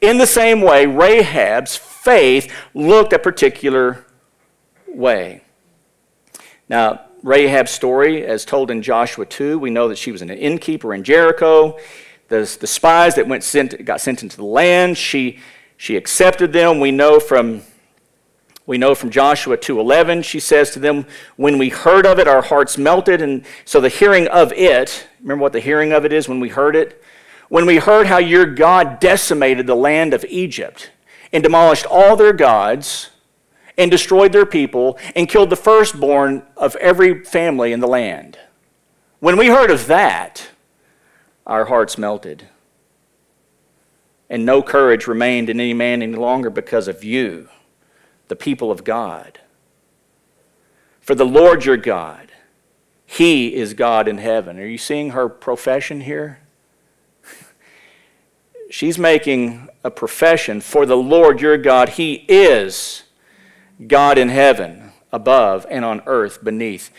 In 0.00 0.18
the 0.18 0.26
same 0.26 0.60
way, 0.60 0.86
Rahab's 0.86 1.76
faith 1.76 2.52
looked 2.74 3.12
a 3.12 3.20
particular 3.20 4.04
way. 4.88 5.44
Now, 6.68 7.02
Rahab's 7.22 7.70
story, 7.70 8.26
as 8.26 8.44
told 8.44 8.72
in 8.72 8.82
Joshua 8.82 9.24
2, 9.24 9.60
we 9.60 9.70
know 9.70 9.86
that 9.86 9.98
she 9.98 10.10
was 10.10 10.20
an 10.20 10.30
innkeeper 10.30 10.92
in 10.92 11.04
Jericho. 11.04 11.78
The, 12.28 12.56
the 12.60 12.66
spies 12.66 13.14
that 13.14 13.28
went 13.28 13.44
sent, 13.44 13.84
got 13.84 14.00
sent 14.00 14.22
into 14.22 14.36
the 14.36 14.44
land, 14.44 14.98
she, 14.98 15.38
she 15.76 15.96
accepted 15.96 16.52
them. 16.52 16.80
We 16.80 16.90
know 16.90 17.20
from 17.20 17.62
we 18.66 18.78
know 18.78 18.96
from 18.96 19.10
Joshua 19.10 19.56
2:11 19.56 20.24
she 20.24 20.40
says 20.40 20.70
to 20.70 20.80
them 20.80 21.06
when 21.36 21.56
we 21.56 21.68
heard 21.68 22.04
of 22.04 22.18
it 22.18 22.26
our 22.26 22.42
hearts 22.42 22.76
melted 22.76 23.22
and 23.22 23.44
so 23.64 23.80
the 23.80 23.88
hearing 23.88 24.26
of 24.26 24.52
it 24.54 25.06
remember 25.20 25.42
what 25.42 25.52
the 25.52 25.60
hearing 25.60 25.92
of 25.92 26.04
it 26.04 26.12
is 26.12 26.28
when 26.28 26.40
we 26.40 26.48
heard 26.48 26.74
it 26.74 27.00
when 27.48 27.66
we 27.66 27.76
heard 27.76 28.06
how 28.06 28.18
your 28.18 28.46
God 28.46 28.98
decimated 28.98 29.66
the 29.66 29.76
land 29.76 30.12
of 30.12 30.24
Egypt 30.24 30.90
and 31.32 31.42
demolished 31.42 31.86
all 31.86 32.16
their 32.16 32.32
gods 32.32 33.10
and 33.78 33.90
destroyed 33.90 34.32
their 34.32 34.46
people 34.46 34.98
and 35.14 35.28
killed 35.28 35.50
the 35.50 35.56
firstborn 35.56 36.42
of 36.56 36.74
every 36.76 37.22
family 37.24 37.72
in 37.72 37.80
the 37.80 37.86
land. 37.86 38.38
When 39.20 39.36
we 39.36 39.48
heard 39.48 39.70
of 39.70 39.86
that, 39.86 40.48
our 41.46 41.66
hearts 41.66 41.96
melted. 41.96 42.48
And 44.28 44.44
no 44.44 44.62
courage 44.62 45.06
remained 45.06 45.48
in 45.48 45.60
any 45.60 45.74
man 45.74 46.02
any 46.02 46.16
longer 46.16 46.50
because 46.50 46.88
of 46.88 47.04
you, 47.04 47.48
the 48.28 48.36
people 48.36 48.72
of 48.72 48.82
God. 48.82 49.40
For 51.00 51.14
the 51.14 51.24
Lord 51.24 51.64
your 51.64 51.76
God, 51.76 52.32
He 53.06 53.54
is 53.54 53.74
God 53.74 54.08
in 54.08 54.18
heaven. 54.18 54.58
Are 54.58 54.66
you 54.66 54.78
seeing 54.78 55.10
her 55.10 55.28
profession 55.28 56.00
here? 56.00 56.40
She's 58.70 58.98
making 58.98 59.68
a 59.84 59.90
profession 59.90 60.60
for 60.60 60.84
the 60.84 60.96
Lord 60.96 61.40
your 61.40 61.56
God. 61.56 61.90
He 61.90 62.24
is 62.28 63.04
God 63.86 64.18
in 64.18 64.30
heaven 64.30 64.90
above 65.12 65.64
and 65.70 65.84
on 65.84 66.02
earth 66.06 66.42
beneath. 66.42 66.90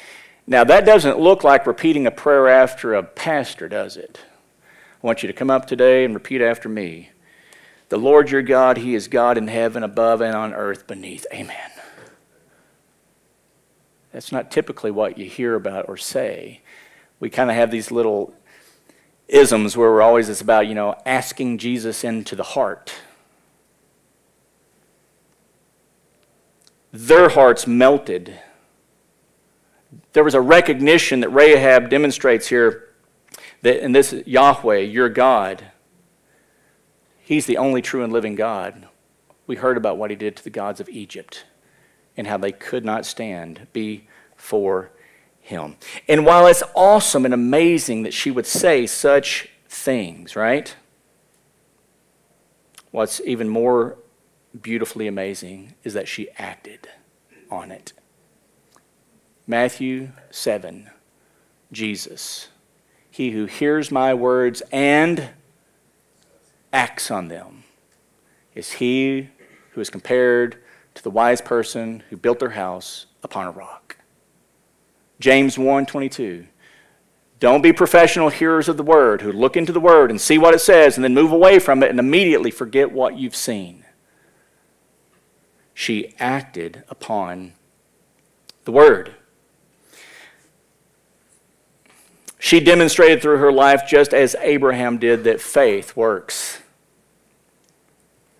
Now, 0.49 0.63
that 0.63 0.85
doesn't 0.85 1.19
look 1.19 1.43
like 1.43 1.67
repeating 1.67 2.07
a 2.07 2.11
prayer 2.11 2.47
after 2.47 2.93
a 2.93 3.03
pastor, 3.03 3.67
does 3.67 3.97
it? 3.97 4.21
I 5.01 5.07
want 5.07 5.23
you 5.23 5.27
to 5.27 5.33
come 5.33 5.49
up 5.49 5.67
today 5.67 6.05
and 6.05 6.13
repeat 6.13 6.41
after 6.41 6.67
me. 6.69 7.11
The 7.89 7.97
Lord 7.97 8.31
your 8.31 8.41
God, 8.41 8.77
He 8.77 8.95
is 8.95 9.07
God 9.07 9.37
in 9.37 9.47
heaven 9.47 9.83
above 9.83 10.21
and 10.21 10.35
on 10.35 10.53
earth 10.53 10.87
beneath. 10.87 11.25
Amen. 11.33 11.71
That's 14.11 14.31
not 14.31 14.51
typically 14.51 14.91
what 14.91 15.17
you 15.17 15.25
hear 15.25 15.55
about 15.55 15.87
or 15.87 15.97
say. 15.97 16.61
We 17.19 17.29
kind 17.29 17.49
of 17.49 17.55
have 17.55 17.71
these 17.71 17.91
little 17.91 18.33
isms 19.27 19.77
where 19.77 19.91
we're 19.91 20.01
always 20.01 20.29
it's 20.29 20.41
about, 20.41 20.67
you 20.67 20.75
know, 20.75 20.95
asking 21.05 21.59
Jesus 21.59 22.03
into 22.03 22.35
the 22.35 22.43
heart. 22.43 22.93
their 26.91 27.29
hearts 27.29 27.67
melted. 27.67 28.39
There 30.13 30.23
was 30.23 30.33
a 30.33 30.41
recognition 30.41 31.19
that 31.19 31.29
Rahab 31.29 31.89
demonstrates 31.89 32.47
here 32.47 32.86
that 33.61 33.83
in 33.83 33.91
this 33.91 34.13
Yahweh, 34.25 34.79
your 34.79 35.09
God, 35.09 35.71
He's 37.19 37.45
the 37.45 37.57
only 37.57 37.81
true 37.81 38.03
and 38.03 38.13
living 38.13 38.35
God. 38.35 38.87
We 39.47 39.57
heard 39.57 39.77
about 39.77 39.97
what 39.97 40.09
He 40.09 40.15
did 40.15 40.35
to 40.37 40.43
the 40.43 40.49
gods 40.49 40.79
of 40.79 40.89
Egypt 40.89 41.45
and 42.15 42.27
how 42.27 42.37
they 42.37 42.51
could 42.51 42.85
not 42.85 43.05
stand 43.05 43.67
before 43.73 44.91
Him. 45.39 45.75
And 46.07 46.25
while 46.25 46.47
it's 46.47 46.63
awesome 46.75 47.25
and 47.25 47.33
amazing 47.33 48.03
that 48.03 48.13
she 48.13 48.31
would 48.31 48.45
say 48.45 48.87
such 48.87 49.49
things, 49.67 50.35
right? 50.35 50.75
What's 52.91 53.21
even 53.25 53.49
more 53.49 53.97
beautifully 54.61 55.07
amazing 55.07 55.75
is 55.83 55.93
that 55.93 56.07
she 56.07 56.29
acted 56.37 56.89
on 57.51 57.71
it. 57.71 57.93
Matthew 59.45 60.09
7, 60.29 60.89
Jesus, 61.71 62.49
he 63.17 63.31
who 63.31 63.45
hears 63.45 63.91
my 63.91 64.13
words 64.13 64.61
and 64.71 65.29
acts 66.71 67.09
on 67.09 67.29
them 67.29 67.63
is 68.53 68.73
he 68.73 69.29
who 69.71 69.81
is 69.81 69.89
compared 69.89 70.61
to 70.93 71.01
the 71.01 71.09
wise 71.09 71.41
person 71.41 72.03
who 72.11 72.15
built 72.15 72.37
their 72.37 72.51
house 72.51 73.07
upon 73.23 73.47
a 73.47 73.51
rock. 73.51 73.97
James 75.19 75.57
1:22 75.57 76.45
Don't 77.39 77.63
be 77.63 77.73
professional 77.73 78.29
hearers 78.29 78.69
of 78.69 78.77
the 78.77 78.83
word 78.83 79.21
who 79.21 79.31
look 79.31 79.57
into 79.57 79.71
the 79.71 79.79
word 79.79 80.11
and 80.11 80.21
see 80.21 80.37
what 80.37 80.53
it 80.53 80.59
says 80.59 80.95
and 80.95 81.03
then 81.03 81.15
move 81.15 81.31
away 81.31 81.57
from 81.57 81.81
it 81.81 81.89
and 81.89 81.99
immediately 81.99 82.51
forget 82.51 82.91
what 82.91 83.17
you've 83.17 83.35
seen 83.35 83.83
she 85.73 86.13
acted 86.19 86.83
upon 86.87 87.53
the 88.65 88.71
word. 88.71 89.15
She 92.39 92.59
demonstrated 92.59 93.21
through 93.21 93.37
her 93.37 93.51
life, 93.51 93.83
just 93.87 94.13
as 94.13 94.35
Abraham 94.41 94.97
did, 94.97 95.23
that 95.23 95.41
faith 95.41 95.95
works. 95.95 96.59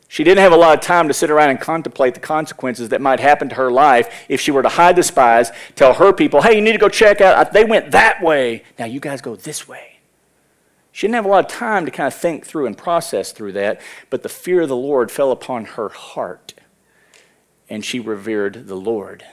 She 0.07 0.23
didn't 0.23 0.39
have 0.39 0.53
a 0.53 0.57
lot 0.57 0.77
of 0.77 0.83
time 0.83 1.07
to 1.09 1.13
sit 1.13 1.29
around 1.29 1.49
and 1.49 1.59
contemplate 1.59 2.13
the 2.13 2.19
consequences 2.19 2.89
that 2.89 3.01
might 3.01 3.19
happen 3.19 3.49
to 3.49 3.55
her 3.55 3.69
life 3.69 4.25
if 4.29 4.39
she 4.39 4.51
were 4.51 4.63
to 4.63 4.69
hide 4.69 4.95
the 4.95 5.03
spies, 5.03 5.51
tell 5.75 5.95
her 5.95 6.13
people, 6.13 6.41
hey, 6.41 6.55
you 6.55 6.61
need 6.61 6.71
to 6.71 6.77
go 6.77 6.89
check 6.89 7.19
out. 7.19 7.51
They 7.51 7.65
went 7.65 7.91
that 7.91 8.21
way. 8.21 8.63
Now 8.79 8.85
you 8.85 8.99
guys 8.99 9.21
go 9.21 9.35
this 9.35 9.67
way. 9.67 9.99
She 10.91 11.05
didn't 11.05 11.15
have 11.15 11.25
a 11.25 11.29
lot 11.29 11.45
of 11.45 11.51
time 11.51 11.85
to 11.85 11.91
kind 11.91 12.07
of 12.07 12.13
think 12.13 12.45
through 12.45 12.65
and 12.65 12.75
process 12.75 13.31
through 13.31 13.51
that, 13.51 13.81
but 14.09 14.23
the 14.23 14.29
fear 14.29 14.61
of 14.61 14.69
the 14.69 14.75
Lord 14.75 15.11
fell 15.11 15.31
upon 15.31 15.65
her 15.65 15.89
heart 15.89 16.53
and 17.69 17.83
she 17.83 17.99
revered 17.99 18.67
the 18.67 18.75
Lord. 18.75 19.23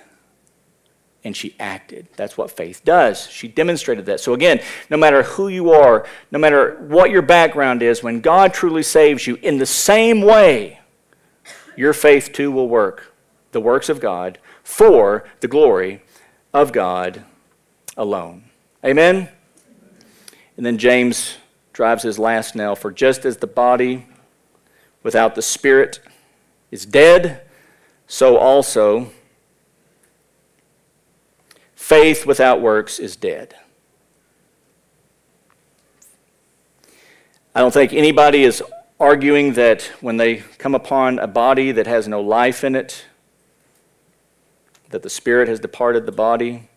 And 1.25 1.35
she 1.35 1.57
acted. 1.59 2.09
That's 2.17 2.37
what 2.37 2.51
faith 2.51 2.83
does. 2.85 3.27
She 3.29 3.49
demonstrated 3.49 4.05
that. 4.07 4.21
So, 4.21 4.35
again, 4.35 4.61
no 4.91 4.99
matter 4.99 5.23
who 5.23 5.49
you 5.49 5.71
are, 5.73 6.07
no 6.31 6.39
matter 6.39 6.77
what 6.87 7.11
your 7.11 7.23
background 7.23 7.83
is, 7.83 8.03
when 8.03 8.21
God 8.21 8.53
truly 8.53 8.83
saves 8.83 9.27
you, 9.27 9.37
in 9.37 9.57
the 9.57 9.67
same 9.67 10.21
way, 10.21 10.81
your 11.77 11.95
faith 11.95 12.33
too 12.33 12.53
will 12.53 12.69
work 12.69 13.15
the 13.53 13.61
works 13.61 13.89
of 13.89 14.01
God 14.01 14.39
for 14.63 15.25
the 15.41 15.49
glory 15.49 16.03
of 16.53 16.73
God 16.73 17.25
alone. 17.97 18.45
Amen? 18.85 19.29
And 20.57 20.67
then 20.67 20.79
James 20.79 21.37
drives 21.73 22.03
his 22.03 22.19
last 22.19 22.55
nail 22.55 22.77
for 22.77 22.93
just 22.93 23.25
as 23.25 23.39
the 23.39 23.47
body 23.47 24.07
without 25.03 25.35
the 25.35 25.43
spirit 25.43 26.01
is 26.71 26.87
dead, 26.87 27.43
so 28.07 28.37
also 28.37 29.11
faith 31.85 32.25
without 32.25 32.63
works 32.63 32.99
is 32.99 33.15
dead. 33.15 33.55
I 37.55 37.61
don't 37.61 37.75
think 37.75 37.93
anybody 37.93 38.43
is 38.43 38.63
arguing 38.99 39.53
that 39.53 39.83
when 40.01 40.17
they 40.17 40.37
come 40.57 40.75
upon 40.75 41.19
a 41.19 41.27
body 41.27 41.73
that 41.73 41.87
has 41.87 42.09
no 42.09 42.23
life 42.23 42.65
in 42.65 42.75
it, 42.75 43.05
that 44.89 45.03
the 45.03 45.11
spirit 45.11 45.47
has 45.47 45.61
departed 45.61 46.07
the 46.07 46.13
body. 46.13 46.71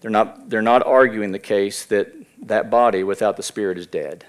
They're 0.00 0.12
not, 0.12 0.48
they're 0.48 0.62
not 0.62 0.86
arguing 0.86 1.32
the 1.32 1.40
case 1.40 1.84
that 1.86 2.14
that 2.42 2.70
body 2.70 3.02
without 3.02 3.36
the 3.36 3.42
spirit 3.42 3.78
is 3.78 3.88
dead. 3.88 4.26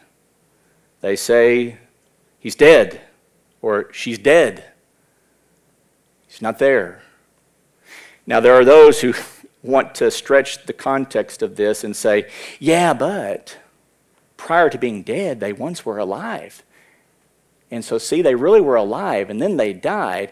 They 1.01 1.15
say, 1.15 1.77
he's 2.39 2.55
dead, 2.55 3.01
or 3.61 3.93
she's 3.93 4.17
dead. 4.17 4.63
He's 6.27 6.41
not 6.41 6.57
there. 6.57 7.03
Now, 8.25 8.39
there 8.39 8.55
are 8.55 8.65
those 8.65 9.01
who 9.01 9.13
want 9.63 9.93
to 9.95 10.09
stretch 10.09 10.65
the 10.65 10.73
context 10.73 11.41
of 11.41 11.55
this 11.55 11.83
and 11.83 11.95
say, 11.95 12.29
yeah, 12.59 12.93
but 12.93 13.57
prior 14.37 14.69
to 14.69 14.77
being 14.77 15.03
dead, 15.03 15.39
they 15.39 15.53
once 15.53 15.85
were 15.85 15.97
alive. 15.97 16.63
And 17.69 17.85
so, 17.85 17.97
see, 17.97 18.21
they 18.21 18.35
really 18.35 18.61
were 18.61 18.75
alive 18.75 19.29
and 19.29 19.41
then 19.41 19.57
they 19.57 19.73
died. 19.73 20.31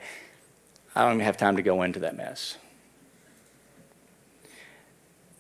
I 0.96 1.04
don't 1.04 1.14
even 1.16 1.26
have 1.26 1.38
time 1.38 1.56
to 1.56 1.62
go 1.62 1.84
into 1.84 2.00
that 2.00 2.18
mess. 2.18 2.58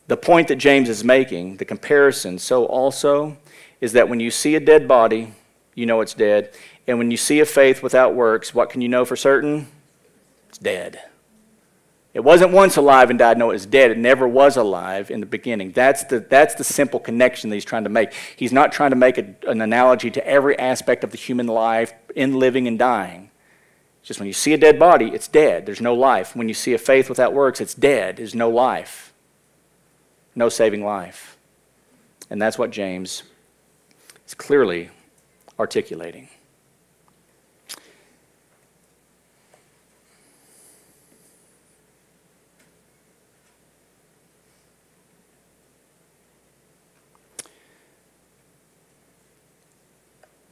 The 0.07 0.17
point 0.17 0.47
that 0.47 0.55
James 0.55 0.89
is 0.89 1.03
making, 1.03 1.57
the 1.57 1.65
comparison, 1.65 2.39
so 2.39 2.65
also, 2.65 3.37
is 3.79 3.93
that 3.93 4.09
when 4.09 4.19
you 4.19 4.31
see 4.31 4.55
a 4.55 4.59
dead 4.59 4.87
body, 4.87 5.33
you 5.75 5.85
know 5.85 6.01
it's 6.01 6.13
dead. 6.13 6.51
And 6.87 6.97
when 6.97 7.11
you 7.11 7.17
see 7.17 7.39
a 7.39 7.45
faith 7.45 7.83
without 7.83 8.15
works, 8.15 8.53
what 8.53 8.69
can 8.69 8.81
you 8.81 8.89
know 8.89 9.05
for 9.05 9.15
certain? 9.15 9.67
It's 10.47 10.57
dead. 10.57 10.99
It 12.13 12.21
wasn't 12.21 12.51
once 12.51 12.75
alive 12.75 13.11
and 13.11 13.19
died. 13.19 13.37
No, 13.37 13.51
it's 13.51 13.67
dead. 13.67 13.91
It 13.91 13.97
never 13.97 14.27
was 14.27 14.57
alive 14.57 15.11
in 15.11 15.19
the 15.19 15.27
beginning. 15.27 15.71
That's 15.71 16.03
the, 16.05 16.19
that's 16.19 16.55
the 16.55 16.63
simple 16.63 16.99
connection 16.99 17.49
that 17.49 17.55
he's 17.55 17.65
trying 17.65 17.83
to 17.83 17.89
make. 17.89 18.13
He's 18.35 18.51
not 18.51 18.71
trying 18.71 18.89
to 18.89 18.95
make 18.95 19.17
a, 19.17 19.35
an 19.47 19.61
analogy 19.61 20.09
to 20.11 20.27
every 20.27 20.57
aspect 20.57 21.03
of 21.03 21.11
the 21.11 21.17
human 21.17 21.45
life 21.45 21.93
in 22.15 22.39
living 22.39 22.67
and 22.67 22.79
dying. 22.79 23.29
It's 23.99 24.07
just 24.07 24.19
when 24.19 24.27
you 24.27 24.33
see 24.33 24.53
a 24.53 24.57
dead 24.57 24.79
body, 24.79 25.09
it's 25.09 25.27
dead. 25.27 25.65
There's 25.65 25.81
no 25.81 25.93
life. 25.93 26.35
When 26.35 26.47
you 26.47 26.55
see 26.55 26.73
a 26.73 26.79
faith 26.79 27.09
without 27.09 27.33
works, 27.33 27.61
it's 27.61 27.75
dead. 27.75 28.17
There's 28.17 28.35
no 28.35 28.49
life. 28.49 29.13
No 30.33 30.49
saving 30.49 30.83
life. 30.83 31.37
And 32.29 32.41
that's 32.41 32.57
what 32.57 32.71
James 32.71 33.23
is 34.25 34.33
clearly 34.33 34.89
articulating. 35.59 36.29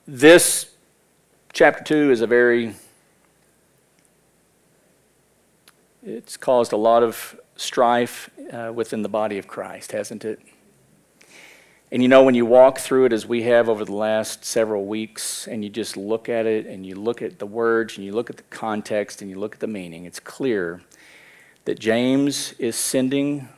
This 0.10 0.72
chapter 1.52 1.84
2 1.84 2.12
is 2.12 2.22
a 2.22 2.28
very, 2.28 2.76
it's 6.02 6.38
caused 6.38 6.72
a 6.72 6.78
lot 6.78 7.04
of 7.04 7.38
strife 7.58 8.30
uh, 8.54 8.72
within 8.74 9.02
the 9.02 9.10
body 9.10 9.38
of 9.38 9.50
Christ, 9.50 9.92
hasn't 9.92 10.24
it? 10.24 10.40
And 11.92 12.02
you 12.02 12.08
know, 12.08 12.24
when 12.24 12.36
you 12.36 12.46
walk 12.46 12.78
through 12.78 13.04
it 13.08 13.12
as 13.12 13.26
we 13.26 13.44
have 13.44 13.68
over 13.68 13.84
the 13.84 13.96
last 13.96 14.46
several 14.46 14.86
weeks, 14.86 15.46
and 15.46 15.62
you 15.62 15.70
just 15.70 15.98
look 15.98 16.30
at 16.30 16.46
it 16.46 16.68
and 16.68 16.86
you 16.86 16.96
look 16.96 17.22
at 17.22 17.38
the 17.38 17.46
words 17.46 17.98
and 17.98 18.06
you 18.06 18.14
look 18.14 18.30
at 18.30 18.38
the 18.38 18.44
context 18.44 19.22
and 19.22 19.30
you 19.30 19.38
look 19.38 19.56
at 19.56 19.60
the 19.60 19.68
meaning, 19.68 20.06
it's 20.06 20.22
clear 20.22 20.82
that 21.66 21.80
James 21.80 22.54
is 22.54 22.78
sending 22.78 23.50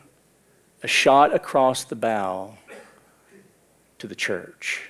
a 0.81 0.87
shot 0.87 1.31
across 1.31 1.83
the 1.83 1.95
bow 1.95 2.57
to 3.99 4.07
the 4.07 4.15
church. 4.15 4.89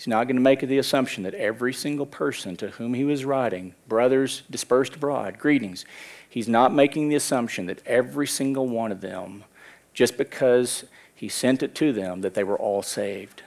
He's 0.00 0.08
not 0.08 0.24
going 0.24 0.36
to 0.36 0.40
make 0.40 0.60
the 0.60 0.78
assumption 0.78 1.24
that 1.24 1.34
every 1.34 1.74
single 1.74 2.06
person 2.06 2.56
to 2.56 2.68
whom 2.68 2.94
he 2.94 3.04
was 3.04 3.26
writing, 3.26 3.74
brothers 3.86 4.44
dispersed 4.48 4.94
abroad, 4.94 5.38
greetings, 5.38 5.84
he's 6.26 6.48
not 6.48 6.72
making 6.72 7.10
the 7.10 7.16
assumption 7.16 7.66
that 7.66 7.86
every 7.86 8.26
single 8.26 8.66
one 8.66 8.92
of 8.92 9.02
them, 9.02 9.44
just 9.92 10.16
because 10.16 10.86
he 11.14 11.28
sent 11.28 11.62
it 11.62 11.74
to 11.74 11.92
them, 11.92 12.22
that 12.22 12.32
they 12.32 12.42
were 12.42 12.58
all 12.58 12.80
saved. 12.80 13.42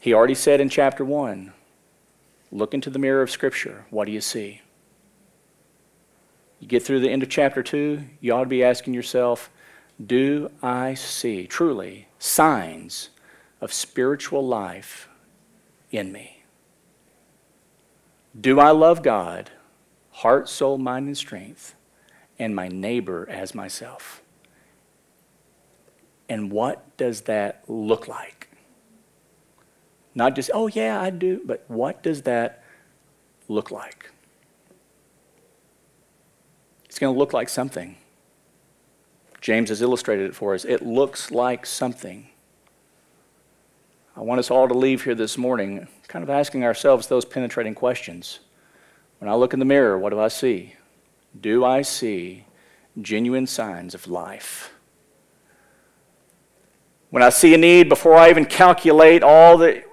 He 0.00 0.14
already 0.14 0.34
said 0.34 0.58
in 0.58 0.70
chapter 0.70 1.04
1 1.04 1.52
look 2.50 2.72
into 2.72 2.88
the 2.88 2.98
mirror 2.98 3.20
of 3.20 3.30
Scripture. 3.30 3.84
What 3.90 4.06
do 4.06 4.12
you 4.12 4.22
see? 4.22 4.62
You 6.60 6.66
get 6.66 6.82
through 6.82 7.00
the 7.00 7.10
end 7.10 7.22
of 7.22 7.28
chapter 7.28 7.62
2, 7.62 8.02
you 8.22 8.32
ought 8.32 8.44
to 8.44 8.48
be 8.48 8.64
asking 8.64 8.94
yourself, 8.94 9.50
do 10.02 10.50
I 10.62 10.94
see 10.94 11.46
truly 11.46 12.08
signs 12.18 13.10
of 13.60 13.72
spiritual 13.72 14.46
life 14.46 15.08
in 15.90 16.12
me? 16.12 16.42
Do 18.38 18.60
I 18.60 18.70
love 18.70 19.02
God, 19.02 19.50
heart, 20.10 20.48
soul, 20.48 20.78
mind, 20.78 21.06
and 21.06 21.16
strength, 21.16 21.74
and 22.38 22.54
my 22.54 22.68
neighbor 22.68 23.26
as 23.28 23.54
myself? 23.54 24.22
And 26.28 26.52
what 26.52 26.96
does 26.96 27.22
that 27.22 27.64
look 27.66 28.06
like? 28.06 28.48
Not 30.14 30.34
just, 30.34 30.50
oh, 30.52 30.66
yeah, 30.66 31.00
I 31.00 31.10
do, 31.10 31.40
but 31.44 31.64
what 31.68 32.02
does 32.02 32.22
that 32.22 32.62
look 33.48 33.70
like? 33.70 34.10
It's 36.84 36.98
going 36.98 37.14
to 37.14 37.18
look 37.18 37.32
like 37.32 37.48
something. 37.48 37.96
James 39.40 39.68
has 39.68 39.80
illustrated 39.80 40.26
it 40.26 40.34
for 40.34 40.54
us. 40.54 40.64
It 40.64 40.84
looks 40.84 41.30
like 41.30 41.64
something. 41.64 42.28
I 44.18 44.22
want 44.22 44.40
us 44.40 44.50
all 44.50 44.66
to 44.66 44.74
leave 44.74 45.04
here 45.04 45.14
this 45.14 45.38
morning 45.38 45.86
kind 46.08 46.24
of 46.24 46.28
asking 46.28 46.64
ourselves 46.64 47.06
those 47.06 47.24
penetrating 47.24 47.76
questions. 47.76 48.40
When 49.20 49.30
I 49.30 49.36
look 49.36 49.52
in 49.52 49.60
the 49.60 49.64
mirror, 49.64 49.96
what 49.96 50.10
do 50.10 50.18
I 50.18 50.26
see? 50.26 50.74
Do 51.40 51.64
I 51.64 51.82
see 51.82 52.44
genuine 53.00 53.46
signs 53.46 53.94
of 53.94 54.08
life? 54.08 54.74
When 57.10 57.22
I 57.22 57.28
see 57.28 57.54
a 57.54 57.58
need, 57.58 57.88
before 57.88 58.16
I 58.16 58.28
even 58.28 58.44
calculate 58.44 59.22
all 59.22 59.56
that, 59.58 59.84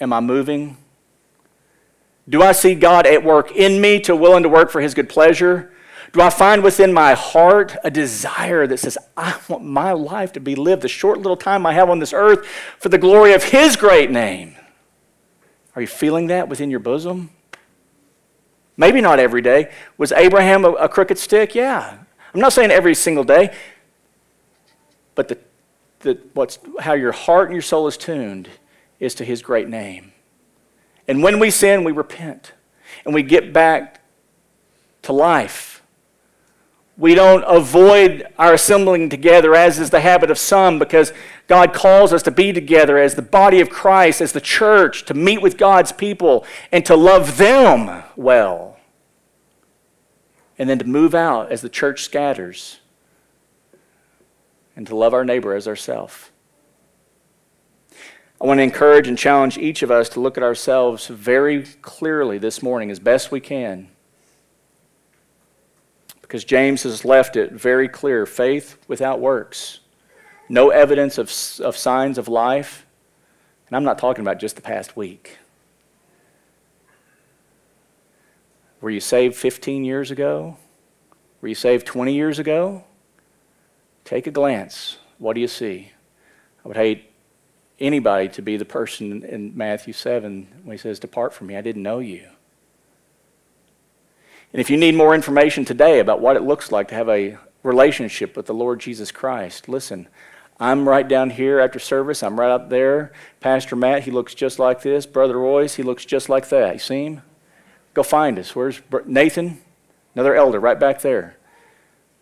am 0.00 0.12
I 0.12 0.18
moving? 0.18 0.76
Do 2.28 2.42
I 2.42 2.50
see 2.50 2.74
God 2.74 3.06
at 3.06 3.22
work 3.22 3.52
in 3.52 3.80
me 3.80 4.00
to 4.00 4.16
willing 4.16 4.42
to 4.42 4.48
work 4.48 4.72
for 4.72 4.80
his 4.80 4.94
good 4.94 5.08
pleasure? 5.08 5.72
Do 6.12 6.20
I 6.20 6.30
find 6.30 6.62
within 6.62 6.92
my 6.92 7.14
heart 7.14 7.76
a 7.84 7.90
desire 7.90 8.66
that 8.66 8.78
says, 8.78 8.98
I 9.16 9.38
want 9.48 9.64
my 9.64 9.92
life 9.92 10.32
to 10.32 10.40
be 10.40 10.56
lived 10.56 10.82
the 10.82 10.88
short 10.88 11.18
little 11.18 11.36
time 11.36 11.64
I 11.64 11.72
have 11.74 11.88
on 11.88 12.00
this 12.00 12.12
earth 12.12 12.44
for 12.78 12.88
the 12.88 12.98
glory 12.98 13.32
of 13.32 13.44
His 13.44 13.76
great 13.76 14.10
name? 14.10 14.56
Are 15.76 15.82
you 15.82 15.86
feeling 15.86 16.26
that 16.26 16.48
within 16.48 16.70
your 16.70 16.80
bosom? 16.80 17.30
Maybe 18.76 19.00
not 19.00 19.20
every 19.20 19.40
day. 19.40 19.70
Was 19.98 20.10
Abraham 20.10 20.64
a, 20.64 20.70
a 20.72 20.88
crooked 20.88 21.18
stick? 21.18 21.54
Yeah. 21.54 21.98
I'm 22.34 22.40
not 22.40 22.52
saying 22.52 22.70
every 22.70 22.94
single 22.94 23.24
day, 23.24 23.54
but 25.14 25.28
the, 25.28 25.38
the, 26.00 26.18
what's, 26.34 26.58
how 26.80 26.94
your 26.94 27.12
heart 27.12 27.48
and 27.48 27.54
your 27.54 27.62
soul 27.62 27.86
is 27.86 27.96
tuned 27.96 28.48
is 28.98 29.14
to 29.16 29.24
His 29.24 29.42
great 29.42 29.68
name. 29.68 30.12
And 31.06 31.22
when 31.22 31.38
we 31.38 31.50
sin, 31.50 31.84
we 31.84 31.92
repent 31.92 32.52
and 33.04 33.14
we 33.14 33.22
get 33.22 33.52
back 33.52 34.00
to 35.02 35.12
life 35.12 35.69
we 37.00 37.14
don't 37.14 37.42
avoid 37.44 38.28
our 38.38 38.52
assembling 38.52 39.08
together, 39.08 39.54
as 39.54 39.78
is 39.78 39.88
the 39.88 40.00
habit 40.00 40.30
of 40.30 40.36
some, 40.36 40.78
because 40.78 41.14
God 41.48 41.72
calls 41.72 42.12
us 42.12 42.22
to 42.24 42.30
be 42.30 42.52
together 42.52 42.98
as 42.98 43.14
the 43.14 43.22
body 43.22 43.62
of 43.62 43.70
Christ, 43.70 44.20
as 44.20 44.32
the 44.32 44.40
church, 44.40 45.06
to 45.06 45.14
meet 45.14 45.40
with 45.40 45.56
God's 45.56 45.92
people 45.92 46.44
and 46.70 46.84
to 46.84 46.94
love 46.94 47.38
them 47.38 48.02
well. 48.16 48.76
And 50.58 50.68
then 50.68 50.78
to 50.78 50.84
move 50.84 51.14
out 51.14 51.50
as 51.50 51.62
the 51.62 51.70
church 51.70 52.02
scatters 52.02 52.80
and 54.76 54.86
to 54.86 54.94
love 54.94 55.14
our 55.14 55.24
neighbor 55.24 55.54
as 55.54 55.66
ourselves. 55.66 56.28
I 58.42 58.46
want 58.46 58.58
to 58.58 58.62
encourage 58.62 59.08
and 59.08 59.16
challenge 59.16 59.56
each 59.56 59.82
of 59.82 59.90
us 59.90 60.10
to 60.10 60.20
look 60.20 60.36
at 60.36 60.44
ourselves 60.44 61.06
very 61.06 61.62
clearly 61.80 62.36
this 62.36 62.62
morning 62.62 62.90
as 62.90 62.98
best 62.98 63.32
we 63.32 63.40
can 63.40 63.88
because 66.30 66.44
James 66.44 66.84
has 66.84 67.04
left 67.04 67.34
it 67.34 67.50
very 67.50 67.88
clear 67.88 68.24
faith 68.24 68.78
without 68.86 69.18
works, 69.18 69.80
no 70.48 70.70
evidence 70.70 71.18
of, 71.18 71.28
of 71.66 71.76
signs 71.76 72.18
of 72.18 72.28
life. 72.28 72.86
And 73.66 73.76
I'm 73.76 73.82
not 73.82 73.98
talking 73.98 74.22
about 74.22 74.38
just 74.38 74.54
the 74.54 74.62
past 74.62 74.96
week. 74.96 75.38
Were 78.80 78.90
you 78.90 79.00
saved 79.00 79.34
15 79.34 79.84
years 79.84 80.12
ago? 80.12 80.56
Were 81.40 81.48
you 81.48 81.56
saved 81.56 81.84
20 81.84 82.14
years 82.14 82.38
ago? 82.38 82.84
Take 84.04 84.28
a 84.28 84.30
glance. 84.30 84.98
What 85.18 85.32
do 85.32 85.40
you 85.40 85.48
see? 85.48 85.90
I 86.64 86.68
would 86.68 86.76
hate 86.76 87.10
anybody 87.80 88.28
to 88.28 88.40
be 88.40 88.56
the 88.56 88.64
person 88.64 89.24
in 89.24 89.56
Matthew 89.56 89.94
7 89.94 90.46
when 90.62 90.76
he 90.76 90.80
says, 90.80 91.00
Depart 91.00 91.34
from 91.34 91.48
me, 91.48 91.56
I 91.56 91.60
didn't 91.60 91.82
know 91.82 91.98
you. 91.98 92.28
And 94.52 94.60
if 94.60 94.70
you 94.70 94.76
need 94.76 94.94
more 94.94 95.14
information 95.14 95.64
today 95.64 96.00
about 96.00 96.20
what 96.20 96.36
it 96.36 96.42
looks 96.42 96.72
like 96.72 96.88
to 96.88 96.94
have 96.94 97.08
a 97.08 97.38
relationship 97.62 98.36
with 98.36 98.46
the 98.46 98.54
Lord 98.54 98.80
Jesus 98.80 99.12
Christ, 99.12 99.68
listen. 99.68 100.08
I'm 100.58 100.86
right 100.86 101.08
down 101.08 101.30
here 101.30 101.58
after 101.58 101.78
service. 101.78 102.22
I'm 102.22 102.38
right 102.38 102.50
up 102.50 102.68
there. 102.68 103.12
Pastor 103.40 103.76
Matt, 103.76 104.02
he 104.02 104.10
looks 104.10 104.34
just 104.34 104.58
like 104.58 104.82
this. 104.82 105.06
Brother 105.06 105.38
Royce, 105.38 105.76
he 105.76 105.82
looks 105.82 106.04
just 106.04 106.28
like 106.28 106.50
that. 106.50 106.74
You 106.74 106.78
see 106.78 107.04
him? 107.06 107.22
Go 107.94 108.02
find 108.02 108.38
us. 108.38 108.54
Where's 108.54 108.82
Nathan? 109.06 109.62
Another 110.14 110.34
elder 110.34 110.60
right 110.60 110.78
back 110.78 111.00
there. 111.00 111.36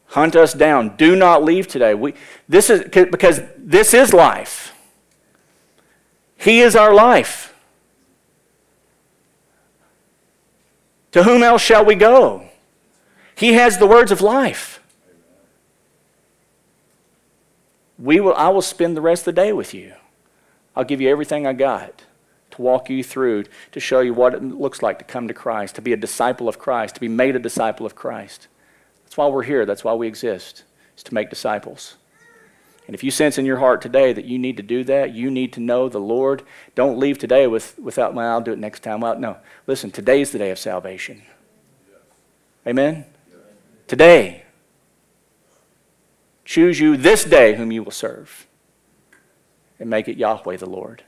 Hunt 0.07 0.37
us 0.37 0.55
down. 0.55 0.97
Do 0.97 1.17
not 1.17 1.43
leave 1.43 1.67
today. 1.67 1.95
We, 1.95 2.15
this 2.49 2.71
is 2.71 2.85
because 2.85 3.43
this 3.59 3.93
is 3.93 4.15
life. 4.15 4.73
He 6.37 6.61
is 6.61 6.77
our 6.77 6.95
life. 6.95 7.48
To 11.13 11.23
whom 11.23 11.43
else 11.43 11.63
shall 11.63 11.85
we 11.85 11.95
go? 11.95 12.49
He 13.35 13.55
has 13.55 13.79
the 13.79 13.87
words 13.87 14.11
of 14.11 14.21
life. 14.21 14.83
We 17.99 18.21
will, 18.21 18.35
I 18.35 18.49
will 18.49 18.63
spend 18.63 18.97
the 18.97 19.01
rest 19.01 19.23
of 19.23 19.35
the 19.35 19.41
day 19.41 19.53
with 19.53 19.75
you. 19.75 19.95
I'll 20.77 20.85
give 20.85 21.01
you 21.01 21.09
everything 21.09 21.47
I 21.47 21.53
got 21.53 22.05
to 22.53 22.63
walk 22.63 22.89
you 22.89 23.03
through, 23.03 23.45
to 23.73 23.81
show 23.81 24.01
you 24.01 24.15
what 24.15 24.35
it 24.35 24.43
looks 24.43 24.83
like 24.83 24.99
to 24.99 25.05
come 25.05 25.29
to 25.29 25.35
Christ, 25.35 25.75
to 25.77 25.83
be 25.83 25.93
a 25.93 25.97
disciple 25.97 26.49
of 26.49 26.59
Christ, 26.59 26.95
to 26.95 27.01
be 27.01 27.09
made 27.09 27.37
a 27.37 27.41
disciple 27.41 27.85
of 27.87 27.95
Christ. 27.95 28.49
That's 29.05 29.17
why 29.17 29.27
we're 29.29 29.43
here. 29.43 29.67
That's 29.67 29.85
why 29.85 29.95
we 29.95 30.07
exist, 30.07 30.65
is 30.97 31.03
to 31.05 31.15
make 31.15 31.31
disciples. 31.31 31.97
And 32.89 32.95
if 32.95 33.05
you 33.05 33.11
sense 33.11 33.37
in 33.37 33.45
your 33.45 33.59
heart 33.59 33.83
today 33.83 34.15
that 34.15 34.25
you 34.25 34.39
need 34.39 34.57
to 34.57 34.63
do 34.63 34.83
that, 34.85 35.15
you 35.15 35.31
need 35.31 35.53
to 35.53 35.61
know 35.61 35.91
the 35.91 36.01
Lord, 36.01 36.43
don't 36.75 36.99
leave 36.99 37.19
today 37.19 37.47
with, 37.47 37.79
without, 37.79 38.15
well, 38.15 38.33
I'll 38.33 38.41
do 38.41 38.53
it 38.53 38.59
next 38.59 38.83
time. 38.83 39.01
Well, 39.01 39.19
no. 39.19 39.37
Listen, 39.67 39.91
today's 39.91 40.33
the 40.33 40.39
day 40.39 40.51
of 40.51 40.59
salvation. 40.59 41.21
Amen? 42.67 43.05
Today. 43.87 44.45
Choose 46.47 46.81
you 46.81 46.97
this 46.97 47.25
day 47.25 47.57
whom 47.57 47.71
you 47.71 47.83
will 47.83 47.93
serve 47.93 48.47
and 49.79 49.91
make 49.91 50.09
it 50.09 50.17
Yahweh 50.17 50.57
the 50.57 50.69
Lord. 50.69 51.05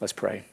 Let's 0.00 0.12
pray. 0.12 0.46